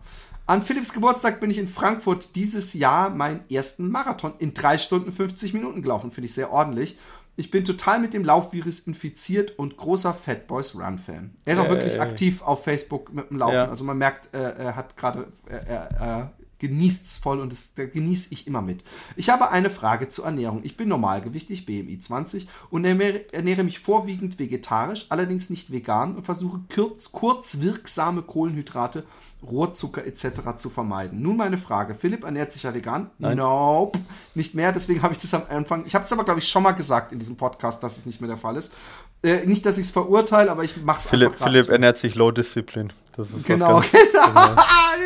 [0.47, 5.13] An Philipps Geburtstag bin ich in Frankfurt dieses Jahr meinen ersten Marathon in 3 Stunden
[5.13, 6.11] 50 Minuten gelaufen.
[6.11, 6.99] Finde ich sehr ordentlich.
[7.41, 11.31] Ich bin total mit dem Laufvirus infiziert und großer Fat Boys Run Fan.
[11.47, 13.55] Er ist auch wirklich aktiv auf Facebook mit dem Laufen.
[13.55, 13.65] Ja.
[13.67, 18.35] Also man merkt, äh, er hat gerade, er, er, genießt es voll und das, genieße
[18.35, 18.85] ich immer mit.
[19.17, 20.61] Ich habe eine Frage zur Ernährung.
[20.65, 26.61] Ich bin normalgewichtig, BMI 20 und ernähre mich vorwiegend vegetarisch, allerdings nicht vegan und versuche
[26.75, 29.05] kurz, kurzwirksame Kohlenhydrate
[29.43, 30.57] Rohrzucker etc.
[30.59, 31.23] zu vermeiden.
[31.23, 31.95] Nun meine Frage.
[31.95, 33.11] Philipp ernährt sich ja vegan?
[33.19, 33.39] Nein.
[33.39, 33.99] Nope.
[34.35, 34.73] Nicht mehr.
[34.73, 35.85] Deswegen habe ich das am Anfang.
[35.87, 38.21] Ich habe es aber, glaube ich, schon mal gesagt in diesem Podcast, dass es nicht
[38.21, 38.73] mehr der Fall ist.
[39.23, 41.47] Äh, nicht, dass ich es verurteile, aber ich mache es einfach.
[41.47, 42.91] Philipp ernährt sich Low Discipline.
[43.21, 44.27] Das ist genau, genau.
[44.27, 44.55] genau.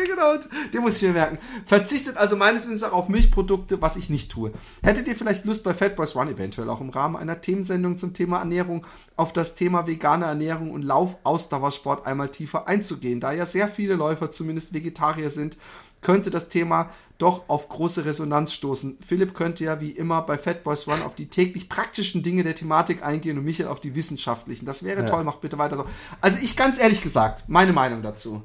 [0.05, 0.45] genau.
[0.73, 1.37] Den muss ich mir merken.
[1.65, 4.51] Verzichtet also meines Wissens auch auf Milchprodukte, was ich nicht tue.
[4.81, 8.13] Hättet ihr vielleicht Lust bei Fat Boys Run eventuell auch im Rahmen einer Themensendung zum
[8.13, 8.85] Thema Ernährung
[9.17, 13.19] auf das Thema vegane Ernährung und Lauf-Ausdauersport einmal tiefer einzugehen?
[13.19, 15.57] Da ja sehr viele Läufer zumindest Vegetarier sind,
[16.01, 18.97] könnte das Thema doch auf große Resonanz stoßen.
[19.05, 22.55] Philipp könnte ja wie immer bei Fat Boys Run auf die täglich praktischen Dinge der
[22.55, 24.65] Thematik eingehen und Michael auf die wissenschaftlichen.
[24.65, 25.05] Das wäre ja.
[25.05, 25.85] toll, macht bitte weiter so.
[26.21, 28.43] Also ich ganz ehrlich gesagt, meine Meinung dazu.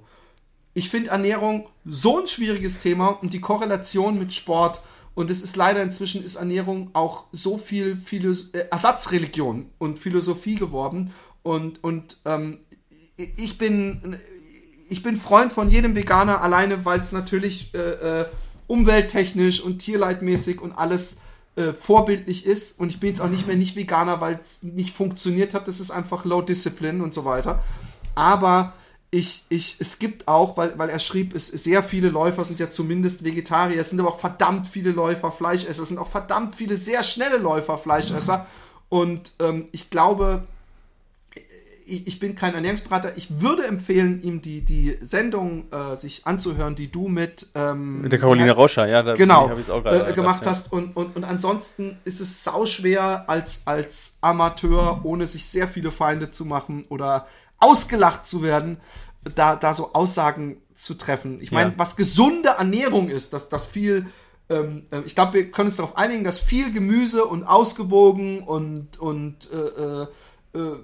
[0.72, 4.82] Ich finde Ernährung so ein schwieriges Thema und die Korrelation mit Sport
[5.14, 10.54] und es ist leider inzwischen ist Ernährung auch so viel Philos äh, Ersatzreligion und Philosophie
[10.54, 12.60] geworden und und ähm,
[13.16, 14.16] ich bin
[14.90, 17.78] ich bin Freund von jedem Veganer alleine, weil es natürlich äh,
[18.22, 18.26] äh,
[18.66, 21.20] umwelttechnisch und tierleidmäßig und alles
[21.54, 22.78] äh, vorbildlich ist.
[22.78, 25.68] Und ich bin jetzt auch nicht mehr nicht Veganer, weil es nicht funktioniert hat.
[25.68, 27.62] Das ist einfach Low Discipline und so weiter.
[28.16, 28.74] Aber
[29.12, 32.70] ich, ich, es gibt auch, weil, weil er schrieb, es, sehr viele Läufer sind ja
[32.70, 36.76] zumindest Vegetarier, es sind aber auch verdammt viele Läufer Fleischesser, es sind auch verdammt viele
[36.76, 38.46] sehr schnelle Läufer Fleischesser.
[38.88, 40.42] Und ähm, ich glaube,
[41.90, 43.16] ich, ich, bin kein Ernährungsberater.
[43.16, 48.12] Ich würde empfehlen, ihm die, die Sendung äh, sich anzuhören, die du mit, ähm, mit
[48.12, 50.50] der Caroline Rauscher, ja, da genau, äh, gemacht ja.
[50.50, 50.72] hast.
[50.72, 56.30] Und, und, und ansonsten ist es sauschwer als, als Amateur, ohne sich sehr viele Feinde
[56.30, 57.26] zu machen oder
[57.58, 58.78] ausgelacht zu werden,
[59.34, 61.40] da, da so Aussagen zu treffen.
[61.42, 61.78] Ich meine, ja.
[61.78, 64.06] was gesunde Ernährung ist, dass das viel
[64.50, 68.98] ähm, äh, ich glaube, wir können uns darauf einigen, dass viel Gemüse und ausgewogen und,
[68.98, 70.06] und äh, äh,
[70.54, 70.76] äh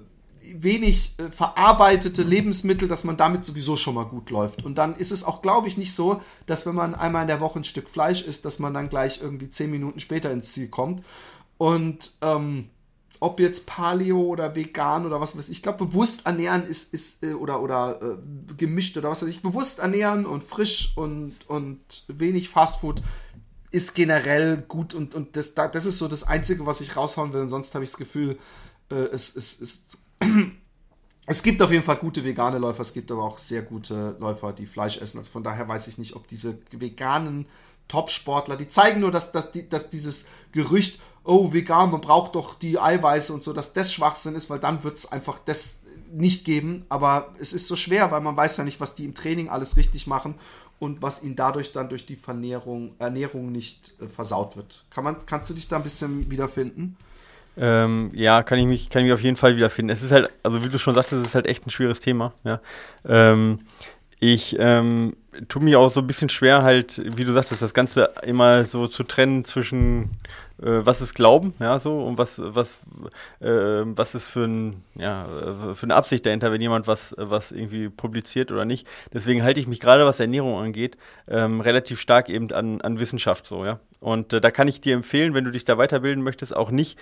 [0.55, 4.63] wenig äh, verarbeitete Lebensmittel, dass man damit sowieso schon mal gut läuft.
[4.63, 7.39] Und dann ist es auch, glaube ich, nicht so, dass wenn man einmal in der
[7.39, 10.69] Woche ein Stück Fleisch isst, dass man dann gleich irgendwie zehn Minuten später ins Ziel
[10.69, 11.03] kommt.
[11.57, 12.69] Und ähm,
[13.19, 17.23] ob jetzt Paleo oder vegan oder was weiß ich, ich glaube, bewusst ernähren ist, ist
[17.23, 21.79] äh, oder, oder äh, gemischt oder was weiß ich, bewusst ernähren und frisch und, und
[22.07, 23.01] wenig Fastfood
[23.71, 27.41] ist generell gut und, und das, das ist so das Einzige, was ich raushauen will.
[27.41, 28.37] Und sonst habe ich das Gefühl,
[28.89, 29.97] äh, es, es,
[31.25, 34.53] es gibt auf jeden Fall gute vegane Läufer, es gibt aber auch sehr gute Läufer,
[34.53, 35.19] die Fleisch essen.
[35.19, 37.47] Also von daher weiß ich nicht, ob diese veganen
[37.87, 42.79] Top-Sportler, die zeigen nur, dass, dass, dass dieses Gerücht, oh, vegan, man braucht doch die
[42.79, 46.85] Eiweiße und so, dass das Schwachsinn ist, weil dann wird es einfach das nicht geben.
[46.89, 49.77] Aber es ist so schwer, weil man weiß ja nicht, was die im Training alles
[49.77, 50.35] richtig machen
[50.79, 54.85] und was ihnen dadurch dann durch die Vernährung, Ernährung nicht äh, versaut wird.
[54.89, 56.97] Kann man, kannst du dich da ein bisschen wiederfinden?
[57.57, 59.91] Ähm, ja, kann ich, mich, kann ich mich auf jeden Fall wiederfinden.
[59.91, 62.33] Es ist halt, also wie du schon sagtest, es ist halt echt ein schweres Thema.
[62.43, 62.61] Ja.
[63.07, 63.59] Ähm,
[64.19, 65.15] ich ähm,
[65.47, 68.87] tue mich auch so ein bisschen schwer, halt, wie du sagtest, das Ganze immer so
[68.87, 70.11] zu trennen zwischen
[70.61, 72.79] äh, was ist Glauben, ja, so, und was, was,
[73.39, 75.27] äh, was ist für, ein, ja,
[75.73, 78.87] für eine Absicht dahinter, wenn jemand was, was irgendwie publiziert oder nicht.
[79.13, 80.97] Deswegen halte ich mich gerade, was Ernährung angeht,
[81.27, 83.79] ähm, relativ stark eben an, an Wissenschaft so, ja.
[83.99, 86.97] Und äh, da kann ich dir empfehlen, wenn du dich da weiterbilden möchtest, auch nicht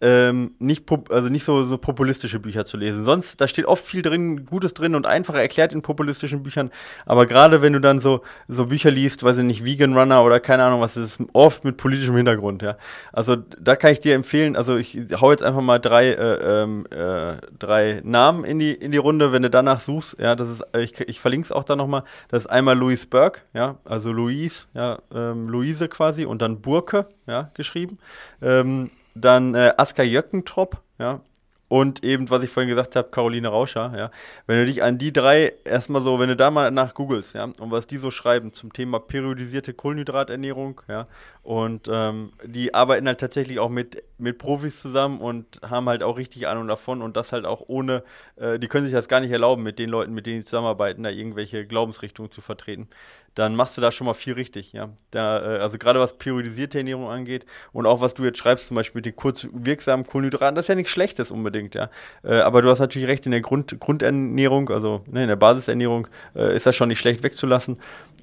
[0.00, 3.04] ähm, nicht, also nicht so, so populistische Bücher zu lesen.
[3.04, 6.70] Sonst, da steht oft viel drin, Gutes drin und einfacher erklärt in populistischen Büchern.
[7.04, 10.38] Aber gerade wenn du dann so, so Bücher liest, weiß ich nicht, Vegan Runner oder
[10.38, 12.76] keine Ahnung was, ist oft mit politischem Hintergrund, ja.
[13.12, 16.86] Also da kann ich dir empfehlen, also ich hau jetzt einfach mal drei, äh, ähm,
[16.90, 20.64] äh, drei Namen in die, in die Runde, wenn du danach suchst, ja, das ist,
[20.78, 22.04] ich, ich verlinke es auch da nochmal.
[22.28, 27.06] Das ist einmal Louise Burke, ja, also Louise, ja, ähm, Luise quasi und dann Burke,
[27.26, 27.98] ja, geschrieben.
[28.42, 31.20] Ähm, dann äh, Aska Jöckentrop, ja,
[31.68, 34.10] und eben, was ich vorhin gesagt habe, Caroline Rauscher, ja.
[34.46, 37.44] Wenn du dich an die drei erstmal so, wenn du da mal nach googelst, ja,
[37.44, 41.06] und was die so schreiben zum Thema periodisierte Kohlenhydraternährung, ja,
[41.48, 46.18] und ähm, die arbeiten halt tatsächlich auch mit, mit Profis zusammen und haben halt auch
[46.18, 48.02] richtig Ahnung davon und das halt auch ohne,
[48.36, 51.04] äh, die können sich das gar nicht erlauben, mit den Leuten, mit denen sie zusammenarbeiten,
[51.04, 52.88] da irgendwelche Glaubensrichtungen zu vertreten.
[53.34, 54.90] Dann machst du da schon mal viel richtig, ja.
[55.10, 58.74] Da, äh, also gerade was periodisierte Ernährung angeht und auch was du jetzt schreibst, zum
[58.74, 61.88] Beispiel mit den kurz wirksamen Kohlenhydraten, das ist ja nichts Schlechtes unbedingt, ja.
[62.24, 66.08] Äh, aber du hast natürlich recht, in der Grund, Grundernährung, also ne, in der Basisernährung,
[66.36, 67.78] äh, ist das schon nicht schlecht wegzulassen.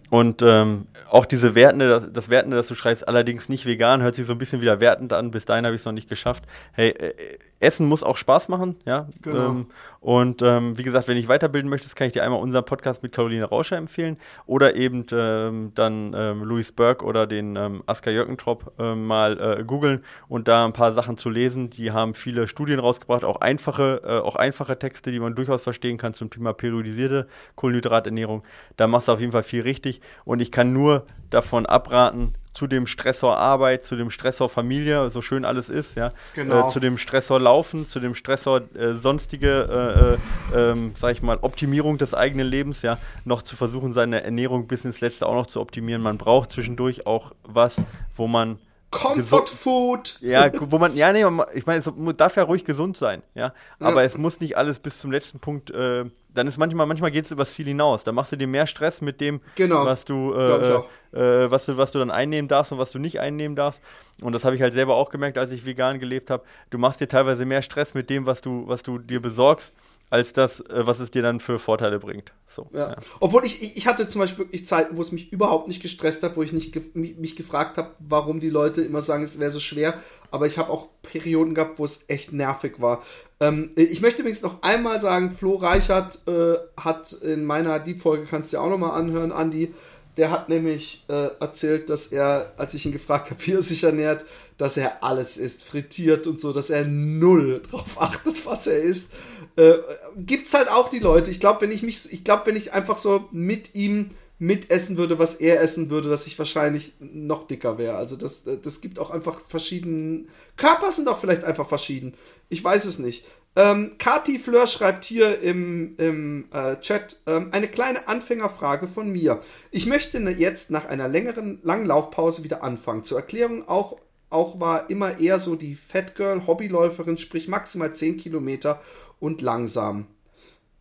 [0.10, 4.15] Und ähm, auch diese Wertende, das, das Wertende, das du schreibst, allerdings nicht vegan, hört
[4.15, 5.32] sich so ein bisschen wieder wertend an.
[5.32, 6.44] Bis dahin habe ich es noch nicht geschafft.
[6.73, 7.14] Hey, äh,
[7.60, 9.07] Essen muss auch Spaß machen, ja.
[9.22, 9.49] Genau.
[9.49, 9.68] Ähm,
[10.06, 13.11] und ähm, wie gesagt, wenn ich weiterbilden möchtest, kann ich dir einmal unseren Podcast mit
[13.11, 18.73] Caroline Rauscher empfehlen oder eben ähm, dann ähm, Louis Burke oder den ähm, Asker Jörgentrop
[18.77, 21.72] ähm, mal äh, googeln und da ein paar Sachen zu lesen.
[21.72, 25.98] Die haben viele Studien rausgebracht, auch einfache, äh, auch einfache Texte, die man durchaus verstehen
[25.98, 27.26] kann zum Thema periodisierte
[27.56, 28.44] Kohlenhydraternährung.
[28.77, 32.68] Da machst du auf jeden Fall viel richtig und ich kann nur davon abraten, zu
[32.68, 36.68] dem Stressor Arbeit, zu dem Stressor Familie, so schön alles ist, ja, genau.
[36.68, 40.18] äh, zu dem Stressor Laufen, zu dem Stressor äh, sonstige,
[40.53, 44.23] äh, äh ähm, sag ich mal, Optimierung des eigenen Lebens, ja, noch zu versuchen, seine
[44.23, 46.02] Ernährung bis ins Letzte auch noch zu optimieren.
[46.02, 47.82] Man braucht zwischendurch auch was,
[48.15, 48.57] wo man
[48.91, 50.18] Comfort Food.
[50.22, 53.53] Ja, wo man, ja, nee, ich meine, es darf ja ruhig gesund sein, ja.
[53.80, 54.06] Aber ja.
[54.06, 57.32] es muss nicht alles bis zum letzten Punkt, äh, dann ist manchmal, manchmal geht es
[57.32, 58.03] übers Ziel hinaus.
[58.03, 59.86] Da machst du dir mehr Stress mit dem, genau.
[59.86, 60.82] was du, äh,
[61.18, 63.82] äh, was du, was du dann einnehmen darfst und was du nicht einnehmen darfst.
[64.22, 66.44] Und das habe ich halt selber auch gemerkt, als ich vegan gelebt habe.
[66.70, 69.74] Du machst dir teilweise mehr Stress mit dem, was du, was du dir besorgst,
[70.10, 72.32] als das, äh, was es dir dann für Vorteile bringt.
[72.48, 72.91] So, ja.
[72.91, 72.95] Ja.
[73.19, 76.38] Obwohl ich, ich hatte zum Beispiel wirklich Zeiten, wo es mich überhaupt nicht gestresst hat,
[76.38, 79.60] wo ich nicht ge mich gefragt habe, warum die Leute immer sagen, es wäre so
[79.60, 79.95] schwer.
[80.32, 83.03] Aber ich habe auch Perioden gehabt, wo es echt nervig war.
[83.40, 88.52] Ähm, ich möchte übrigens noch einmal sagen, Flo Reichert äh, hat in meiner Deep-Folge, kannst
[88.52, 89.73] du ja auch nochmal anhören, Andi,
[90.18, 93.84] der hat nämlich äh, erzählt, dass er, als ich ihn gefragt habe, wie er sich
[93.84, 94.26] ernährt,
[94.58, 99.12] dass er alles isst, frittiert und so, dass er null drauf achtet, was er isst.
[99.58, 99.74] Äh,
[100.18, 101.32] gibt's halt auch die Leute.
[101.32, 105.18] Ich glaube, wenn ich mich, ich glaube, wenn ich einfach so mit ihm mitessen würde,
[105.18, 107.96] was er essen würde, dass ich wahrscheinlich noch dicker wäre.
[107.96, 110.26] Also das, das gibt auch einfach verschiedene.
[110.58, 112.16] Körper sind auch vielleicht einfach verschieden.
[112.50, 113.26] Ich weiß es nicht.
[113.57, 119.41] Ähm, Kati Fleur schreibt hier im, im äh, Chat ähm, eine kleine Anfängerfrage von mir.
[119.72, 123.06] Ich möchte ne, jetzt nach einer längeren, langen Laufpause wieder anfangen.
[123.06, 123.98] Zur Erklärung auch,
[124.30, 128.82] auch war immer eher so die Fat Girl Hobbyläuferin, sprich maximal 10 Kilometer
[129.22, 130.07] und langsam.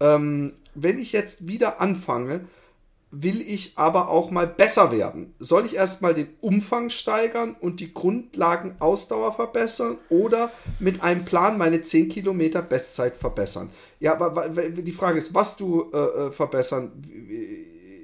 [0.00, 2.40] Ähm, wenn ich jetzt wieder anfange,
[3.22, 5.34] will ich aber auch mal besser werden.
[5.38, 10.50] Soll ich erstmal den Umfang steigern und die Grundlagenausdauer verbessern oder
[10.80, 13.70] mit einem Plan meine 10 Kilometer Bestzeit verbessern?
[14.00, 16.92] Ja, aber die Frage ist, was du äh, äh, verbessern,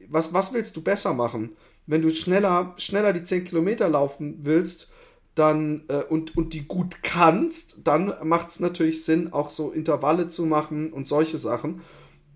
[0.09, 1.57] was, was willst du besser machen?
[1.87, 4.93] Wenn du schneller, schneller die 10 Kilometer laufen willst,
[5.35, 10.29] dann äh, und, und die gut kannst, dann macht es natürlich Sinn, auch so Intervalle
[10.29, 11.83] zu machen und solche Sachen.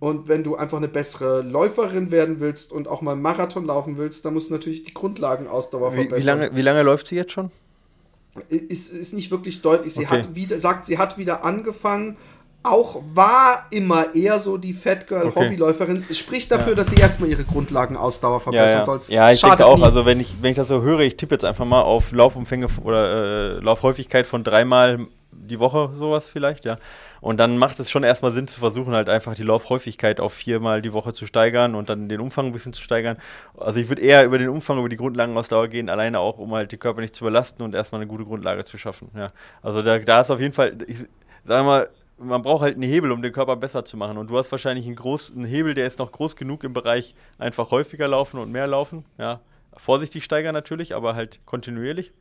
[0.05, 4.27] Und wenn du einfach eine bessere Läuferin werden willst und auch mal Marathon laufen willst,
[4.27, 6.21] dann musst du natürlich die Grundlagenausdauer verbessern.
[6.21, 7.51] Wie lange, wie lange läuft sie jetzt schon?
[8.51, 9.95] Ist, ist nicht wirklich deutlich.
[9.95, 10.19] Sie okay.
[10.19, 12.19] hat wieder, sagt, sie hat wieder angefangen.
[12.63, 15.47] Auch war immer eher so die Fat Girl okay.
[15.47, 16.05] Hobbyläuferin.
[16.11, 16.75] Spricht dafür, ja.
[16.75, 18.99] dass sie erstmal ihre Grundlagenausdauer verbessern ja, soll.
[19.09, 19.79] Ja, ich denke auch.
[19.79, 19.85] Nie.
[19.85, 22.67] Also wenn ich, wenn ich das so höre, ich tippe jetzt einfach mal auf Laufumfänge
[22.83, 26.79] oder äh, Laufhäufigkeit von dreimal die Woche, sowas vielleicht, ja.
[27.21, 30.83] Und dann macht es schon erstmal Sinn zu versuchen, halt einfach die Laufhäufigkeit auf viermal
[30.83, 33.17] die Woche zu steigern und dann den Umfang ein bisschen zu steigern.
[33.57, 36.73] Also ich würde eher über den Umfang, über die Grundlagenausdauer gehen, alleine auch, um halt
[36.73, 39.11] den Körper nicht zu überlasten und erstmal eine gute Grundlage zu schaffen.
[39.17, 39.29] Ja.
[39.63, 40.99] Also da, da ist auf jeden Fall, ich
[41.45, 41.89] sage mal,
[42.19, 44.19] man braucht halt einen Hebel, um den Körper besser zu machen.
[44.19, 47.71] Und du hast wahrscheinlich einen, großen Hebel, der ist noch groß genug im Bereich einfach
[47.71, 49.05] häufiger laufen und mehr laufen.
[49.19, 49.41] Ja.
[49.77, 52.13] Vorsichtig steigern natürlich, aber halt kontinuierlich.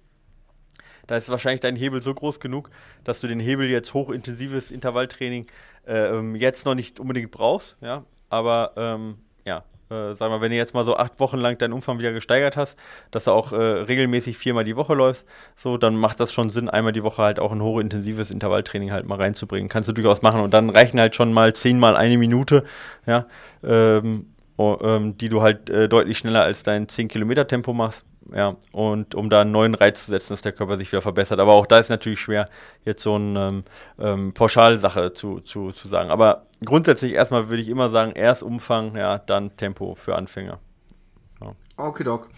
[1.07, 2.69] Da ist wahrscheinlich dein Hebel so groß genug,
[3.03, 5.47] dass du den Hebel jetzt hochintensives Intervalltraining
[5.87, 7.77] äh, ähm, jetzt noch nicht unbedingt brauchst.
[7.81, 8.03] Ja?
[8.29, 11.73] Aber ähm, ja, äh, sag mal, wenn du jetzt mal so acht Wochen lang deinen
[11.73, 12.77] Umfang wieder gesteigert hast,
[13.11, 16.69] dass du auch äh, regelmäßig viermal die Woche läufst, so, dann macht das schon Sinn,
[16.69, 19.69] einmal die Woche halt auch ein hochintensives Intervalltraining halt mal reinzubringen.
[19.69, 22.63] Kannst du durchaus machen und dann reichen halt schon mal zehnmal eine Minute,
[23.05, 23.27] ja,
[23.63, 28.05] ähm, oh, ähm, die du halt äh, deutlich schneller als dein 10 Kilometer Tempo machst
[28.31, 31.39] ja, und um da einen neuen Reiz zu setzen, dass der Körper sich wieder verbessert.
[31.39, 32.49] Aber auch da ist natürlich schwer,
[32.85, 33.63] jetzt so eine ähm,
[33.99, 36.09] ähm, Pauschalsache zu, zu, zu sagen.
[36.09, 40.59] Aber grundsätzlich erstmal würde ich immer sagen, erst Umfang, ja, dann Tempo für Anfänger.
[41.41, 41.53] Ja.
[41.75, 42.29] Okay, Doc.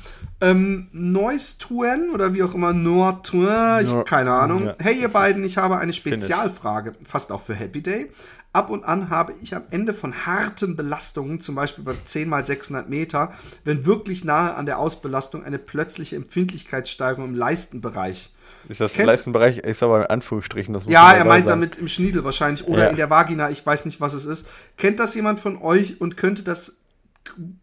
[0.41, 4.65] Ähm, Noise Tuen oder wie auch immer, Noir Tuen, keine Ahnung.
[4.67, 8.11] Ja, hey, ihr beiden, ich habe eine Spezialfrage, fast auch für Happy Day.
[8.55, 12.45] Ab und an habe ich am Ende von harten Belastungen, zum Beispiel bei 10 mal
[12.45, 13.33] 600 Meter,
[13.65, 18.31] wenn wirklich nahe an der Ausbelastung eine plötzliche Empfindlichkeitssteigerung im Leistenbereich.
[18.69, 19.57] Ist das Kennt, Leistenbereich?
[19.65, 20.73] Ich sag mal in Anführungsstrichen.
[20.73, 21.59] Das ja, er meint sein.
[21.59, 22.89] damit im Schniedel wahrscheinlich oder ja.
[22.91, 23.49] in der Vagina.
[23.49, 24.47] Ich weiß nicht, was es ist.
[24.77, 26.77] Kennt das jemand von euch und könnte das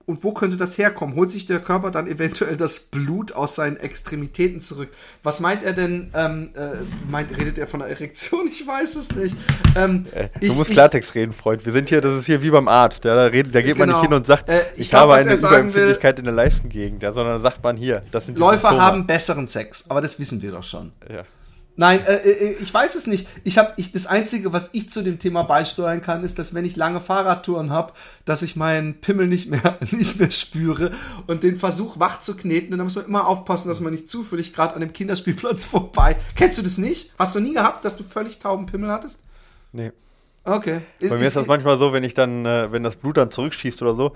[0.07, 1.15] und wo könnte das herkommen?
[1.17, 4.91] Holt sich der Körper dann eventuell das Blut aus seinen Extremitäten zurück?
[5.23, 6.11] Was meint er denn?
[6.15, 8.41] Ähm, äh, meint, redet er von der Erektion?
[8.53, 9.35] Ich weiß es nicht.
[9.77, 11.65] Ähm, äh, du ich, musst Klartext ich, reden, Freund.
[11.65, 13.05] Wir sind hier, das ist hier wie beim Arzt.
[13.05, 13.79] Ja, da, redet, da geht genau.
[13.79, 14.11] man nicht genau.
[14.11, 17.41] hin und sagt, äh, ich, ich glaub, habe eine Überempfindlichkeit in der Leistengegend, ja, sondern
[17.41, 18.03] sagt man hier.
[18.13, 20.93] Das sind Läufer haben besseren Sex, aber das wissen wir doch schon.
[21.11, 21.25] Ja.
[21.77, 23.29] Nein, äh, äh, ich weiß es nicht.
[23.45, 26.67] Ich habe ich das einzige, was ich zu dem Thema beisteuern kann, ist, dass wenn
[26.67, 27.95] ich lange Fahrradtouren habe,
[28.25, 30.93] dass ich meinen Pimmel nicht mehr nicht mehr spüre
[31.27, 34.09] und den Versuch wach zu kneten, und da muss man immer aufpassen, dass man nicht
[34.09, 36.17] zufällig gerade an dem Kinderspielplatz vorbei.
[36.37, 37.13] Kennst du das nicht?
[37.19, 39.21] Hast du nie gehabt, dass du völlig tauben Pimmel hattest?
[39.73, 39.93] Nee.
[40.45, 40.81] Okay.
[40.99, 43.31] Ist, Bei mir ist das manchmal so, wenn ich dann, äh, wenn das Blut dann
[43.31, 44.13] zurückschießt oder so,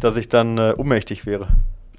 [0.00, 1.48] dass ich dann äh, ohnmächtig wäre.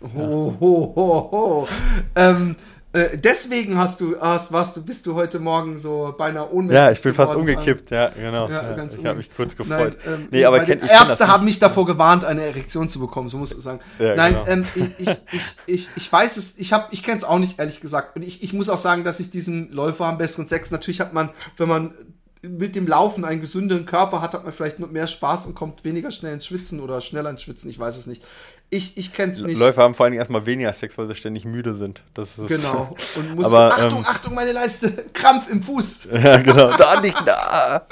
[0.02, 1.68] Ho, ho, ho, ho.
[2.16, 2.56] Ähm,
[2.94, 6.76] äh, deswegen hast du, hast, warst du, bist du heute Morgen so beinahe ohnmächtig.
[6.76, 8.50] Ja, ich bin fast umgekippt, ja, genau.
[8.50, 9.98] Ja, ja, ich habe mich kurz gefreut.
[10.06, 13.38] Nein, ähm, nee, aber kenn, Ärzte haben mich davor gewarnt, eine Erektion zu bekommen, so
[13.38, 13.80] musst du sagen.
[13.98, 14.48] Ja, Nein, genau.
[14.48, 17.60] ähm, ich, ich, ich, ich, ich weiß es, ich, hab, ich kenne es auch nicht,
[17.60, 18.18] ehrlich gesagt.
[18.18, 21.14] Und ich, ich muss auch sagen, dass ich diesen Läufer am besseren Sex, natürlich hat
[21.14, 21.94] man, wenn man
[22.42, 26.12] mit dem Laufen einen gesünderen Körper hat, hat man vielleicht mehr Spaß und kommt weniger
[26.12, 28.24] schnell ins Schwitzen oder schneller ins Schwitzen, ich weiß es nicht.
[28.74, 29.60] Ich, ich kenne es nicht.
[29.60, 32.02] Läufer haben vor allen Dingen erstmal weniger Sex, weil sie ständig müde sind.
[32.14, 32.96] Das ist genau.
[33.18, 36.08] Und muss aber, Achtung, ähm, Achtung, meine Leiste, Krampf im Fuß.
[36.24, 36.72] Ja, genau.
[36.78, 37.86] Da nicht, da.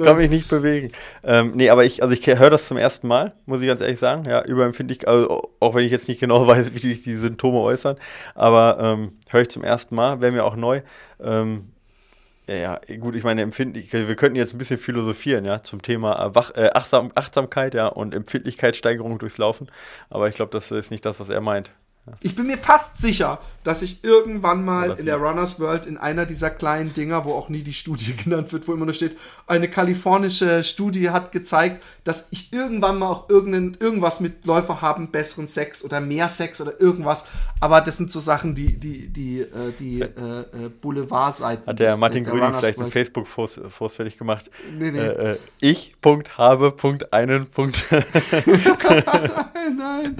[0.00, 0.92] Kann mich nicht bewegen.
[1.24, 3.98] Ähm, nee, aber ich, also ich höre das zum ersten Mal, muss ich ganz ehrlich
[3.98, 4.24] sagen.
[4.24, 7.96] Ja, überempfindlich, also auch wenn ich jetzt nicht genau weiß, wie sich die Symptome äußern.
[8.36, 10.82] Aber ähm, höre ich zum ersten Mal, wäre mir auch neu.
[11.20, 11.72] Ähm,
[12.46, 16.34] ja, ja, gut, ich meine, Empfindlichkeit, wir könnten jetzt ein bisschen philosophieren, ja, zum Thema
[16.34, 19.70] Wach, äh, Achtsam, Achtsamkeit, ja, und Empfindlichkeitssteigerung durchs Laufen.
[20.10, 21.70] Aber ich glaube, das ist nicht das, was er meint.
[22.20, 26.26] Ich bin mir fast sicher, dass ich irgendwann mal in der Runners World in einer
[26.26, 29.16] dieser kleinen Dinger, wo auch nie die Studie genannt wird, wo immer nur steht,
[29.46, 35.10] eine kalifornische Studie hat gezeigt, dass ich irgendwann mal auch irgendein, irgendwas mit Läufer haben,
[35.10, 37.24] besseren Sex oder mehr Sex oder irgendwas.
[37.60, 41.66] Aber das sind so Sachen, die, die, die, äh, die äh, äh, Boulevardseiten.
[41.66, 44.50] Hat der Martin Grüning vielleicht einen Facebook-Post fertig gemacht?
[44.78, 44.98] Nee, nee.
[44.98, 47.86] Äh, äh, ich, Punkt, habe, Punkt, einen, Punkt.
[49.78, 50.16] Nein.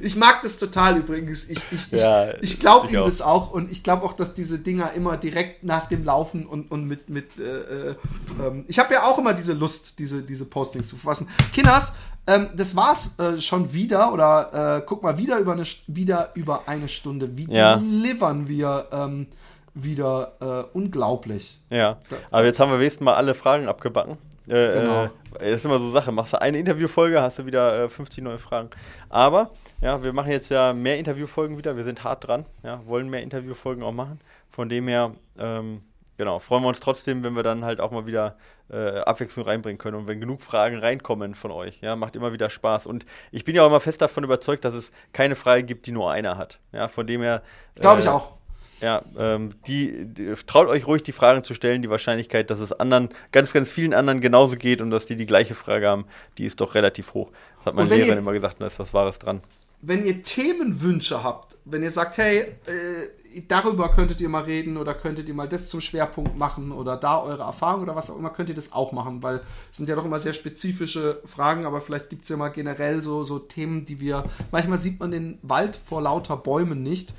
[0.00, 1.48] ich mag das total total übrigens.
[1.48, 3.04] Ich, ich, ja, ich, ich glaube ihm auch.
[3.04, 6.70] das auch und ich glaube auch, dass diese Dinger immer direkt nach dem Laufen und,
[6.70, 7.08] und mit.
[7.08, 7.94] mit äh, äh,
[8.40, 11.28] ähm, ich habe ja auch immer diese Lust, diese, diese Postings zu verfassen.
[11.52, 14.12] Kinners, Ähm, das war's äh, schon wieder.
[14.12, 17.36] Oder äh, guck mal, wieder über eine, wieder über eine Stunde.
[17.36, 17.76] Wie ja.
[17.76, 19.26] delivern wir ähm,
[19.74, 21.60] wieder äh, unglaublich.
[21.70, 21.98] Ja,
[22.30, 24.18] aber jetzt haben wir wenigstens mal alle Fragen abgebacken.
[24.50, 25.04] Äh, genau.
[25.04, 25.10] Äh,
[25.50, 26.12] das ist immer so Sache.
[26.12, 28.70] Machst du eine Interviewfolge, hast du wieder äh, 50 neue Fragen.
[29.08, 29.50] Aber,
[29.80, 31.76] ja, wir machen jetzt ja mehr Interviewfolgen wieder.
[31.76, 32.44] Wir sind hart dran.
[32.62, 34.20] Ja, wollen mehr Interviewfolgen auch machen.
[34.50, 35.82] Von dem her, ähm,
[36.16, 38.36] genau, freuen wir uns trotzdem, wenn wir dann halt auch mal wieder
[38.70, 41.80] äh, Abwechslung reinbringen können und wenn genug Fragen reinkommen von euch.
[41.80, 42.86] Ja, macht immer wieder Spaß.
[42.86, 45.92] Und ich bin ja auch immer fest davon überzeugt, dass es keine Frage gibt, die
[45.92, 46.58] nur einer hat.
[46.72, 47.42] Ja, von dem her.
[47.76, 48.39] Glaube ich äh, auch.
[48.80, 51.82] Ja, ähm, die, die, traut euch ruhig die Fragen zu stellen.
[51.82, 55.26] Die Wahrscheinlichkeit, dass es anderen, ganz, ganz vielen anderen genauso geht und dass die die
[55.26, 56.06] gleiche Frage haben,
[56.38, 57.30] die ist doch relativ hoch.
[57.58, 59.40] Das hat meine Lehrerin immer gesagt, da ist was Wahres dran.
[59.82, 64.94] Wenn ihr Themenwünsche habt, wenn ihr sagt, hey, äh, darüber könntet ihr mal reden oder
[64.94, 68.30] könntet ihr mal das zum Schwerpunkt machen oder da eure Erfahrung oder was auch immer,
[68.30, 69.40] könnt ihr das auch machen, weil
[69.70, 73.02] es sind ja doch immer sehr spezifische Fragen, aber vielleicht gibt es ja mal generell
[73.02, 77.14] so, so Themen, die wir, manchmal sieht man den Wald vor lauter Bäumen nicht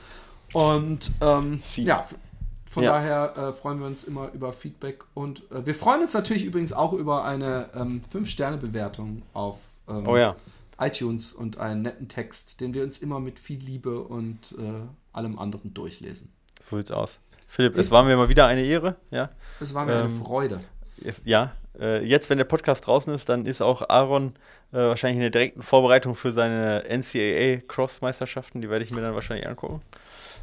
[0.54, 2.08] und ähm, ja,
[2.72, 2.94] von ja.
[2.94, 6.72] daher äh, freuen wir uns immer über Feedback und äh, wir freuen uns natürlich übrigens
[6.72, 9.58] auch über eine ähm, 5-Sterne-Bewertung auf
[9.90, 10.36] ähm, oh, ja.
[10.80, 14.74] iTunes und einen netten Text, den wir uns immer mit viel Liebe und äh,
[15.12, 16.32] allem anderen durchlesen.
[16.70, 17.18] So sieht's aus.
[17.48, 18.96] Philipp, ich, es war mir mal wieder eine Ehre.
[19.12, 19.30] Ja?
[19.60, 20.62] Es war mir eine ähm, Freude.
[20.98, 24.34] Ist, ja, äh, jetzt, wenn der Podcast draußen ist, dann ist auch Aaron
[24.72, 28.62] äh, wahrscheinlich in der direkten Vorbereitung für seine NCAA Cross-Meisterschaften.
[28.62, 29.82] Die werde ich mir dann wahrscheinlich angucken.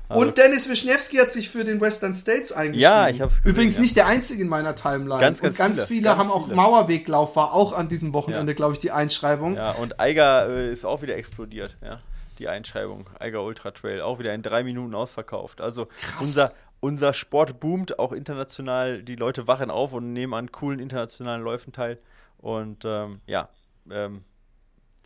[0.09, 2.81] Also und Dennis Wischniewski hat sich für den Western States eingeschrieben.
[2.81, 3.83] Ja, ich habe Übrigens ja.
[3.83, 5.21] nicht der einzige in meiner Timeline.
[5.21, 8.53] Ganz, ganz, und ganz viele, viele ganz haben auch Mauerweglauf war auch an diesem Wochenende,
[8.53, 8.57] ja.
[8.57, 9.57] glaube ich, die Einschreibung.
[9.57, 12.01] Ja, und Eiger äh, ist auch wieder explodiert, ja.
[12.39, 13.07] Die Einschreibung.
[13.19, 15.61] Eiger Ultra Trail, auch wieder in drei Minuten ausverkauft.
[15.61, 16.21] Also Krass.
[16.21, 19.03] unser, unser Sport boomt auch international.
[19.03, 21.99] Die Leute wachen auf und nehmen an coolen internationalen Läufen teil.
[22.39, 23.49] Und ähm, ja,
[23.91, 24.23] ähm,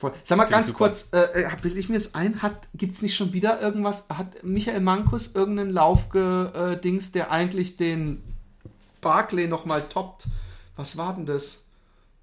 [0.03, 0.13] Voll.
[0.25, 2.41] Sag mal ganz kurz, äh, will äh, ich mir das ein?
[2.75, 4.09] Gibt es nicht schon wieder irgendwas?
[4.09, 8.21] Hat Michael Mankus irgendeinen Laufgedings, äh, der eigentlich den
[9.01, 10.25] Barclay nochmal toppt?
[10.75, 11.67] Was war denn das?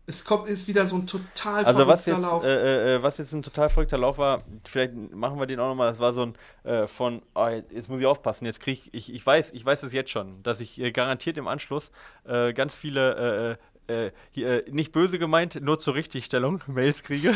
[0.08, 2.44] Es kommt, ist wieder so ein total also was jetzt, Lauf.
[2.44, 5.90] Äh, äh, was jetzt ein total verrückter Lauf war, vielleicht machen wir den auch nochmal,
[5.90, 9.14] das war so ein äh, von, oh, jetzt muss ich aufpassen, jetzt kriege ich, ich,
[9.14, 11.92] ich weiß, ich weiß es jetzt schon, dass ich äh, garantiert im Anschluss
[12.26, 13.60] äh, ganz viele
[13.90, 17.34] äh, hier, äh, nicht böse gemeint, nur zur Richtigstellung Mails kriege.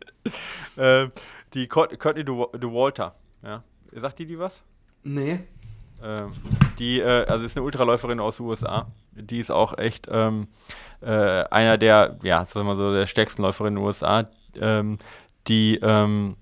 [0.76, 1.08] äh,
[1.54, 3.14] die Courtney de Walter.
[3.42, 3.62] Ja.
[3.92, 4.62] Sagt die die was?
[5.02, 5.40] Nee.
[6.02, 6.32] Ähm,
[6.78, 8.86] die, äh, also ist eine Ultraläuferin aus den USA.
[9.12, 10.48] Die ist auch echt ähm,
[11.00, 14.28] äh, einer der, ja, sagen wir so, der stärksten Läuferinnen in den USA.
[14.60, 14.98] Ähm,
[15.48, 16.36] die ähm,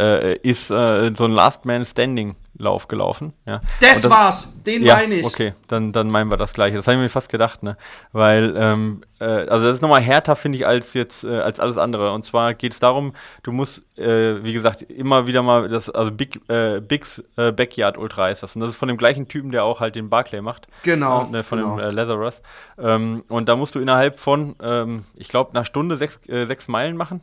[0.00, 3.32] äh, ist so ein Last Man Standing Lauf gelaufen.
[3.46, 3.60] Ja.
[3.80, 5.26] Das, das war's, den ja, meine ich.
[5.26, 6.76] Okay, dann, dann meinen wir das gleiche.
[6.76, 7.76] Das habe ich mir fast gedacht, ne?
[8.12, 11.78] Weil, ähm, äh, also das ist nochmal härter, finde ich, als jetzt, äh, als alles
[11.78, 12.12] andere.
[12.12, 16.12] Und zwar geht es darum, du musst, äh, wie gesagt, immer wieder mal das, also
[16.12, 18.54] Big, äh, Bigs äh, Backyard Ultra heißt das.
[18.54, 20.68] Und das ist von dem gleichen Typen, der auch halt den Barclay macht.
[20.82, 21.24] Genau.
[21.24, 21.76] Ne, von genau.
[21.76, 22.42] dem äh, Lazarus.
[22.78, 26.96] Ähm, und da musst du innerhalb von, ähm, ich glaube, einer Stunde sechs, sechs Meilen
[26.96, 27.22] machen.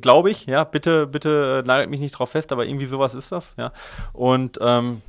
[0.00, 0.64] glaube ich, ja.
[0.64, 3.72] Bitte, bitte nagelt mich nicht drauf fest, aber irgendwie sowas ist das, ja.
[4.12, 5.02] Und ähm,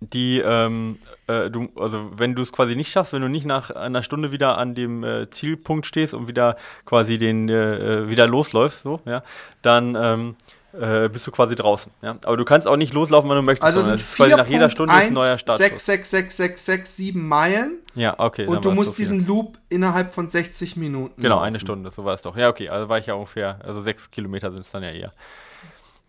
[0.00, 3.70] die, ähm, äh, du, also wenn du es quasi nicht schaffst, wenn du nicht nach
[3.70, 6.56] einer Stunde wieder an dem äh, Zielpunkt stehst und wieder
[6.86, 9.22] quasi den äh, wieder losläufst, so, ja,
[9.62, 10.36] dann ähm,
[10.72, 11.92] äh, bist du quasi draußen.
[12.00, 12.16] Ja?
[12.22, 13.64] Aber du kannst auch nicht loslaufen, wenn du möchtest.
[13.64, 15.58] Also sind quasi nach jeder Stunde 1, ist ein neuer Start.
[15.58, 17.78] 6, 6, 6, 6, 6, 7 Meilen.
[17.94, 18.46] Ja, okay.
[18.46, 21.20] Und du musst so diesen Loop innerhalb von 60 Minuten.
[21.20, 21.46] Genau, laufen.
[21.46, 22.36] eine Stunde, so war es doch.
[22.36, 25.12] Ja, okay, also war ich ja ungefähr, also 6 Kilometer sind es dann ja eher.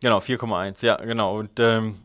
[0.02, 1.38] Genau, 4,1, ja, genau.
[1.38, 1.98] Und ähm,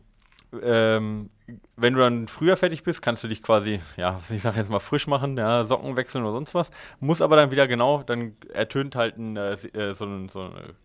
[0.61, 1.29] ähm,
[1.75, 4.79] wenn du dann früher fertig bist, kannst du dich quasi, ja, ich sag jetzt mal
[4.79, 6.69] frisch machen, ja, Socken wechseln oder sonst was.
[6.99, 10.75] Muss aber dann wieder genau, dann ertönt halt ein, äh, äh so, ein, so, eine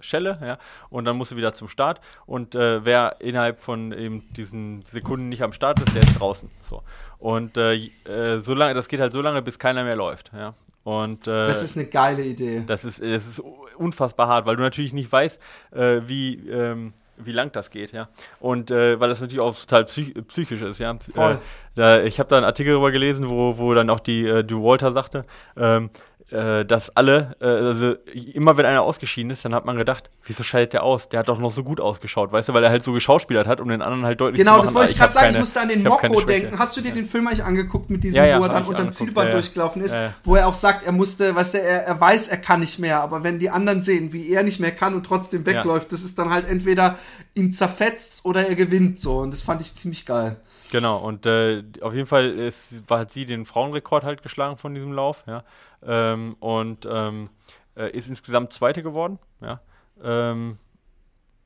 [0.00, 0.58] Schelle, ja,
[0.90, 2.00] und dann musst du wieder zum Start.
[2.26, 6.50] Und äh, wer innerhalb von eben diesen Sekunden nicht am Start ist, der ist draußen.
[6.62, 6.82] So.
[7.18, 10.54] Und äh, äh so lange, das geht halt so lange, bis keiner mehr läuft, ja.
[10.84, 12.64] Und, äh, das ist eine geile Idee.
[12.66, 13.42] Das ist, das ist
[13.76, 15.38] unfassbar hart, weil du natürlich nicht weißt,
[15.72, 18.08] äh, wie, ähm, wie lang das geht, ja.
[18.40, 20.96] Und äh, weil das natürlich auch total psych psychisch ist, ja.
[21.14, 21.32] Voll.
[21.32, 21.36] Äh,
[21.74, 24.62] da, ich habe da einen Artikel darüber gelesen, wo, wo dann auch die äh, Du
[24.62, 25.24] Walter sagte,
[25.56, 25.90] ähm,
[26.30, 27.94] äh, dass alle, äh, also
[28.34, 31.08] immer wenn einer ausgeschieden ist, dann hat man gedacht, wieso scheidet der aus?
[31.08, 33.60] Der hat doch noch so gut ausgeschaut, weißt du, weil er halt so geschauspielert hat,
[33.60, 34.68] um den anderen halt deutlich genau, zu machen.
[34.68, 36.58] Genau, das wollte ich gerade sagen, keine, ich musste an den Mokko denken.
[36.58, 36.94] Hast du dir ja.
[36.94, 39.96] den Film eigentlich angeguckt mit diesem, ja, ja, wo er dann unterm Zielband durchgelaufen ist,
[40.24, 43.00] wo er auch sagt, er musste, weißt du, er, er weiß, er kann nicht mehr,
[43.00, 46.18] aber wenn die anderen sehen, wie er nicht mehr kann und trotzdem wegläuft, das ist
[46.18, 46.98] dann halt entweder
[47.34, 50.36] ihn zerfetzt oder er gewinnt so und das fand ich ziemlich geil.
[50.70, 54.74] Genau, und äh, auf jeden Fall ist, war, hat sie den Frauenrekord halt geschlagen von
[54.74, 55.44] diesem Lauf, ja.
[55.82, 57.30] Ähm, und ähm,
[57.76, 59.60] äh, ist insgesamt Zweite geworden, ja.
[60.02, 60.58] Ähm,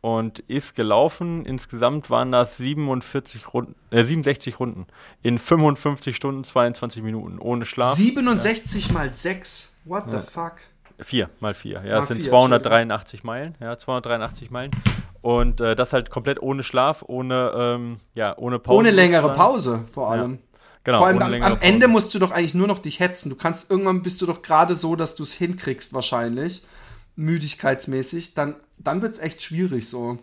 [0.00, 1.46] und ist gelaufen.
[1.46, 4.86] Insgesamt waren das 47 Runden, äh, 67 Runden
[5.22, 7.94] in 55 Stunden 22 Minuten ohne Schlaf.
[7.94, 8.92] 67 ja.
[8.92, 9.76] mal 6.
[9.84, 10.20] What ja.
[10.20, 10.54] the fuck?
[10.98, 11.72] 4 mal 4.
[11.72, 13.54] Ja, mal das sind vier, 283 Meilen.
[13.60, 14.72] Ja, 283 Meilen.
[15.22, 18.78] Und äh, das halt komplett ohne Schlaf, ohne, ähm, ja, ohne Pause.
[18.78, 20.32] Ohne längere Pause vor allem.
[20.32, 20.38] Ja.
[20.84, 23.30] Genau, Vor allem am, am Ende musst du doch eigentlich nur noch dich hetzen.
[23.30, 26.64] Du kannst irgendwann bist du doch gerade so, dass du es hinkriegst wahrscheinlich
[27.16, 30.18] müdigkeitsmäßig, dann, dann wird es echt schwierig so.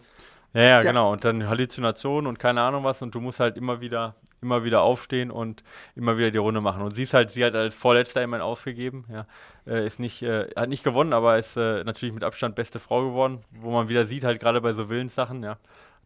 [0.54, 1.12] Ja, ja, Der, genau.
[1.12, 4.82] Und dann Halluzinationen und keine Ahnung was und du musst halt immer wieder, immer wieder
[4.82, 5.64] aufstehen und
[5.96, 6.82] immer wieder die Runde machen.
[6.82, 9.26] Und sie ist halt, sie hat als Vorletzter immerhin ausgegeben, ja.
[9.68, 13.08] Äh, ist nicht, äh, hat nicht gewonnen, aber ist äh, natürlich mit Abstand beste Frau
[13.08, 15.58] geworden, wo man wieder sieht, halt gerade bei so Willenssachen, ja.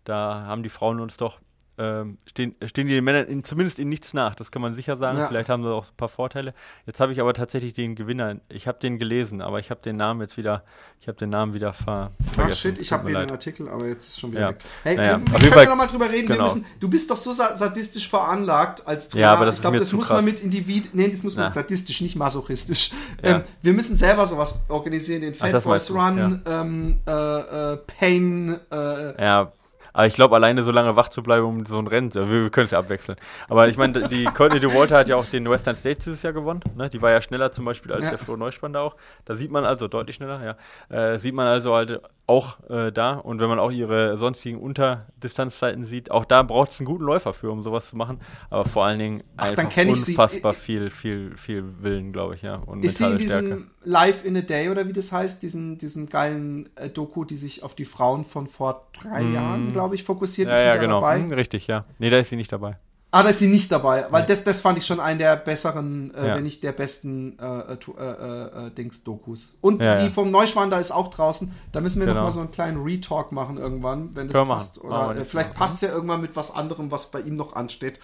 [0.03, 1.39] Da haben die Frauen uns doch
[1.77, 4.35] ähm, stehen, stehen die den Männern in, zumindest in nichts nach.
[4.35, 5.17] Das kann man sicher sagen.
[5.17, 5.27] Ja.
[5.27, 6.53] Vielleicht haben sie auch ein paar Vorteile.
[6.85, 8.37] Jetzt habe ich aber tatsächlich den Gewinner.
[8.49, 10.63] Ich habe den gelesen, aber ich habe den Namen jetzt wieder.
[10.99, 12.51] Ich habe den Namen wieder ver vergessen.
[12.51, 14.49] Ach shit, ich habe hier den Artikel, aber jetzt ist schon wieder ja.
[14.49, 14.57] weg.
[14.83, 16.27] Hey, naja, wir, wir können ja nochmal drüber reden.
[16.27, 16.43] Genau.
[16.43, 19.21] Müssen, du bist doch so sadistisch veranlagt als Trainer.
[19.23, 20.17] Ja, aber das ich glaube, das muss krass.
[20.17, 20.91] man mit Individuen.
[20.93, 22.91] Nee, das muss man sadistisch, nicht masochistisch.
[23.23, 23.37] Ja.
[23.37, 25.21] Ähm, wir müssen selber sowas organisieren.
[25.21, 28.59] Den Fat Boys Run, ähm, äh, äh, Pain.
[28.71, 29.51] Äh, ja
[29.93, 32.49] aber ich glaube, alleine so lange wach zu bleiben, um so ein Rennen, wir, wir
[32.49, 33.17] können es ja abwechseln.
[33.47, 36.61] Aber ich meine, die Courtney DeWalter hat ja auch den Western States dieses Jahr gewonnen.
[36.75, 36.89] Ne?
[36.89, 38.09] Die war ja schneller zum Beispiel als ja.
[38.09, 38.95] der Flo Neuspann auch.
[39.25, 40.57] Da sieht man also, deutlich schneller,
[40.89, 41.13] ja.
[41.13, 43.13] Äh, sieht man also halt auch äh, da.
[43.15, 47.33] Und wenn man auch ihre sonstigen Unterdistanzzeiten sieht, auch da braucht es einen guten Läufer
[47.33, 48.19] für, um sowas zu machen.
[48.49, 52.55] Aber vor allen Dingen Ach, einfach unfassbar viel, viel, viel Willen, glaube ich, ja.
[52.55, 53.63] Und ist sie in diesem Stärke.
[53.83, 57.63] Live in a Day oder wie das heißt, diesen, diesem geilen äh, Doku, die sich
[57.63, 59.33] auf die Frauen von vor drei mm.
[59.33, 60.63] Jahren, glaube ich, fokussiert ja, ist?
[60.63, 61.01] Ja, genau.
[61.01, 61.19] Dabei?
[61.19, 61.85] Mm, richtig, ja.
[61.99, 62.77] Nee, da ist sie nicht dabei.
[63.13, 64.27] Ah, da ist sie nicht dabei, weil nee.
[64.27, 66.35] das, das fand ich schon einen der besseren, äh, ja.
[66.35, 69.55] wenn nicht der besten äh, äh, äh, äh Dings-Dokus.
[69.61, 71.53] Und ja, die vom Neuschwander ist auch draußen.
[71.71, 72.21] Da müssen wir genau.
[72.21, 74.83] noch mal so einen kleinen Retalk machen irgendwann, wenn das Können passt.
[74.83, 77.99] Oder äh, vielleicht passt ja irgendwann mit was anderem, was bei ihm noch ansteht.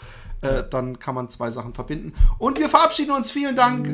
[0.69, 2.13] dann kann man zwei Sachen verbinden.
[2.37, 3.31] Und wir verabschieden uns.
[3.31, 3.87] Vielen Dank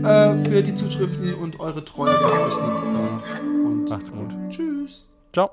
[0.46, 2.14] für die Zuschriften und eure Treue.
[2.14, 4.36] und Macht's gut.
[4.50, 5.08] Tschüss.
[5.32, 5.52] Ciao.